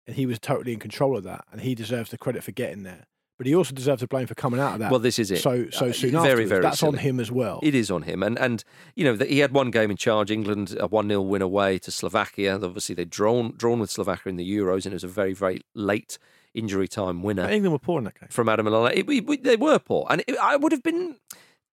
and 0.06 0.16
he 0.16 0.26
was 0.26 0.38
totally 0.40 0.74
in 0.74 0.80
control 0.80 1.18
of 1.18 1.24
that, 1.24 1.46
and 1.52 1.62
he 1.62 1.74
deserves 1.76 2.10
the 2.12 2.18
credit 2.18 2.44
for 2.44 2.52
getting 2.52 2.84
there. 2.84 3.06
But 3.43 3.49
he 3.49 3.56
also 3.56 3.73
deserves 3.75 3.99
the 3.99 4.08
blame 4.08 4.25
for 4.27 4.36
coming 4.36 4.60
out 4.62 4.73
of 4.75 4.79
that. 4.79 4.89
Well, 4.89 5.01
this 5.01 5.19
is 5.19 5.29
it. 5.32 5.39
So 5.41 5.69
so 5.69 5.88
Uh, 5.88 5.91
soon 5.91 6.12
very, 6.12 6.45
very 6.45 6.62
That's 6.62 6.82
on 6.82 6.95
him 6.95 7.19
as 7.19 7.29
well. 7.29 7.60
It 7.62 7.75
is 7.75 7.91
on 7.91 8.03
him, 8.03 8.23
and 8.23 8.39
and 8.39 8.63
you 8.95 9.03
know 9.03 9.15
that 9.17 9.29
he 9.29 9.39
had 9.39 9.51
one 9.51 9.69
game 9.69 9.91
in 9.91 9.97
charge. 9.97 10.32
England 10.32 10.77
a 10.79 10.88
one 10.88 11.10
0 11.10 11.21
win 11.21 11.41
away 11.41 11.77
to 11.79 11.91
Slovakia. 11.91 12.56
Obviously, 12.56 12.95
they'd 12.95 13.10
drawn 13.10 13.53
drawn 13.58 13.79
with 13.82 13.91
Slovakia 13.91 14.29
in 14.29 14.38
the 14.38 14.49
Euros, 14.58 14.86
and 14.86 14.93
it 14.93 14.99
was 15.01 15.03
a 15.03 15.08
very 15.21 15.34
very 15.34 15.60
late 15.75 16.17
injury 16.53 16.88
time 16.88 17.21
winner. 17.21 17.49
England 17.49 17.73
were 17.73 17.79
poor 17.79 17.97
in 17.97 18.06
that 18.06 18.17
game. 18.19 18.29
from 18.32 18.47
Adam 18.47 18.67
Lallana. 18.67 18.93
It, 18.95 19.10
it- 19.10 19.29
it- 19.29 19.43
they 19.43 19.58
were 19.58 19.79
poor, 19.79 20.08
and 20.10 20.23
it, 20.27 20.38
I 20.41 20.56
would 20.56 20.71
have 20.71 20.84
been 20.84 21.17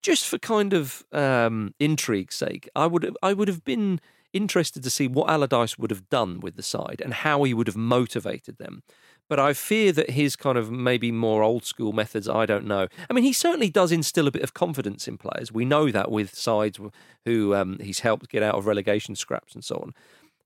just 0.02 0.26
for 0.26 0.38
kind 0.38 0.72
of 0.72 1.04
um, 1.12 1.74
intrigue's 1.78 2.34
sake. 2.34 2.68
I 2.74 2.86
would 2.86 3.02
have, 3.04 3.16
I 3.22 3.32
would 3.34 3.48
have 3.48 3.62
been 3.64 4.00
interested 4.32 4.82
to 4.82 4.90
see 4.90 5.06
what 5.08 5.28
Allardyce 5.28 5.76
would 5.76 5.90
have 5.90 6.08
done 6.08 6.40
with 6.40 6.54
the 6.56 6.62
side 6.62 7.02
and 7.04 7.12
how 7.12 7.42
he 7.42 7.52
would 7.52 7.66
have 7.66 7.76
motivated 7.76 8.56
them. 8.58 8.82
But 9.30 9.38
I 9.38 9.52
fear 9.54 9.92
that 9.92 10.10
his 10.10 10.34
kind 10.36 10.58
of 10.58 10.70
maybe 10.72 11.12
more 11.12 11.42
old 11.44 11.64
school 11.64 11.92
methods, 11.92 12.28
I 12.28 12.44
don't 12.46 12.66
know. 12.66 12.88
I 13.08 13.12
mean, 13.12 13.22
he 13.24 13.32
certainly 13.32 13.70
does 13.70 13.92
instill 13.92 14.26
a 14.26 14.30
bit 14.32 14.42
of 14.42 14.52
confidence 14.54 15.06
in 15.06 15.16
players. 15.18 15.52
We 15.52 15.64
know 15.64 15.90
that 15.92 16.10
with 16.10 16.34
sides 16.34 16.80
who 17.24 17.54
um, 17.54 17.78
he's 17.80 18.00
helped 18.00 18.28
get 18.28 18.42
out 18.42 18.56
of 18.56 18.66
relegation 18.66 19.14
scraps 19.14 19.54
and 19.54 19.64
so 19.64 19.76
on. 19.76 19.94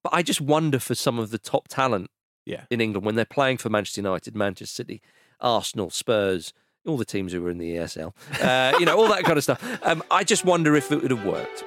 But 0.03 0.13
I 0.13 0.23
just 0.23 0.43
wonder 0.43 0.79
for 0.79 0.95
some 0.95 1.19
of 1.19 1.31
the 1.31 1.39
top 1.39 1.67
talent 1.69 2.11
Yeah. 2.45 2.65
in 2.71 2.83
England 2.83 3.07
when 3.07 3.15
they're 3.15 3.25
playing 3.25 3.57
for 3.57 3.71
Manchester 3.71 4.03
United, 4.03 4.37
Manchester 4.37 4.75
City, 4.75 5.01
Arsenal, 5.41 5.89
Spurs, 5.89 6.53
all 6.87 6.99
the 6.99 7.07
teams 7.07 7.33
who 7.33 7.41
were 7.41 7.49
in 7.49 7.57
the 7.57 7.77
ESL, 7.77 8.13
uh, 8.43 8.77
you 8.79 8.85
know, 8.85 8.99
all 8.99 9.09
that 9.09 9.25
kind 9.25 9.39
of 9.39 9.43
stuff. 9.45 9.63
Um, 9.83 10.03
I 10.11 10.25
just 10.25 10.45
wonder 10.45 10.77
if 10.77 10.93
it 10.93 11.01
would 11.01 11.11
have 11.11 11.25
worked. 11.25 11.65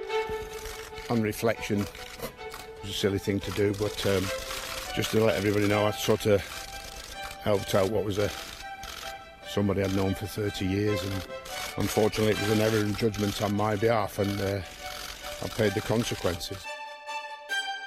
on 1.09 1.23
reflection, 1.23 1.79
it 1.79 1.89
was 2.83 2.91
a 2.91 2.93
silly 2.93 3.17
thing 3.17 3.39
to 3.39 3.51
do, 3.53 3.73
but 3.79 4.05
um, 4.05 4.23
just 4.95 5.09
to 5.13 5.23
let 5.23 5.35
everybody 5.35 5.67
know, 5.67 5.87
I 5.87 5.91
sort 5.91 6.27
of 6.27 6.43
helped 7.43 7.75
out 7.75 7.89
what 7.91 8.03
was 8.05 8.17
a 8.17 8.29
somebody 9.47 9.81
I'd 9.81 9.95
known 9.95 10.13
for 10.13 10.25
30 10.27 10.65
years, 10.65 11.01
and 11.03 11.13
unfortunately, 11.77 12.33
it 12.33 12.41
was 12.41 12.51
an 12.51 12.61
error 12.61 12.83
in 12.83 12.93
judgment 12.95 13.41
on 13.41 13.55
my 13.55 13.75
behalf, 13.75 14.19
and 14.19 14.39
uh, 14.41 14.61
I 15.43 15.47
paid 15.49 15.73
the 15.73 15.81
consequences. 15.81 16.63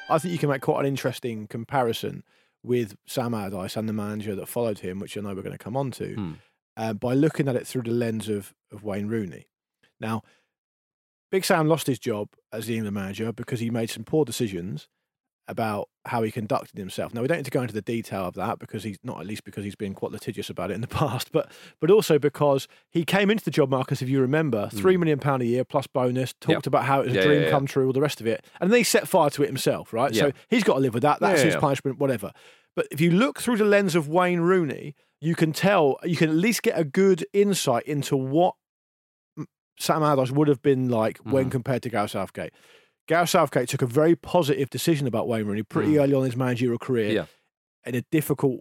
I 0.08 0.18
think 0.18 0.32
you 0.32 0.38
can 0.38 0.48
make 0.48 0.62
quite 0.62 0.80
an 0.80 0.86
interesting 0.86 1.46
comparison 1.46 2.24
with 2.62 2.96
Sam 3.06 3.34
Allardyce 3.34 3.76
and 3.76 3.88
the 3.88 3.92
manager 3.92 4.34
that 4.34 4.46
followed 4.48 4.80
him, 4.80 4.98
which 5.00 5.16
I 5.16 5.20
know 5.20 5.34
we're 5.34 5.42
going 5.42 5.52
to 5.56 5.58
come 5.58 5.76
on 5.76 5.90
to, 5.92 6.14
Hmm. 6.14 6.32
uh, 6.76 6.92
by 6.94 7.14
looking 7.14 7.46
at 7.48 7.56
it 7.56 7.66
through 7.66 7.82
the 7.82 7.90
lens 7.90 8.28
of, 8.28 8.54
of 8.72 8.82
Wayne 8.82 9.06
Rooney. 9.08 9.46
Now, 10.00 10.22
Big 11.30 11.44
Sam 11.44 11.68
lost 11.68 11.86
his 11.86 11.98
job 12.00 12.28
as 12.52 12.66
the 12.66 12.74
England 12.76 12.94
manager 12.96 13.32
because 13.32 13.60
he 13.60 13.70
made 13.70 13.90
some 13.90 14.02
poor 14.04 14.24
decisions 14.24 14.88
about 15.50 15.88
how 16.06 16.22
he 16.22 16.30
conducted 16.30 16.78
himself. 16.78 17.12
Now 17.12 17.20
we 17.22 17.28
don't 17.28 17.36
need 17.38 17.44
to 17.44 17.50
go 17.50 17.60
into 17.62 17.74
the 17.74 17.82
detail 17.82 18.24
of 18.26 18.34
that 18.34 18.58
because 18.58 18.84
he's 18.84 18.96
not 19.04 19.20
at 19.20 19.26
least 19.26 19.44
because 19.44 19.64
he's 19.64 19.74
been 19.76 19.92
quite 19.94 20.12
litigious 20.12 20.48
about 20.48 20.70
it 20.70 20.74
in 20.74 20.80
the 20.80 20.86
past, 21.02 21.30
but 21.32 21.50
but 21.80 21.90
also 21.90 22.18
because 22.18 22.66
he 22.90 23.04
came 23.04 23.30
into 23.30 23.44
the 23.44 23.50
job, 23.50 23.68
Marcus, 23.70 24.00
if 24.00 24.08
you 24.08 24.20
remember, 24.20 24.68
three 24.72 24.96
million 24.96 25.18
pound 25.18 25.42
a 25.42 25.46
year 25.46 25.64
plus 25.64 25.86
bonus, 25.86 26.32
talked 26.34 26.44
Hmm. 26.46 26.52
Yep. 26.52 26.66
about 26.66 26.84
how 26.84 27.00
it 27.00 27.06
was 27.06 27.14
Yeah, 27.14 27.20
a 27.20 27.24
dream 27.24 27.38
yeah, 27.40 27.44
yeah. 27.46 27.50
come 27.50 27.66
true, 27.66 27.86
all 27.86 27.92
the 27.92 28.00
rest 28.00 28.20
of 28.20 28.26
it, 28.26 28.44
and 28.60 28.70
then 28.72 28.78
he 28.78 28.84
set 28.84 29.06
fire 29.08 29.30
to 29.30 29.42
it 29.42 29.46
himself, 29.48 29.92
right? 29.92 30.14
So 30.14 30.32
he's 30.48 30.64
got 30.64 30.74
to 30.74 30.80
live 30.80 30.94
with 30.94 31.02
that. 31.02 31.20
That's 31.20 31.42
his 31.42 31.56
punishment, 31.56 31.98
whatever. 31.98 32.32
But 32.76 32.86
if 32.90 33.00
you 33.00 33.10
look 33.10 33.40
through 33.40 33.56
the 33.58 33.64
lens 33.64 33.94
of 33.94 34.08
Wayne 34.08 34.40
Rooney, 34.40 34.94
you 35.20 35.34
can 35.34 35.52
tell, 35.52 35.98
you 36.04 36.16
can 36.16 36.30
at 36.30 36.36
least 36.36 36.62
get 36.62 36.78
a 36.78 36.84
good 36.84 37.26
insight 37.34 37.82
into 37.84 38.16
what 38.16 38.54
Sam 39.78 40.02
Allardyce 40.02 40.30
would 40.32 40.48
have 40.48 40.62
been 40.62 40.88
like 40.88 41.18
when 41.18 41.46
Mm. 41.46 41.50
compared 41.50 41.82
to 41.84 41.88
Gareth 41.90 42.10
Southgate. 42.12 42.52
Gareth 43.10 43.28
Southgate 43.30 43.68
took 43.68 43.82
a 43.82 43.86
very 43.86 44.14
positive 44.14 44.70
decision 44.70 45.06
about 45.08 45.26
Wayne 45.26 45.44
Rooney 45.44 45.64
pretty 45.64 45.94
Mm. 45.94 46.00
early 46.02 46.14
on 46.14 46.20
in 46.22 46.26
his 46.30 46.36
managerial 46.36 46.78
career 46.78 47.10
Yeah. 47.10 47.24
in 47.84 47.96
a 47.96 48.02
difficult, 48.12 48.60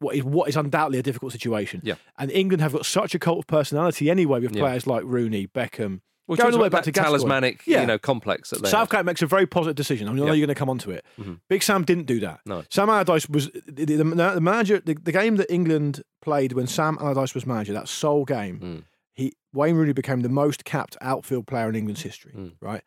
what 0.00 0.16
is, 0.16 0.24
what 0.24 0.48
is 0.48 0.56
undoubtedly 0.56 0.98
a 0.98 1.02
difficult 1.02 1.30
situation. 1.32 1.80
Yeah. 1.84 1.94
And 2.18 2.30
England 2.32 2.60
have 2.60 2.72
got 2.72 2.86
such 2.86 3.14
a 3.14 3.20
cult 3.20 3.38
of 3.38 3.46
personality 3.46 4.10
anyway 4.10 4.40
with 4.40 4.52
Yeah. 4.52 4.62
players 4.62 4.86
like 4.88 5.04
Rooney, 5.06 5.46
Beckham, 5.46 6.00
Well, 6.26 6.36
going 6.36 6.46
all 6.54 6.58
the 6.58 6.62
way 6.64 6.68
back 6.70 6.82
to 6.84 6.90
Gascoigne. 6.90 7.18
talismanic, 7.18 7.62
Yeah. 7.66 7.82
you 7.82 7.86
know, 7.86 7.98
complex 7.98 8.50
that 8.50 8.62
they 8.62 8.66
have. 8.68 8.70
Southgate 8.70 9.04
makes 9.04 9.22
a 9.22 9.26
very 9.26 9.46
positive 9.46 9.76
decision. 9.76 10.08
I 10.08 10.12
mean, 10.12 10.24
I 10.24 10.26
know 10.26 10.32
you're 10.32 10.46
going 10.46 10.54
to 10.56 10.58
come 10.58 10.70
on 10.70 10.78
to 10.78 10.90
it. 10.90 11.04
Mhm. 11.20 11.38
Big 11.48 11.62
Sam 11.62 11.84
didn't 11.84 12.06
do 12.06 12.18
that. 12.20 12.40
No. 12.46 12.64
Sam 12.70 12.88
Allardyce 12.90 13.28
was 13.28 13.50
the, 13.66 13.84
the, 13.84 13.96
the 13.96 14.40
manager. 14.40 14.80
The, 14.84 14.94
the 14.94 15.12
game 15.12 15.36
that 15.36 15.52
England 15.52 16.02
played 16.20 16.52
when 16.54 16.66
Sam 16.66 16.98
Allardyce 17.00 17.34
was 17.34 17.46
manager, 17.46 17.72
that 17.74 17.88
sole 17.88 18.24
game, 18.24 18.58
Mm. 18.58 18.82
he 19.12 19.34
Wayne 19.52 19.76
Rooney 19.76 19.92
became 19.92 20.22
the 20.22 20.28
most 20.28 20.64
capped 20.64 20.96
outfield 21.00 21.46
player 21.46 21.68
in 21.68 21.76
England's 21.76 22.02
history. 22.02 22.32
Mm. 22.36 22.52
Right 22.60 22.82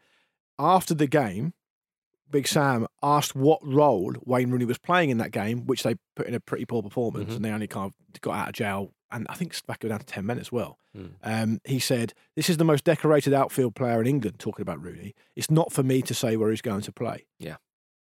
after 0.59 0.93
the 0.93 1.07
game, 1.07 1.53
Big 2.29 2.47
Sam 2.47 2.87
asked 3.01 3.35
what 3.35 3.59
role 3.65 4.13
Wayne 4.25 4.51
Rooney 4.51 4.65
was 4.65 4.77
playing 4.77 5.09
in 5.09 5.17
that 5.19 5.31
game, 5.31 5.65
which 5.65 5.83
they 5.83 5.95
put 6.15 6.27
in 6.27 6.33
a 6.33 6.39
pretty 6.39 6.65
poor 6.65 6.83
performance, 6.83 7.31
Mhm. 7.31 7.35
and 7.37 7.45
they 7.45 7.51
only 7.51 7.67
kind 7.67 7.91
of 8.13 8.21
got 8.21 8.35
out 8.35 8.47
of 8.49 8.53
jail. 8.53 8.91
And 9.09 9.25
I 9.29 9.35
think 9.35 9.55
back 9.65 9.79
down 9.79 9.99
to 9.99 10.05
ten 10.05 10.25
men 10.25 10.37
as 10.37 10.51
well. 10.51 10.77
Mm. 10.93 11.11
Um, 11.23 11.61
he 11.63 11.79
said, 11.79 12.13
"This 12.35 12.49
is 12.49 12.57
the 12.57 12.65
most 12.65 12.83
decorated 12.83 13.33
outfield 13.33 13.75
player 13.75 14.01
in 14.01 14.07
England." 14.07 14.39
Talking 14.39 14.63
about 14.63 14.83
Rooney, 14.83 15.15
it's 15.37 15.49
not 15.49 15.71
for 15.71 15.81
me 15.83 16.01
to 16.01 16.13
say 16.13 16.35
where 16.35 16.49
he's 16.49 16.61
going 16.61 16.81
to 16.81 16.91
play. 16.91 17.25
Yeah, 17.39 17.55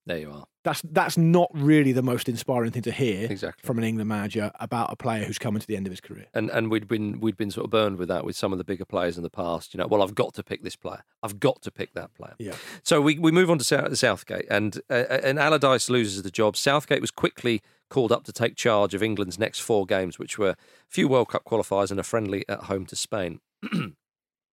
there 0.06 0.18
you 0.18 0.30
are. 0.30 0.44
That's 0.64 0.80
that's 0.82 1.18
not 1.18 1.50
really 1.52 1.92
the 1.92 2.02
most 2.02 2.26
inspiring 2.28 2.70
thing 2.70 2.82
to 2.82 2.90
hear 2.90 3.26
Exactly. 3.30 3.66
from 3.66 3.76
an 3.78 3.84
England 3.84 4.08
manager 4.08 4.50
about 4.60 4.90
a 4.92 4.96
player 4.96 5.24
who's 5.24 5.38
coming 5.38 5.60
to 5.60 5.66
the 5.66 5.76
end 5.76 5.86
of 5.86 5.90
his 5.90 6.00
career. 6.00 6.26
And 6.32 6.48
and 6.50 6.70
we'd 6.70 6.88
been 6.88 7.20
we'd 7.20 7.36
been 7.36 7.50
sort 7.50 7.64
of 7.66 7.70
burned 7.70 7.98
with 7.98 8.08
that 8.08 8.24
with 8.24 8.34
some 8.34 8.50
of 8.52 8.58
the 8.58 8.64
bigger 8.64 8.84
players 8.86 9.16
in 9.18 9.22
the 9.22 9.30
past. 9.30 9.74
You 9.74 9.78
know, 9.78 9.86
well, 9.86 10.02
I've 10.02 10.14
got 10.14 10.32
to 10.34 10.42
pick 10.42 10.62
this 10.62 10.76
player. 10.76 11.04
I've 11.22 11.38
got 11.38 11.60
to 11.62 11.70
pick 11.70 11.92
that 11.94 12.14
player. 12.14 12.34
Yeah. 12.38 12.54
So 12.82 13.00
we, 13.02 13.18
we 13.18 13.30
move 13.30 13.50
on 13.50 13.58
to 13.58 13.64
South, 13.64 13.96
Southgate, 13.98 14.46
and 14.50 14.80
uh, 14.88 15.04
and 15.22 15.38
Allardyce 15.38 15.90
loses 15.90 16.22
the 16.22 16.30
job. 16.30 16.56
Southgate 16.56 17.00
was 17.02 17.10
quickly 17.10 17.60
called 17.90 18.10
up 18.12 18.24
to 18.24 18.32
take 18.32 18.56
charge 18.56 18.94
of 18.94 19.02
England's 19.02 19.38
next 19.38 19.58
four 19.60 19.84
games, 19.84 20.18
which 20.18 20.38
were 20.38 20.50
a 20.50 20.56
few 20.88 21.08
World 21.08 21.28
Cup 21.28 21.44
qualifiers 21.44 21.90
and 21.90 22.00
a 22.00 22.02
friendly 22.02 22.44
at 22.48 22.60
home 22.64 22.86
to 22.86 22.96
Spain. 22.96 23.40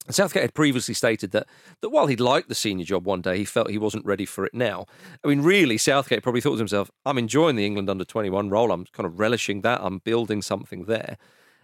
Southgate 0.09 0.41
had 0.41 0.53
previously 0.53 0.93
stated 0.93 1.31
that 1.31 1.47
that 1.81 1.89
while 1.89 2.07
he'd 2.07 2.19
like 2.19 2.47
the 2.47 2.55
senior 2.55 2.85
job 2.85 3.05
one 3.05 3.21
day, 3.21 3.37
he 3.37 3.45
felt 3.45 3.69
he 3.69 3.77
wasn't 3.77 4.05
ready 4.05 4.25
for 4.25 4.45
it 4.45 4.53
now. 4.53 4.85
I 5.23 5.27
mean, 5.27 5.41
really, 5.41 5.77
Southgate 5.77 6.23
probably 6.23 6.41
thought 6.41 6.53
to 6.53 6.57
himself, 6.59 6.89
"I'm 7.05 7.17
enjoying 7.17 7.55
the 7.55 7.65
England 7.65 7.89
under 7.89 8.03
21 8.05 8.49
role. 8.49 8.71
I'm 8.71 8.85
kind 8.93 9.05
of 9.05 9.19
relishing 9.19 9.61
that. 9.61 9.79
I'm 9.81 9.99
building 9.99 10.41
something 10.41 10.85
there." 10.85 11.17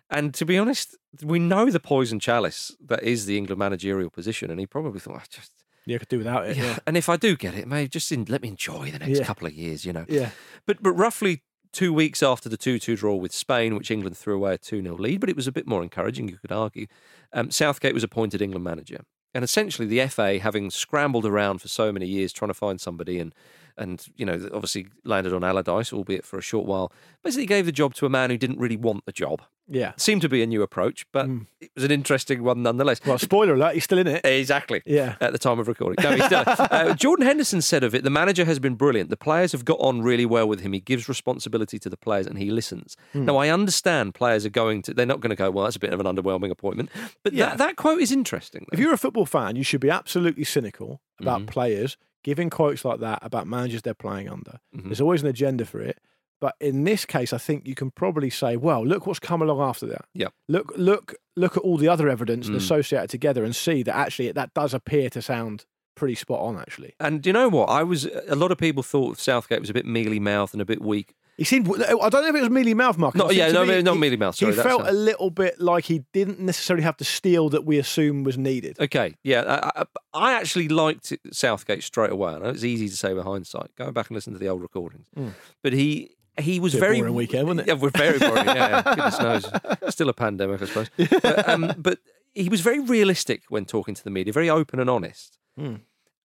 And 0.09 0.33
to 0.35 0.45
be 0.45 0.57
honest, 0.57 0.95
we 1.21 1.39
know 1.39 1.69
the 1.69 1.79
poison 1.81 2.19
chalice 2.19 2.73
that 2.85 3.03
is 3.03 3.25
the 3.25 3.37
England 3.37 3.59
managerial 3.59 4.09
position, 4.09 4.49
and 4.51 4.59
he 4.59 4.65
probably 4.65 4.99
thought, 4.99 5.17
"I 5.17 5.23
just." 5.29 5.51
Yeah, 5.85 5.95
I 5.95 5.99
could 5.99 6.09
do 6.09 6.17
without 6.17 6.45
it. 6.47 6.57
Yeah, 6.57 6.79
And 6.85 6.97
if 6.97 7.07
I 7.07 7.15
do 7.15 7.37
get 7.37 7.55
it, 7.55 7.65
maybe 7.65 7.87
just 7.87 8.11
in, 8.11 8.25
let 8.27 8.41
me 8.41 8.49
enjoy 8.49 8.91
the 8.91 8.99
next 8.99 9.19
Yeah. 9.19 9.25
couple 9.25 9.47
of 9.47 9.53
years, 9.53 9.85
you 9.85 9.93
know. 9.93 10.05
yeah. 10.09 10.31
But 10.65 10.83
but 10.83 10.91
roughly 10.91 11.43
two 11.77 11.93
weeks 11.93 12.23
after 12.23 12.49
the 12.49 12.57
2 12.57 12.79
2 12.79 12.95
draw 12.95 13.13
with 13.13 13.31
Spain, 13.31 13.75
which 13.75 13.91
England 13.91 14.17
threw 14.17 14.35
away 14.35 14.55
a 14.55 14.57
2 14.57 14.81
0 14.81 14.97
lead, 14.97 15.19
but 15.19 15.29
it 15.29 15.35
was 15.35 15.45
a 15.45 15.51
bit 15.51 15.67
more 15.67 15.83
encouraging, 15.83 16.27
you 16.27 16.37
could 16.37 16.51
argue, 16.51 16.87
um, 17.33 17.51
Southgate 17.51 17.93
was 17.93 18.03
appointed 18.03 18.41
England 18.41 18.63
manager. 18.63 19.01
And 19.35 19.43
essentially, 19.43 19.87
the 19.87 20.07
FA, 20.07 20.39
having 20.39 20.71
scrambled 20.71 21.23
around 21.23 21.61
for 21.61 21.67
so 21.67 21.91
many 21.91 22.07
years 22.07 22.33
trying 22.33 22.49
to 22.49 22.55
find 22.55 22.81
somebody 22.81 23.19
and, 23.19 23.31
and 23.77 24.05
you 24.15 24.25
know, 24.25 24.49
obviously 24.53 24.87
landed 25.03 25.33
on 25.33 25.43
Allardyce, 25.43 25.93
albeit 25.93 26.25
for 26.25 26.37
a 26.37 26.41
short 26.41 26.65
while, 26.65 26.91
basically 27.23 27.45
gave 27.45 27.65
the 27.65 27.71
job 27.71 27.93
to 27.95 28.05
a 28.05 28.09
man 28.09 28.29
who 28.29 28.37
didn't 28.37 28.59
really 28.59 28.77
want 28.77 29.05
the 29.05 29.11
job. 29.11 29.41
Yeah. 29.69 29.91
Seemed 29.97 30.21
to 30.21 30.29
be 30.29 30.41
a 30.41 30.47
new 30.47 30.61
approach, 30.61 31.05
but 31.11 31.27
it 31.59 31.69
was 31.75 31.83
an 31.83 31.91
interesting 31.91 32.41
one 32.41 32.63
nonetheless. 32.63 33.01
Well, 33.05 33.17
spoiler 33.17 33.53
alert, 33.53 33.73
he's 33.73 33.83
still 33.83 33.97
in 33.97 34.07
it. 34.07 34.25
Exactly. 34.25 34.81
Yeah. 34.85 35.15
At 35.19 35.33
the 35.33 35.37
time 35.37 35.59
of 35.59 35.67
recording. 35.67 36.01
No, 36.01 36.15
he's 36.15 36.23
still. 36.23 36.43
uh, 36.47 36.93
Jordan 36.93 37.25
Henderson 37.27 37.61
said 37.61 37.83
of 37.83 37.93
it, 37.93 38.05
the 38.05 38.09
manager 38.09 38.45
has 38.45 38.59
been 38.59 38.75
brilliant. 38.75 39.09
The 39.09 39.17
players 39.17 39.51
have 39.51 39.65
got 39.65 39.77
on 39.81 40.01
really 40.01 40.25
well 40.25 40.47
with 40.47 40.61
him. 40.61 40.71
He 40.71 40.79
gives 40.79 41.09
responsibility 41.09 41.79
to 41.79 41.89
the 41.89 41.97
players 41.97 42.27
and 42.27 42.37
he 42.39 42.49
listens. 42.49 42.95
Hmm. 43.11 43.25
Now, 43.25 43.35
I 43.35 43.49
understand 43.49 44.13
players 44.15 44.45
are 44.45 44.49
going 44.49 44.83
to, 44.83 44.93
they're 44.93 45.05
not 45.05 45.19
going 45.19 45.31
to 45.31 45.35
go, 45.35 45.51
well, 45.51 45.65
that's 45.65 45.75
a 45.75 45.79
bit 45.79 45.91
of 45.91 45.99
an 45.99 46.05
underwhelming 46.05 46.49
appointment. 46.49 46.89
But 47.23 47.33
Yeah. 47.33 47.49
that, 47.49 47.57
that 47.57 47.75
quote 47.75 47.99
is 47.99 48.11
interesting. 48.13 48.67
If 48.71 48.79
you're 48.79 48.93
a 48.93 48.97
football 48.97 49.25
fan, 49.25 49.57
you 49.57 49.63
should 49.63 49.81
be 49.81 49.89
absolutely 49.89 50.45
cynical 50.45 51.01
about 51.19 51.41
Mhm. 51.41 51.47
players 51.47 51.97
giving 52.27 52.49
quotes 52.49 52.83
like 52.83 52.99
that 52.99 53.19
about 53.21 53.47
managers 53.47 53.81
they're 53.83 53.93
playing 53.93 54.27
under. 54.27 54.59
Mhm. 54.75 54.83
There's 54.87 54.99
always 54.99 55.21
an 55.23 55.29
agenda 55.29 55.63
for 55.65 55.79
it. 55.79 55.97
But 56.41 56.55
in 56.59 56.83
this 56.83 57.05
case, 57.05 57.31
I 57.31 57.37
think 57.37 57.65
you 57.65 57.73
can 57.73 57.89
probably 57.89 58.29
say, 58.29 58.57
well, 58.57 58.85
look 58.85 59.07
what's 59.07 59.17
come 59.19 59.41
along 59.41 59.61
after 59.61 59.85
that. 59.87 60.03
Yep. 60.13 60.33
Look, 60.49 60.73
look, 60.75 61.15
look 61.37 61.55
at 61.55 61.63
all 61.63 61.77
the 61.77 61.87
other 61.87 62.09
evidence 62.09 62.47
and 62.47 62.55
Mm. 62.55 62.59
associate 62.59 63.03
it 63.05 63.09
together 63.09 63.45
and 63.45 63.55
see 63.55 63.81
that 63.83 63.95
actually 63.95 64.29
that 64.33 64.53
does 64.53 64.73
appear 64.73 65.09
to 65.11 65.21
sound 65.21 65.63
pretty 65.95 66.15
spot 66.15 66.41
on, 66.41 66.59
actually. 66.59 66.93
And 66.99 67.21
do 67.21 67.29
you 67.29 67.33
know 67.33 67.47
what? 67.47 67.69
I 67.69 67.81
was, 67.83 68.05
a 68.27 68.35
lot 68.35 68.51
of 68.51 68.57
people 68.57 68.83
thought 68.83 69.17
Southgate 69.17 69.61
was 69.61 69.69
a 69.69 69.73
bit 69.73 69.85
mealy 69.85 70.19
mouthed 70.19 70.53
and 70.53 70.61
a 70.61 70.65
bit 70.65 70.81
weak 70.81 71.15
He 71.37 71.43
seemed. 71.43 71.67
I 71.69 72.09
don't 72.09 72.11
know 72.23 72.27
if 72.29 72.35
it 72.35 72.41
was 72.41 72.49
mealy 72.49 72.73
mouth, 72.73 72.97
Mark. 72.97 73.13
Not- 73.13 73.33
yeah, 73.35 73.51
no, 73.51 73.63
me 73.63 73.81
not 73.83 73.93
he- 73.93 73.99
mealy 73.99 74.17
mouth, 74.17 74.35
sorry, 74.35 74.55
he 74.55 74.61
felt 74.61 74.87
a- 74.87 74.91
little 74.91 75.29
bit 75.29 75.59
like 75.61 75.85
he 75.85 76.03
didn't 76.11 76.39
necessarily 76.39 76.83
have 76.83 76.97
the 76.97 77.05
steel 77.05 77.49
that 77.49 77.63
we 77.63 77.77
assume 77.77 78.23
was 78.23 78.37
needed. 78.39 78.79
Okay, 78.79 79.15
yeah, 79.23 79.69
I, 79.75 79.83
I, 80.15 80.33
actually 80.33 80.67
liked 80.67 81.13
Southgate 81.31 81.83
straight 81.83 82.11
away. 82.11 82.31
I 82.33 82.39
know 82.39 82.49
it's 82.49 82.63
easy 82.63 82.89
to 82.89 82.95
say 82.97 83.13
with 83.13 83.23
hindsight. 83.23 83.75
Go 83.75 83.91
back 83.91 84.09
and 84.09 84.15
listen 84.15 84.33
to 84.33 84.39
the 84.39 84.47
old 84.49 84.61
recordings. 84.63 85.05
Mm. 85.15 85.33
But 85.61 85.73
he 85.73 86.09
he 86.39 86.59
was 86.59 86.73
very 86.73 86.97
boring 86.99 87.13
weekend, 87.13 87.47
wasn't 87.47 87.61
it? 87.61 87.67
Yeah, 87.67 87.73
we're 87.75 87.91
very 87.91 88.17
boring. 88.17 88.45
Yeah, 88.45 88.55
yeah. 88.55 88.81
goodness 88.95 89.19
knows, 89.19 89.51
still 89.93 90.09
a 90.09 90.13
pandemic, 90.13 90.61
I 90.61 90.65
suppose. 90.65 90.89
But, 90.97 91.47
um, 91.49 91.73
but 91.77 91.99
he 92.33 92.49
was 92.49 92.61
very 92.61 92.79
realistic 92.79 93.43
when 93.49 93.65
talking 93.65 93.93
to 93.93 94.03
the 94.03 94.09
media, 94.09 94.33
very 94.33 94.49
open 94.49 94.79
and 94.79 94.89
honest, 94.89 95.37
Mm. 95.59 95.81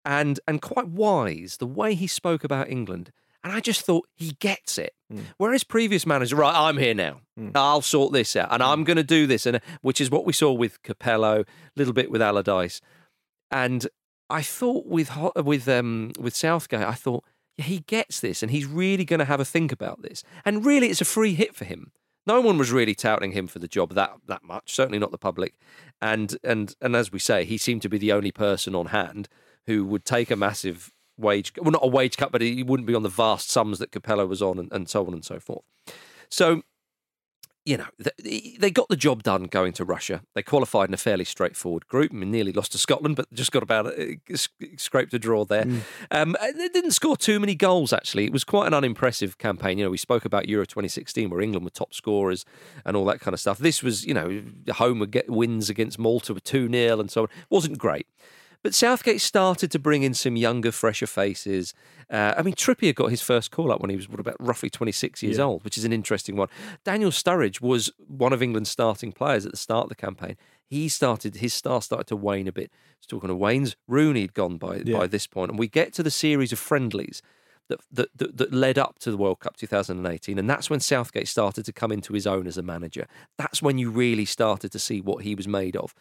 and 0.07 0.41
and 0.49 0.63
quite 0.63 0.89
wise. 0.89 1.59
The 1.59 1.67
way 1.67 1.95
he 1.95 2.07
spoke 2.07 2.45
about 2.45 2.71
England. 2.71 3.13
And 3.45 3.53
I 3.53 3.61
just 3.61 3.83
thought 3.83 4.07
he 4.15 4.37
gets 4.39 4.79
it. 4.79 4.95
Mm. 5.13 5.25
Whereas 5.37 5.65
previous 5.65 6.07
managers, 6.07 6.33
right, 6.35 6.55
I'm 6.55 6.79
here 6.79 6.95
now. 6.95 7.21
I'll 7.55 7.83
sort 7.83 8.13
this 8.13 8.37
out, 8.37 8.49
and 8.53 8.63
I'm 8.63 8.85
going 8.85 8.99
to 8.99 9.03
do 9.03 9.27
this, 9.27 9.47
and 9.47 9.61
which 9.81 10.01
is 10.01 10.11
what 10.11 10.25
we 10.25 10.33
saw 10.33 10.53
with 10.53 10.83
Capello, 10.83 11.41
a 11.41 11.45
little 11.77 11.93
bit 11.93 12.11
with 12.11 12.23
Allardyce, 12.23 12.81
and 13.51 13.89
I 14.31 14.43
thought 14.43 14.87
with 14.87 15.11
with 15.37 15.69
um, 15.69 16.13
with 16.19 16.35
Southgate, 16.35 16.87
I 16.87 16.95
thought 16.95 17.25
yeah, 17.59 17.67
he 17.67 17.81
gets 17.81 18.21
this, 18.21 18.43
and 18.43 18.51
he's 18.51 18.67
really 18.67 19.05
going 19.05 19.19
to 19.19 19.27
have 19.27 19.41
a 19.41 19.45
think 19.45 19.73
about 19.73 20.03
this. 20.03 20.23
And 20.45 20.65
really, 20.65 20.89
it's 20.89 21.01
a 21.01 21.07
free 21.07 21.35
hit 21.35 21.55
for 21.55 21.65
him. 21.65 21.93
No 22.27 22.41
one 22.41 22.57
was 22.57 22.71
really 22.71 22.95
touting 22.95 23.33
him 23.33 23.47
for 23.47 23.59
the 23.59 23.69
job 23.69 23.95
that 23.95 24.13
that 24.27 24.43
much. 24.43 24.73
Certainly 24.73 25.01
not 25.01 25.11
the 25.11 25.19
public. 25.19 25.55
And 26.01 26.37
and 26.43 26.75
and 26.81 26.97
as 26.97 27.13
we 27.13 27.19
say, 27.19 27.45
he 27.45 27.59
seemed 27.59 27.83
to 27.83 27.89
be 27.89 27.99
the 27.99 28.13
only 28.13 28.33
person 28.33 28.75
on 28.75 28.87
hand 28.87 29.29
who 29.67 29.85
would 29.85 30.05
take 30.05 30.31
a 30.31 30.37
massive 30.37 30.93
wage, 31.19 31.53
well, 31.59 31.71
not 31.71 31.85
a 31.85 31.89
wage 31.89 32.17
cut, 32.17 32.33
but 32.33 32.41
he 32.41 32.63
wouldn't 32.63 32.87
be 32.87 32.95
on 32.95 33.03
the 33.03 33.09
vast 33.09 33.51
sums 33.51 33.79
that 33.79 33.93
Capello 33.93 34.27
was 34.27 34.43
on, 34.43 34.59
and, 34.59 34.73
and 34.73 34.89
so 34.89 35.07
on 35.07 35.13
and 35.13 35.25
so 35.25 35.39
forth. 35.39 35.65
So 36.31 36.63
you 37.65 37.77
know, 37.77 37.87
th- 38.03 38.59
they 38.59 38.71
got 38.71 38.89
the 38.89 38.97
job 38.97 39.23
done 39.23 39.45
going 39.45 39.73
to 39.75 39.85
Russia. 39.85 40.23
They 40.35 40.43
qualified 40.43 40.89
in 40.89 40.95
a 40.95 40.99
fairly 40.99 41.25
straightforward 41.25 41.87
group. 41.87 42.11
I 42.13 42.17
mean, 42.17 42.31
nearly 42.31 42.53
lost 42.53 42.73
to 42.73 42.79
Scotland, 42.79 43.15
but 43.15 43.33
just 43.33 43.53
got 43.53 43.63
about 43.63 43.87
uh, 43.87 44.37
scraped 44.77 45.15
a 45.15 45.19
draw 45.19 45.45
there. 45.45 45.65
Um, 46.11 46.37
they 46.57 46.69
didn't 46.69 46.91
score 46.91 47.17
too 47.17 47.39
many 47.39 47.55
goals, 47.55 47.93
actually. 47.93 48.25
It 48.25 48.33
was 48.33 48.43
quite 48.43 48.67
an 48.67 48.75
unimpressive 48.75 49.39
campaign. 49.39 49.79
You 49.79 49.85
know, 49.85 49.91
we 49.91 49.97
spoke 49.97 50.25
about 50.25 50.49
Euro 50.49 50.67
2016, 50.67 51.31
where 51.31 51.41
England 51.41 51.65
were 51.65 51.71
top 51.71 51.95
scorers 51.95 52.45
and 52.85 52.97
all 52.97 53.05
that 53.07 53.21
kind 53.21 53.33
of 53.33 53.41
stuff. 53.41 53.59
This 53.59 53.83
was, 53.83 54.05
you 54.05 54.15
know, 54.15 54.43
home 54.73 55.09
wins 55.29 55.71
against 55.71 55.99
Malta 55.99 56.35
with 56.35 56.45
2 56.45 56.69
0 56.69 57.01
and 57.01 57.11
so 57.11 57.23
on. 57.23 57.29
It 57.29 57.51
wasn't 57.51 57.79
great. 57.79 58.09
But 58.63 58.75
Southgate 58.75 59.21
started 59.21 59.71
to 59.73 59.79
bring 59.79 60.03
in 60.05 60.15
some 60.15 60.37
younger, 60.37 60.71
fresher 60.71 61.07
faces. 61.07 61.75
Uh, 62.09 62.35
I 62.37 62.43
mean, 62.43 62.55
Trippier 62.55 62.95
got 62.95 63.11
his 63.11 63.21
first 63.21 63.51
call 63.51 63.73
up 63.73 63.81
when 63.81 63.91
he 63.91 63.97
was 63.97 64.09
what, 64.09 64.21
about 64.21 64.37
roughly 64.39 64.71
26 64.71 65.23
years 65.23 65.39
Yeah. 65.39 65.45
old, 65.45 65.65
which 65.65 65.77
is 65.77 65.85
an 65.85 65.93
interesting 65.93 66.37
one. 66.37 66.49
Daniel 66.85 67.11
Sturridge 67.11 67.61
was 67.61 67.91
one 68.07 68.33
of 68.33 68.43
England's 68.43 68.71
starting 68.71 69.11
players 69.13 69.45
at 69.45 69.51
the 69.53 69.59
start 69.59 69.85
of 69.85 69.89
the 69.89 69.95
campaign. 69.97 70.37
He 70.65 70.89
started 70.89 71.37
his 71.37 71.53
star 71.53 71.83
started 71.83 72.07
to 72.09 72.17
wane 72.17 72.47
a 72.49 72.53
bit. 72.53 72.71
It's 72.99 73.07
talking 73.07 73.31
of 73.31 73.37
Wayne's 73.39 73.75
Rooney 73.89 74.23
had 74.23 74.35
gone 74.35 74.59
by 74.59 74.83
Yeah. 74.85 74.99
by 74.99 75.07
this 75.09 75.27
point, 75.27 75.51
and 75.51 75.59
we 75.59 75.67
get 75.69 75.93
to 75.95 76.03
the 76.03 76.11
series 76.11 76.53
of 76.53 76.59
friendlies 76.59 77.21
that, 77.69 77.81
that 77.91 78.09
that 78.17 78.37
that 78.39 78.53
led 78.55 78.79
up 78.79 78.99
to 79.01 79.11
the 79.11 79.17
World 79.17 79.41
Cup 79.41 79.57
2018, 79.57 80.39
and 80.39 80.49
that's 80.49 80.71
when 80.71 80.81
Southgate 80.81 81.29
started 81.29 81.65
to 81.65 81.73
come 81.73 81.91
into 81.93 82.13
his 82.15 82.27
own 82.27 82.47
as 82.47 82.57
a 82.57 82.63
manager. 82.63 83.07
That's 83.39 83.61
when 83.61 83.77
you 83.79 83.91
really 83.91 84.25
started 84.25 84.71
to 84.73 84.79
see 84.79 85.01
what 85.01 85.25
he 85.25 85.35
was 85.35 85.49
made 85.49 85.77
of 85.77 85.95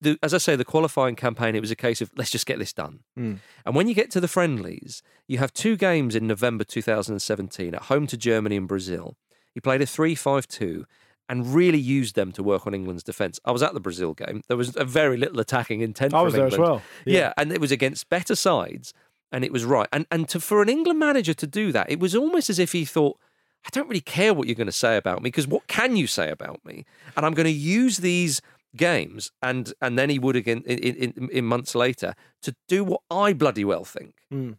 the, 0.00 0.18
as 0.22 0.32
I 0.32 0.38
say, 0.38 0.56
the 0.56 0.64
qualifying 0.64 1.16
campaign, 1.16 1.54
it 1.54 1.60
was 1.60 1.70
a 1.70 1.76
case 1.76 2.00
of 2.00 2.10
let's 2.16 2.30
just 2.30 2.46
get 2.46 2.58
this 2.58 2.72
done. 2.72 3.00
Mm. 3.18 3.38
And 3.66 3.74
when 3.74 3.88
you 3.88 3.94
get 3.94 4.10
to 4.12 4.20
the 4.20 4.28
friendlies, 4.28 5.02
you 5.28 5.38
have 5.38 5.52
two 5.52 5.76
games 5.76 6.14
in 6.16 6.26
November 6.26 6.64
2017 6.64 7.74
at 7.74 7.82
home 7.82 8.06
to 8.06 8.16
Germany 8.16 8.56
and 8.56 8.68
Brazil. 8.68 9.16
He 9.52 9.60
played 9.60 9.82
a 9.82 9.86
3 9.86 10.14
5 10.14 10.46
2 10.48 10.86
and 11.28 11.54
really 11.54 11.78
used 11.78 12.16
them 12.16 12.32
to 12.32 12.42
work 12.42 12.66
on 12.66 12.74
England's 12.74 13.04
defence. 13.04 13.38
I 13.44 13.52
was 13.52 13.62
at 13.62 13.72
the 13.72 13.80
Brazil 13.80 14.14
game. 14.14 14.42
There 14.48 14.56
was 14.56 14.76
a 14.76 14.84
very 14.84 15.16
little 15.16 15.38
attacking 15.38 15.80
intent. 15.80 16.12
I 16.12 16.22
was 16.22 16.34
there 16.34 16.46
as 16.46 16.58
well. 16.58 16.82
Yeah. 17.04 17.18
Yeah. 17.18 17.32
and 17.36 17.52
it 17.52 17.60
was 17.60 17.70
against 17.70 18.08
better 18.08 18.34
sides, 18.34 18.92
and 19.30 19.44
it 19.44 19.52
was 19.52 19.64
right. 19.64 19.88
And 19.92 20.06
and 20.10 20.28
to, 20.30 20.40
for 20.40 20.62
an 20.62 20.68
England 20.68 20.98
manager 20.98 21.34
to 21.34 21.46
do 21.46 21.72
that, 21.72 21.90
it 21.90 22.00
was 22.00 22.16
almost 22.16 22.50
as 22.50 22.58
if 22.58 22.72
he 22.72 22.84
thought, 22.84 23.16
I 23.64 23.68
don't 23.70 23.88
really 23.88 24.00
care 24.00 24.32
what 24.32 24.48
you're 24.48 24.56
going 24.56 24.66
to 24.66 24.72
say 24.72 24.96
about 24.96 25.18
me 25.18 25.28
because 25.28 25.46
what 25.46 25.68
can 25.68 25.96
you 25.96 26.06
say 26.06 26.30
about 26.30 26.64
me? 26.64 26.84
And 27.16 27.26
I'm 27.26 27.34
going 27.34 27.46
to 27.46 27.52
use 27.52 27.98
these 27.98 28.40
games 28.76 29.32
and 29.42 29.72
and 29.80 29.98
then 29.98 30.10
he 30.10 30.18
would 30.18 30.36
again 30.36 30.62
in, 30.66 30.78
in, 30.78 31.28
in 31.30 31.44
months 31.44 31.74
later 31.74 32.14
to 32.42 32.54
do 32.68 32.84
what 32.84 33.00
I 33.10 33.32
bloody 33.32 33.64
well 33.64 33.84
think. 33.84 34.14
Mm. 34.32 34.56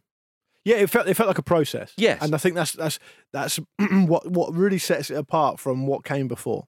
Yeah, 0.64 0.76
it 0.76 0.90
felt 0.90 1.08
it 1.08 1.14
felt 1.14 1.28
like 1.28 1.38
a 1.38 1.42
process. 1.42 1.92
Yes. 1.96 2.22
and 2.22 2.34
I 2.34 2.38
think 2.38 2.54
that's 2.54 2.72
that's 2.72 2.98
that's 3.32 3.58
what 3.78 4.30
what 4.30 4.54
really 4.54 4.78
sets 4.78 5.10
it 5.10 5.16
apart 5.16 5.58
from 5.58 5.86
what 5.86 6.04
came 6.04 6.28
before, 6.28 6.66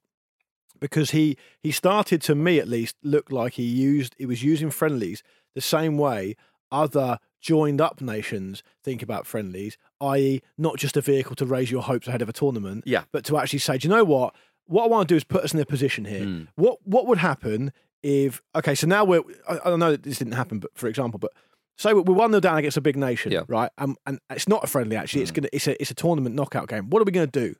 because 0.80 1.10
he 1.12 1.36
he 1.62 1.70
started 1.70 2.20
to 2.22 2.34
me 2.34 2.58
at 2.58 2.66
least 2.68 2.96
look 3.02 3.30
like 3.30 3.54
he 3.54 3.62
used 3.64 4.14
he 4.18 4.26
was 4.26 4.42
using 4.42 4.70
friendlies 4.70 5.22
the 5.54 5.60
same 5.60 5.96
way 5.98 6.34
other 6.72 7.18
joined 7.40 7.80
up 7.80 8.00
nations 8.00 8.62
think 8.82 9.02
about 9.02 9.26
friendlies, 9.26 9.76
i.e., 10.00 10.40
not 10.56 10.78
just 10.78 10.96
a 10.96 11.00
vehicle 11.02 11.36
to 11.36 11.44
raise 11.46 11.70
your 11.70 11.82
hopes 11.82 12.08
ahead 12.08 12.22
of 12.22 12.28
a 12.28 12.32
tournament, 12.32 12.82
Yeah. 12.86 13.04
but 13.12 13.22
to 13.26 13.36
actually 13.36 13.58
say, 13.58 13.76
do 13.78 13.86
you 13.86 13.94
know 13.94 14.02
what? 14.02 14.34
What 14.66 14.84
I 14.84 14.86
want 14.88 15.08
to 15.08 15.12
do 15.12 15.16
is 15.16 15.24
put 15.24 15.44
us 15.44 15.52
in 15.54 15.60
a 15.60 15.66
position 15.66 16.04
here. 16.04 16.24
Hmm. 16.24 16.42
What 16.56 16.78
what 16.84 17.06
would 17.06 17.18
happen 17.18 17.72
if? 18.02 18.42
Okay, 18.54 18.74
so 18.74 18.86
now 18.86 19.04
we're. 19.04 19.22
I, 19.48 19.58
I 19.72 19.76
know 19.76 19.90
that 19.92 20.02
this 20.02 20.18
didn't 20.18 20.32
happen, 20.34 20.58
but 20.58 20.70
for 20.74 20.88
example, 20.88 21.18
but 21.18 21.32
say 21.76 21.92
we're 21.92 22.02
one 22.14 22.30
0 22.30 22.40
down 22.40 22.56
against 22.58 22.76
a 22.76 22.80
big 22.80 22.96
nation, 22.96 23.32
Yeah. 23.32 23.42
right? 23.48 23.70
Um, 23.78 23.96
and 24.06 24.18
it's 24.30 24.48
not 24.48 24.64
a 24.64 24.66
friendly. 24.66 24.96
Actually, 24.96 25.20
Hmm. 25.20 25.24
it's 25.24 25.30
gonna. 25.32 25.48
It's 25.52 25.66
a 25.66 25.80
it's 25.80 25.90
a 25.90 25.94
tournament 25.94 26.34
knockout 26.34 26.68
game. 26.68 26.88
What 26.90 27.02
are 27.02 27.04
we 27.04 27.12
going 27.12 27.30
to 27.30 27.40
do? 27.48 27.54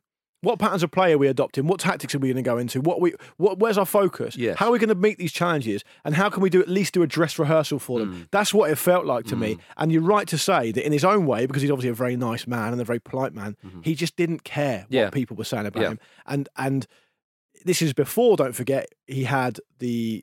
What 0.45 0.59
patterns 0.59 0.83
of 0.83 0.91
play 0.91 1.13
are 1.13 1.19
we 1.19 1.27
adopting? 1.27 1.67
What 1.67 1.81
tactics 1.81 2.15
are 2.15 2.19
we 2.19 2.29
going 2.29 2.37
to 2.45 2.49
go 2.49 2.59
into? 2.59 2.81
What 2.81 3.01
we 3.01 3.15
what 3.39 3.59
where's 3.59 3.77
our 3.79 3.87
focus? 3.87 4.37
Yes. 4.37 4.59
How 4.59 4.69
are 4.69 4.73
we 4.73 4.79
going 4.79 4.89
to 4.91 4.95
meet 4.95 5.19
these 5.19 5.33
challenges? 5.33 5.83
And 6.05 6.15
how 6.15 6.31
can 6.31 6.43
we 6.43 6.51
do 6.51 6.61
at 6.61 6.69
least 6.69 6.95
do 6.95 7.03
a 7.03 7.07
dress 7.07 7.39
rehearsal 7.39 7.79
for 7.79 7.99
them? 7.99 8.29
That's 8.31 8.55
what 8.55 8.71
it 8.71 8.77
felt 8.77 9.07
like 9.07 9.25
to 9.27 9.37
me. 9.37 9.59
And 9.77 9.91
you're 9.91 10.03
right 10.03 10.29
to 10.29 10.39
say 10.39 10.71
that 10.73 10.87
in 10.87 10.93
his 10.93 11.05
own 11.05 11.27
way, 11.27 11.47
because 11.47 11.63
he's 11.63 11.71
obviously 11.71 11.91
a 11.91 11.95
very 11.95 12.17
nice 12.17 12.47
man 12.47 12.73
and 12.73 12.81
a 12.81 12.85
very 12.85 13.01
polite 13.01 13.35
man, 13.35 13.57
he 13.83 13.95
just 13.95 14.17
didn't 14.17 14.45
care 14.45 14.81
what 14.81 14.85
Mm-hmm. 14.91 14.95
Yeah. 14.95 15.11
people 15.11 15.37
were 15.37 15.45
saying 15.45 15.67
about 15.67 15.83
Yeah. 15.83 15.89
him. 15.91 15.99
And 16.27 16.49
and 16.57 16.87
this 17.65 17.81
is 17.83 17.93
before. 17.95 18.37
Don't 18.37 18.55
forget, 18.55 18.87
he 19.07 19.25
had 19.25 19.59
the 19.79 20.23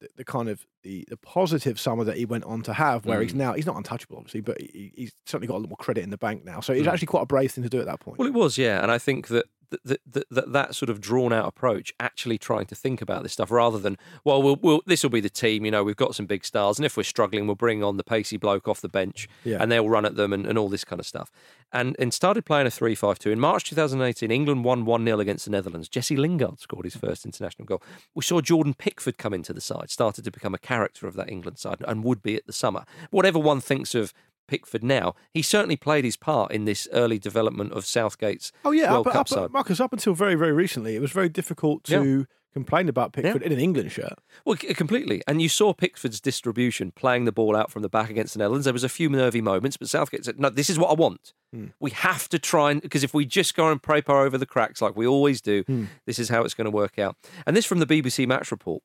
the, 0.00 0.08
the 0.16 0.24
kind 0.24 0.48
of 0.48 0.66
the, 0.82 1.04
the 1.08 1.16
positive 1.18 1.78
summer 1.78 2.04
that 2.04 2.16
he 2.16 2.24
went 2.24 2.42
on 2.44 2.62
to 2.62 2.72
have, 2.72 3.04
where 3.04 3.20
he's 3.20 3.32
Mm. 3.34 3.36
now 3.36 3.52
he's 3.52 3.66
not 3.66 3.76
untouchable, 3.76 4.16
obviously, 4.16 4.40
but 4.40 4.58
he, 4.58 4.90
he's 4.96 5.12
certainly 5.26 5.46
got 5.46 5.54
a 5.54 5.58
little 5.58 5.68
more 5.68 5.76
credit 5.76 6.02
in 6.02 6.08
the 6.08 6.16
bank 6.16 6.42
now. 6.42 6.60
So 6.60 6.72
it's 6.72 6.86
Mm. 6.88 6.92
actually 6.92 7.06
quite 7.08 7.22
a 7.22 7.26
brave 7.26 7.52
thing 7.52 7.64
to 7.64 7.68
do 7.70 7.80
at 7.80 7.84
that 7.86 8.00
point. 8.00 8.18
Well, 8.18 8.26
it 8.26 8.32
was, 8.32 8.56
yeah, 8.56 8.82
and 8.82 8.90
I 8.90 8.96
think 8.96 9.28
that 9.28 9.44
that 9.70 10.00
that, 10.06 10.28
that, 10.30 10.52
that 10.52 10.74
sort 10.74 10.90
of 10.90 11.00
drawn 11.00 11.32
out 11.32 11.46
approach, 11.46 11.92
actually 12.00 12.38
trying 12.38 12.66
to 12.66 12.74
think 12.74 13.00
about 13.00 13.22
this 13.22 13.32
stuff 13.32 13.50
rather 13.50 13.78
than, 13.78 13.96
well, 14.24 14.42
we'll, 14.42 14.56
we'll 14.60 14.82
this 14.86 15.02
will 15.02 15.10
be 15.10 15.20
the 15.20 15.30
team. 15.30 15.64
You 15.64 15.70
know, 15.70 15.84
we've 15.84 15.96
got 15.96 16.14
some 16.14 16.26
big 16.26 16.44
stars, 16.44 16.78
and 16.78 16.86
if 16.86 16.96
we're 16.96 17.02
struggling, 17.02 17.46
we'll 17.46 17.56
bring 17.56 17.82
on 17.84 17.96
the 17.96 18.04
pacey 18.04 18.36
bloke 18.36 18.66
off 18.68 18.80
the 18.80 18.88
bench, 18.88 19.28
Yeah. 19.44 19.58
and 19.60 19.70
they'll 19.70 19.88
run 19.88 20.04
at 20.04 20.16
them 20.16 20.32
and, 20.32 20.46
and 20.46 20.58
all 20.58 20.68
this 20.68 20.84
kind 20.84 20.98
of 21.00 21.06
stuff. 21.06 21.30
And 21.72 21.94
and 21.98 22.12
started 22.12 22.44
playing 22.44 22.66
a 22.66 22.70
3-5-2 22.70 23.30
in 23.32 23.38
March 23.40 23.64
2018. 23.70 24.30
England 24.30 24.64
won 24.64 24.84
one 24.84 25.04
0 25.04 25.20
against 25.20 25.44
the 25.44 25.52
Netherlands. 25.52 25.88
Jesse 25.88 26.16
Lingard 26.16 26.58
scored 26.60 26.84
his 26.84 26.96
first 26.96 27.24
international 27.24 27.66
goal. 27.66 27.82
We 28.14 28.22
saw 28.22 28.40
Jordan 28.40 28.74
Pickford 28.74 29.18
come 29.18 29.32
into 29.32 29.52
the 29.52 29.60
side, 29.60 29.90
started 29.90 30.24
to 30.24 30.30
become 30.30 30.54
a 30.54 30.58
character 30.58 31.06
of 31.06 31.14
that 31.14 31.30
England 31.30 31.58
side, 31.58 31.82
and 31.86 32.02
would 32.04 32.22
be 32.22 32.34
at 32.34 32.46
the 32.46 32.52
summer. 32.52 32.84
Whatever 33.10 33.38
one 33.38 33.60
thinks 33.60 33.94
of. 33.94 34.12
Pickford 34.50 34.82
now, 34.82 35.14
he 35.32 35.42
certainly 35.42 35.76
played 35.76 36.04
his 36.04 36.16
part 36.16 36.50
in 36.50 36.64
this 36.64 36.88
early 36.92 37.18
development 37.18 37.72
of 37.72 37.86
Southgate's 37.86 38.50
Oh 38.64 38.72
yeah, 38.72 38.90
World 38.92 39.06
up, 39.06 39.12
Cup 39.12 39.20
up, 39.20 39.28
side. 39.28 39.50
Marcus. 39.52 39.78
Up 39.80 39.92
until 39.92 40.12
very 40.14 40.34
very 40.34 40.52
recently, 40.52 40.96
it 40.96 41.00
was 41.00 41.12
very 41.12 41.28
difficult 41.28 41.84
to 41.84 42.26
complain 42.52 42.88
about 42.88 43.12
Pickford 43.12 43.42
in 43.42 43.52
an 43.52 43.60
England 43.60 43.92
shirt. 43.92 44.14
Well, 44.44 44.56
completely. 44.56 45.22
And 45.28 45.40
you 45.40 45.48
saw 45.48 45.72
Pickford's 45.72 46.20
distribution 46.20 46.90
playing 46.90 47.24
the 47.24 47.30
ball 47.30 47.54
out 47.54 47.70
from 47.70 47.82
the 47.82 47.88
back 47.88 48.10
against 48.10 48.32
the 48.32 48.40
Netherlands. 48.40 48.64
There 48.64 48.72
was 48.72 48.82
a 48.82 48.88
few 48.88 49.08
nervy 49.08 49.40
moments, 49.40 49.76
but 49.76 49.88
Southgate 49.88 50.24
said, 50.24 50.40
"No, 50.40 50.50
this 50.50 50.68
is 50.68 50.76
what 50.76 50.90
I 50.90 50.94
want. 50.94 51.32
Hmm. 51.52 51.66
We 51.78 51.92
have 51.92 52.28
to 52.30 52.40
try 52.40 52.72
and 52.72 52.82
because 52.82 53.04
if 53.04 53.14
we 53.14 53.24
just 53.24 53.54
go 53.54 53.70
and 53.70 53.80
prepare 53.80 54.18
over 54.26 54.36
the 54.36 54.46
cracks 54.46 54.82
like 54.82 54.96
we 54.96 55.06
always 55.06 55.40
do, 55.40 55.62
Hmm. 55.68 55.84
this 56.06 56.18
is 56.18 56.28
how 56.28 56.42
it's 56.42 56.54
going 56.54 56.64
to 56.64 56.70
work 56.72 56.98
out." 56.98 57.14
And 57.46 57.56
this 57.56 57.66
from 57.66 57.78
the 57.78 57.86
BBC 57.86 58.26
Match 58.26 58.50
Report 58.50 58.82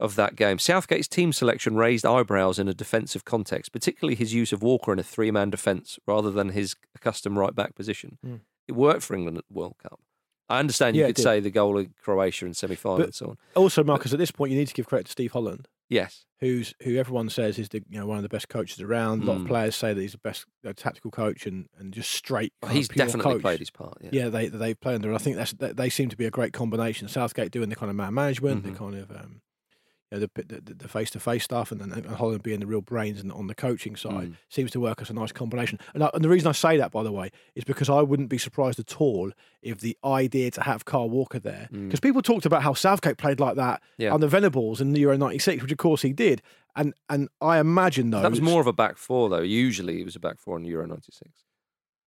of 0.00 0.16
that 0.16 0.34
game. 0.34 0.58
Southgate's 0.58 1.06
team 1.08 1.32
selection 1.32 1.76
raised 1.76 2.04
eyebrows 2.06 2.58
in 2.58 2.66
a 2.68 2.74
defensive 2.74 3.24
context, 3.24 3.70
particularly 3.72 4.14
his 4.16 4.34
use 4.34 4.52
of 4.52 4.62
Walker 4.62 4.92
in 4.92 4.98
a 4.98 5.02
three-man 5.04 5.50
defence 5.50 5.98
rather 6.06 6.30
than 6.30 6.48
his 6.50 6.74
accustomed 6.94 7.36
right-back 7.36 7.74
position. 7.74 8.18
Hmm. 8.24 8.36
It 8.66 8.72
worked 8.72 9.02
for 9.02 9.14
England 9.14 9.38
at 9.38 9.44
the 9.48 9.54
World 9.54 9.74
Cup. 9.82 10.00
I 10.48 10.58
understand 10.58 10.96
you 10.96 11.02
Yeah, 11.02 11.08
could 11.08 11.18
say 11.18 11.38
the 11.38 11.50
goal 11.50 11.78
in 11.78 11.94
Croatia 12.02 12.44
in 12.46 12.54
semi-final 12.54 13.02
and 13.04 13.14
so 13.14 13.26
on. 13.30 13.38
Also, 13.54 13.84
Marcus, 13.84 14.12
at 14.12 14.18
this 14.18 14.32
point, 14.32 14.50
you 14.50 14.58
need 14.58 14.66
to 14.68 14.74
give 14.74 14.86
credit 14.86 15.06
to 15.06 15.12
Steve 15.12 15.32
Holland. 15.32 15.68
Yes. 15.88 16.24
who's 16.38 16.72
who 16.84 16.96
everyone 16.96 17.28
says 17.28 17.58
is 17.58 17.68
the 17.70 17.82
you 17.90 17.98
know 17.98 18.06
one 18.06 18.16
of 18.16 18.22
the 18.22 18.28
best 18.28 18.48
coaches 18.48 18.80
around. 18.80 19.24
A 19.24 19.26
lot 19.26 19.36
of 19.38 19.42
Mm. 19.42 19.48
players 19.48 19.74
say 19.74 19.92
that 19.92 20.00
he's 20.00 20.12
the 20.12 20.18
best 20.18 20.46
you 20.62 20.68
know, 20.68 20.72
tactical 20.72 21.10
coach 21.10 21.46
and, 21.46 21.66
and 21.78 21.92
just 21.92 22.12
straight. 22.12 22.52
Well, 22.62 22.70
he's 22.70 22.86
definitely 22.86 23.32
coach. 23.32 23.42
played 23.42 23.58
his 23.58 23.70
part. 23.70 23.98
Yeah. 24.12 24.28
they 24.28 24.46
they 24.46 24.72
play 24.74 24.94
under. 24.94 25.08
And 25.08 25.16
I 25.16 25.18
think 25.18 25.34
that's 25.36 25.52
that 25.54 25.76
they 25.76 25.90
seem 25.90 26.08
to 26.08 26.16
be 26.16 26.26
a 26.26 26.30
great 26.30 26.52
combination. 26.52 27.08
Southgate 27.08 27.50
doing 27.50 27.70
the 27.70 27.76
kind 27.76 27.90
of 27.90 27.96
man 27.96 28.14
management, 28.14 28.62
Mhm. 28.64 28.72
the 28.72 28.78
kind 28.78 28.94
of 28.94 29.10
um, 29.10 29.40
you 30.12 30.18
know, 30.18 30.26
the, 30.34 30.60
the, 30.60 30.74
the 30.74 30.88
face-to-face 30.88 31.44
stuff, 31.44 31.70
and 31.70 31.80
then 31.80 31.92
and 31.92 32.06
Holland 32.06 32.42
being 32.42 32.60
the 32.60 32.66
real 32.66 32.80
brains 32.80 33.20
and 33.20 33.30
on 33.32 33.46
the 33.46 33.54
coaching 33.54 33.94
side 33.96 34.30
Mm. 34.30 34.36
seems 34.48 34.70
to 34.72 34.80
work 34.80 35.00
as 35.00 35.08
a 35.10 35.12
nice 35.12 35.30
combination. 35.32 35.78
And, 35.94 36.02
I, 36.02 36.10
and 36.14 36.24
the 36.24 36.28
reason 36.28 36.48
I 36.48 36.52
say 36.52 36.76
that, 36.78 36.90
by 36.90 37.02
the 37.02 37.12
way, 37.12 37.30
is 37.54 37.62
because 37.64 37.88
I 37.88 38.00
wouldn't 38.02 38.28
be 38.28 38.38
surprised 38.38 38.80
at 38.80 39.00
all 39.00 39.30
if 39.62 39.78
the 39.80 39.96
idea 40.04 40.50
to 40.52 40.62
have 40.62 40.84
Kyle 40.84 41.08
Walker 41.08 41.38
there, 41.38 41.68
Mm. 41.72 41.86
because 41.86 42.00
people 42.00 42.22
talked 42.22 42.44
about 42.46 42.62
how 42.62 42.74
Southgate 42.74 43.18
played 43.18 43.38
like 43.40 43.54
that 43.56 43.82
Yeah. 43.98 44.12
under 44.14 44.26
Venables 44.26 44.80
in 44.80 44.92
the 44.92 45.00
Euro 45.00 45.16
'96, 45.16 45.62
which 45.62 45.72
of 45.72 45.78
course 45.78 46.02
he 46.02 46.12
did, 46.12 46.42
and 46.74 46.92
and 47.08 47.28
I 47.40 47.58
imagine 47.58 48.10
though 48.10 48.22
That 48.22 48.30
was 48.30 48.40
more 48.40 48.60
of 48.60 48.66
a 48.66 48.72
back 48.72 48.96
four, 48.98 49.28
though. 49.28 49.40
Usually, 49.42 50.00
it 50.00 50.04
was 50.04 50.16
a 50.16 50.20
back 50.20 50.38
four 50.38 50.56
in 50.56 50.64
Euro 50.64 50.86
'96. 50.86 51.30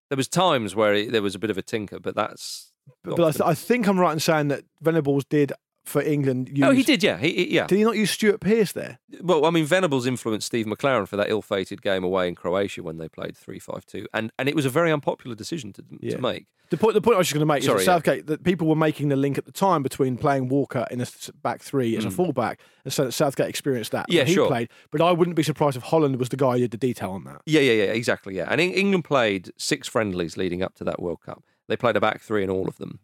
There 0.09 0.17
was 0.17 0.27
times 0.27 0.75
where 0.75 0.93
it, 0.93 1.11
there 1.11 1.21
was 1.21 1.35
a 1.35 1.39
bit 1.39 1.49
of 1.49 1.57
a 1.57 1.61
tinker, 1.63 1.99
but 1.99 2.15
that's. 2.15 2.71
But, 3.03 3.15
but 3.15 3.25
I, 3.27 3.31
th- 3.31 3.41
I 3.41 3.53
think 3.53 3.87
I'm 3.87 3.97
right 3.97 4.11
in 4.11 4.19
saying 4.19 4.49
that 4.49 4.65
Venables 4.81 5.23
did 5.23 5.53
for 5.83 6.01
England. 6.01 6.49
Use, 6.57 6.65
oh, 6.67 6.71
he 6.71 6.83
did, 6.83 7.03
yeah, 7.03 7.17
he, 7.17 7.31
he- 7.33 7.55
yeah. 7.55 7.67
Did 7.67 7.77
he 7.77 7.83
not 7.83 7.95
use 7.97 8.11
Stuart 8.11 8.39
Pearce 8.39 8.71
there? 8.71 8.99
Well, 9.21 9.45
I 9.45 9.49
mean, 9.49 9.65
Venables 9.65 10.05
influenced 10.07 10.47
Steve 10.47 10.65
McClaren 10.65 11.07
for 11.07 11.17
that 11.17 11.29
ill-fated 11.29 11.81
game 11.81 12.03
away 12.03 12.27
in 12.27 12.35
Croatia 12.35 12.81
when 12.83 12.97
they 12.97 13.09
played 13.09 13.35
three-five-two, 13.37 14.07
and 14.13 14.31
and 14.39 14.47
it 14.49 14.55
was 14.55 14.65
a 14.65 14.69
very 14.69 14.91
unpopular 14.91 15.35
decision 15.35 15.73
to, 15.73 15.83
Yeah. 15.99 16.15
to 16.15 16.21
make. 16.21 16.47
The 16.69 16.77
point, 16.77 16.95
the 16.95 17.01
point 17.01 17.15
I 17.15 17.17
was 17.19 17.27
just 17.27 17.35
going 17.35 17.41
to 17.47 17.53
make 17.53 17.61
Sorry, 17.61 17.81
is 17.81 17.85
yeah. 17.87 17.93
that 17.93 18.05
Southgate 18.05 18.27
that 18.27 18.43
people 18.43 18.67
were 18.67 18.75
making 18.75 19.09
the 19.09 19.15
link 19.15 19.37
at 19.37 19.45
the 19.45 19.51
time 19.51 19.83
between 19.83 20.17
playing 20.17 20.47
Walker 20.47 20.87
in 20.89 21.01
a 21.01 21.05
back 21.43 21.61
three 21.61 21.95
as 21.97 22.05
a 22.05 22.07
Mm. 22.07 22.13
fullback, 22.13 22.59
and 22.83 22.91
so 22.91 23.05
that 23.05 23.11
Southgate 23.11 23.47
experienced 23.49 23.91
that. 23.91 24.05
Yeah, 24.09 24.23
he 24.23 24.33
sure. 24.33 24.47
played. 24.47 24.69
But 24.89 25.01
I 25.01 25.11
wouldn't 25.11 25.35
be 25.35 25.43
surprised 25.43 25.77
if 25.77 25.83
Holland 25.83 26.15
was 26.15 26.29
the 26.29 26.37
guy 26.37 26.53
who 26.53 26.59
did 26.59 26.71
the 26.71 26.77
detail 26.77 27.11
on 27.11 27.25
that. 27.25 27.41
Yeah, 27.45 27.61
yeah, 27.61 27.73
yeah, 27.73 27.91
exactly. 27.91 28.35
Yeah, 28.37 28.47
and 28.49 28.59
England 28.59 29.03
played 29.03 29.51
six 29.57 29.87
friendlies 29.87 30.35
leading 30.37 30.63
up 30.63 30.73
to 30.75 30.83
that 30.85 30.99
World 31.01 31.19
Cup. 31.23 31.43
They 31.67 31.77
played 31.77 31.95
a 31.95 32.01
back 32.01 32.21
three 32.21 32.43
in 32.43 32.49
all 32.49 32.67
of 32.67 32.77
them, 32.77 32.99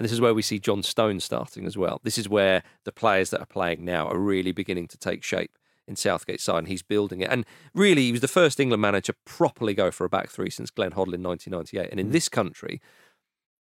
and 0.00 0.06
this 0.06 0.12
is 0.12 0.20
where 0.22 0.32
we 0.32 0.40
see 0.40 0.58
John 0.58 0.82
Stones 0.82 1.24
starting 1.24 1.66
as 1.66 1.76
well. 1.76 2.00
This 2.02 2.16
is 2.16 2.26
where 2.26 2.62
the 2.86 2.90
players 2.90 3.28
that 3.28 3.40
are 3.42 3.46
playing 3.46 3.84
now 3.84 4.08
are 4.08 4.16
really 4.16 4.50
beginning 4.50 4.88
to 4.88 4.96
take 4.96 5.22
shape 5.22 5.58
in 5.86 5.94
Southgate's 5.94 6.42
side, 6.42 6.60
and 6.60 6.68
he's 6.68 6.82
building 6.82 7.20
it. 7.20 7.28
And 7.30 7.44
really, 7.74 8.04
he 8.04 8.12
was 8.12 8.22
the 8.22 8.26
first 8.26 8.58
England 8.58 8.80
manager 8.80 9.12
properly 9.26 9.74
go 9.74 9.90
for 9.90 10.06
a 10.06 10.08
back 10.08 10.30
three 10.30 10.48
since 10.48 10.70
Glenn 10.70 10.92
Hoddle 10.92 11.12
in 11.12 11.22
1998. 11.22 11.90
And 11.90 12.00
in 12.00 12.08
mm. 12.08 12.12
this 12.12 12.30
country, 12.30 12.80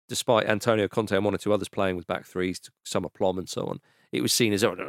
despite 0.09 0.47
Antonio 0.47 0.89
Conte 0.89 1.14
and 1.14 1.22
one 1.22 1.35
or 1.35 1.39
two 1.39 1.53
others 1.53 1.68
playing 1.68 1.97
with 1.97 2.07
back 2.07 2.24
threes, 2.24 2.62
some 2.83 3.05
aplomb 3.05 3.37
and 3.37 3.47
so 3.47 3.66
on, 3.66 3.80
it 4.11 4.22
was 4.22 4.33
seen 4.33 4.55
as, 4.55 4.64
oh, 4.64 4.72
no, 4.72 4.85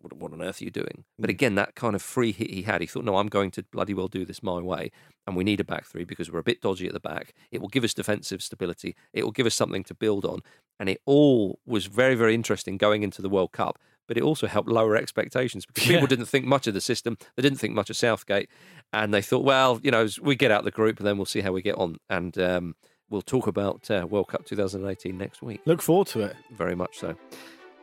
what- 0.00 0.12
what 0.14 0.32
on 0.32 0.42
earth 0.42 0.60
are 0.60 0.64
you 0.64 0.72
doing? 0.72 1.04
But 1.20 1.28
mm. 1.28 1.34
again, 1.34 1.54
that 1.54 1.76
kind 1.76 1.94
of 1.94 2.02
free 2.02 2.32
hit 2.32 2.50
he 2.50 2.62
had, 2.62 2.80
he 2.80 2.88
thought, 2.88 3.04
no, 3.04 3.16
I'm 3.16 3.28
going 3.28 3.52
to 3.52 3.62
bloody 3.62 3.94
well 3.94 4.08
do 4.08 4.24
this 4.24 4.42
my 4.42 4.58
way. 4.58 4.90
And 5.24 5.36
we 5.36 5.44
need 5.44 5.60
a 5.60 5.64
back 5.64 5.86
three 5.86 6.04
because 6.04 6.32
we're 6.32 6.40
a 6.40 6.44
bit 6.44 6.60
dodgy 6.60 6.88
at 6.88 6.94
the 6.94 7.00
back. 7.00 7.32
It 7.52 7.60
will 7.60 7.68
give 7.68 7.84
us 7.84 7.94
defensive 7.94 8.42
stability. 8.42 8.96
It 9.12 9.22
will 9.22 9.30
give 9.30 9.46
us 9.46 9.54
something 9.54 9.84
to 9.84 9.94
build 9.94 10.24
on. 10.24 10.40
And 10.80 10.88
it 10.88 11.00
all 11.06 11.60
was 11.64 11.86
very, 11.86 12.16
very 12.16 12.34
interesting 12.34 12.76
going 12.76 13.04
into 13.04 13.22
the 13.22 13.28
World 13.28 13.52
Cup. 13.52 13.78
But 14.08 14.16
it 14.16 14.24
also 14.24 14.48
helped 14.48 14.68
lower 14.68 14.96
expectations 14.96 15.64
because 15.64 15.84
people 15.84 16.00
Yeah. 16.02 16.06
didn't 16.08 16.26
think 16.26 16.44
much 16.44 16.66
of 16.66 16.74
the 16.74 16.80
system. 16.80 17.16
They 17.36 17.42
didn't 17.42 17.58
think 17.58 17.74
much 17.74 17.90
of 17.90 17.96
Southgate. 17.96 18.48
And 18.92 19.14
they 19.14 19.22
thought, 19.22 19.44
well, 19.44 19.78
you 19.84 19.92
know, 19.92 20.08
we 20.20 20.34
get 20.34 20.50
out 20.50 20.64
the 20.64 20.72
group 20.72 20.98
and 20.98 21.06
then 21.06 21.16
we'll 21.16 21.26
see 21.26 21.42
how 21.42 21.52
we 21.52 21.62
get 21.62 21.76
on. 21.76 21.98
And 22.08 22.36
um, 22.38 22.74
we'll 23.08 23.22
talk 23.22 23.46
about 23.46 23.88
uh, 23.88 24.08
World 24.10 24.26
Cup 24.26 24.44
2018 24.46 25.16
next 25.16 25.42
week. 25.42 25.60
Look 25.64 25.80
forward 25.80 26.08
to 26.08 26.20
it. 26.22 26.34
Very 26.50 26.74
much 26.74 26.98
so. 26.98 27.14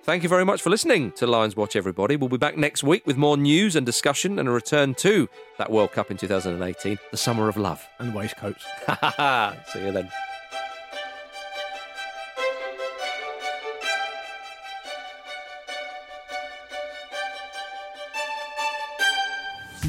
Thank 0.03 0.23
you 0.23 0.29
very 0.29 0.43
much 0.45 0.61
for 0.61 0.69
listening 0.69 1.11
to 1.13 1.27
Lions 1.27 1.55
Watch, 1.55 1.75
everybody. 1.77 2.15
We'll 2.17 2.29
be 2.29 2.37
back 2.37 2.57
next 2.57 2.83
week 2.83 3.05
with 3.05 3.15
more 3.17 3.37
news 3.37 3.75
and 3.75 3.85
discussion 3.85 4.39
and 4.39 4.49
a 4.49 4.51
return 4.51 4.95
to 4.95 5.29
that 5.57 5.69
World 5.71 5.91
Cup 5.93 6.09
in 6.11 6.17
2018, 6.17 6.97
the 7.11 7.17
summer 7.17 7.47
of 7.47 7.55
love. 7.57 7.85
And 7.99 8.13
waistcoats. 8.15 8.63
See 9.71 9.85
you 9.85 9.91
then. 9.91 10.09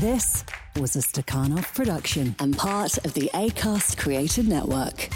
This 0.00 0.44
was 0.76 0.94
a 0.94 1.00
Stakhanov 1.00 1.74
production 1.74 2.36
and 2.38 2.56
part 2.56 2.98
of 2.98 3.14
the 3.14 3.28
ACAST 3.34 3.98
Creator 3.98 4.44
Network. 4.44 5.08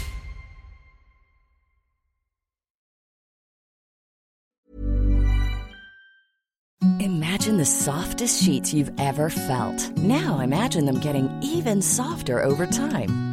Imagine 6.99 7.55
the 7.55 7.63
softest 7.63 8.43
sheets 8.43 8.73
you've 8.73 8.91
ever 8.99 9.29
felt. 9.29 9.89
Now 9.99 10.41
imagine 10.41 10.85
them 10.85 10.99
getting 10.99 11.29
even 11.41 11.81
softer 11.81 12.43
over 12.43 12.65
time. 12.65 13.32